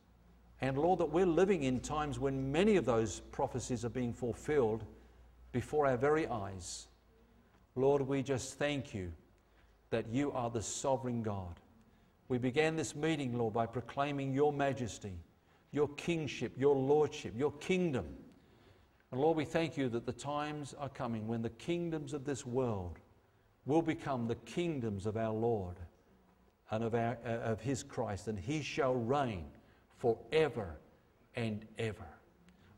And 0.60 0.76
Lord, 0.76 0.98
that 0.98 1.10
we're 1.10 1.26
living 1.26 1.62
in 1.62 1.80
times 1.80 2.18
when 2.18 2.50
many 2.50 2.76
of 2.76 2.84
those 2.84 3.20
prophecies 3.30 3.84
are 3.84 3.90
being 3.90 4.12
fulfilled 4.12 4.84
before 5.52 5.86
our 5.86 5.96
very 5.96 6.26
eyes. 6.26 6.88
Lord, 7.76 8.02
we 8.02 8.22
just 8.22 8.58
thank 8.58 8.92
you 8.92 9.12
that 9.90 10.08
you 10.08 10.32
are 10.32 10.50
the 10.50 10.62
sovereign 10.62 11.22
God. 11.22 11.60
We 12.28 12.38
began 12.38 12.76
this 12.76 12.94
meeting, 12.94 13.38
Lord, 13.38 13.54
by 13.54 13.66
proclaiming 13.66 14.34
your 14.34 14.52
majesty, 14.52 15.14
your 15.72 15.88
kingship, 15.90 16.52
your 16.58 16.74
lordship, 16.74 17.34
your 17.36 17.52
kingdom. 17.52 18.06
And 19.12 19.20
Lord, 19.20 19.36
we 19.36 19.44
thank 19.44 19.76
you 19.76 19.88
that 19.90 20.06
the 20.06 20.12
times 20.12 20.74
are 20.78 20.88
coming 20.88 21.26
when 21.26 21.40
the 21.40 21.50
kingdoms 21.50 22.12
of 22.12 22.24
this 22.24 22.44
world 22.44 22.98
will 23.64 23.80
become 23.80 24.26
the 24.26 24.34
kingdoms 24.34 25.06
of 25.06 25.16
our 25.16 25.32
Lord 25.32 25.76
and 26.70 26.84
of, 26.84 26.94
our, 26.94 27.16
uh, 27.24 27.28
of 27.28 27.60
his 27.60 27.82
Christ, 27.82 28.28
and 28.28 28.38
he 28.38 28.60
shall 28.60 28.94
reign 28.94 29.46
forever 29.98 30.76
and 31.36 31.64
ever. 31.78 32.06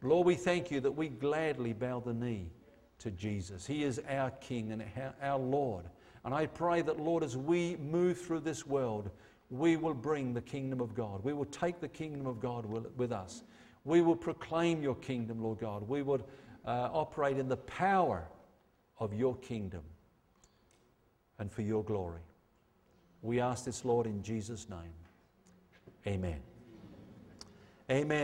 Lord, 0.02 0.26
we 0.26 0.34
thank 0.34 0.70
you 0.70 0.80
that 0.80 0.92
we 0.92 1.08
gladly 1.08 1.72
bow 1.72 2.00
the 2.00 2.14
knee 2.14 2.50
to 2.98 3.10
Jesus. 3.10 3.66
He 3.66 3.84
is 3.84 4.00
our 4.08 4.30
King 4.30 4.72
and 4.72 4.84
our 5.22 5.38
Lord. 5.38 5.84
And 6.24 6.34
I 6.34 6.46
pray 6.46 6.82
that, 6.82 7.00
Lord, 7.00 7.22
as 7.22 7.36
we 7.36 7.76
move 7.76 8.20
through 8.20 8.40
this 8.40 8.66
world, 8.66 9.10
we 9.50 9.76
will 9.76 9.94
bring 9.94 10.32
the 10.32 10.40
kingdom 10.40 10.80
of 10.80 10.94
God. 10.94 11.24
We 11.24 11.32
will 11.32 11.46
take 11.46 11.80
the 11.80 11.88
kingdom 11.88 12.26
of 12.26 12.40
God 12.40 12.66
with 12.96 13.12
us. 13.12 13.42
We 13.84 14.02
will 14.02 14.16
proclaim 14.16 14.82
your 14.82 14.94
kingdom, 14.96 15.42
Lord 15.42 15.58
God. 15.58 15.88
We 15.88 16.02
would 16.02 16.22
uh, 16.66 16.90
operate 16.92 17.38
in 17.38 17.48
the 17.48 17.56
power 17.56 18.28
of 18.98 19.14
your 19.14 19.36
kingdom 19.36 19.82
and 21.38 21.50
for 21.50 21.62
your 21.62 21.82
glory. 21.82 22.20
We 23.22 23.40
ask 23.40 23.64
this, 23.64 23.84
Lord, 23.84 24.06
in 24.06 24.22
Jesus' 24.22 24.68
name. 24.68 24.92
Amen. 26.06 26.49
Amen. 27.90 28.18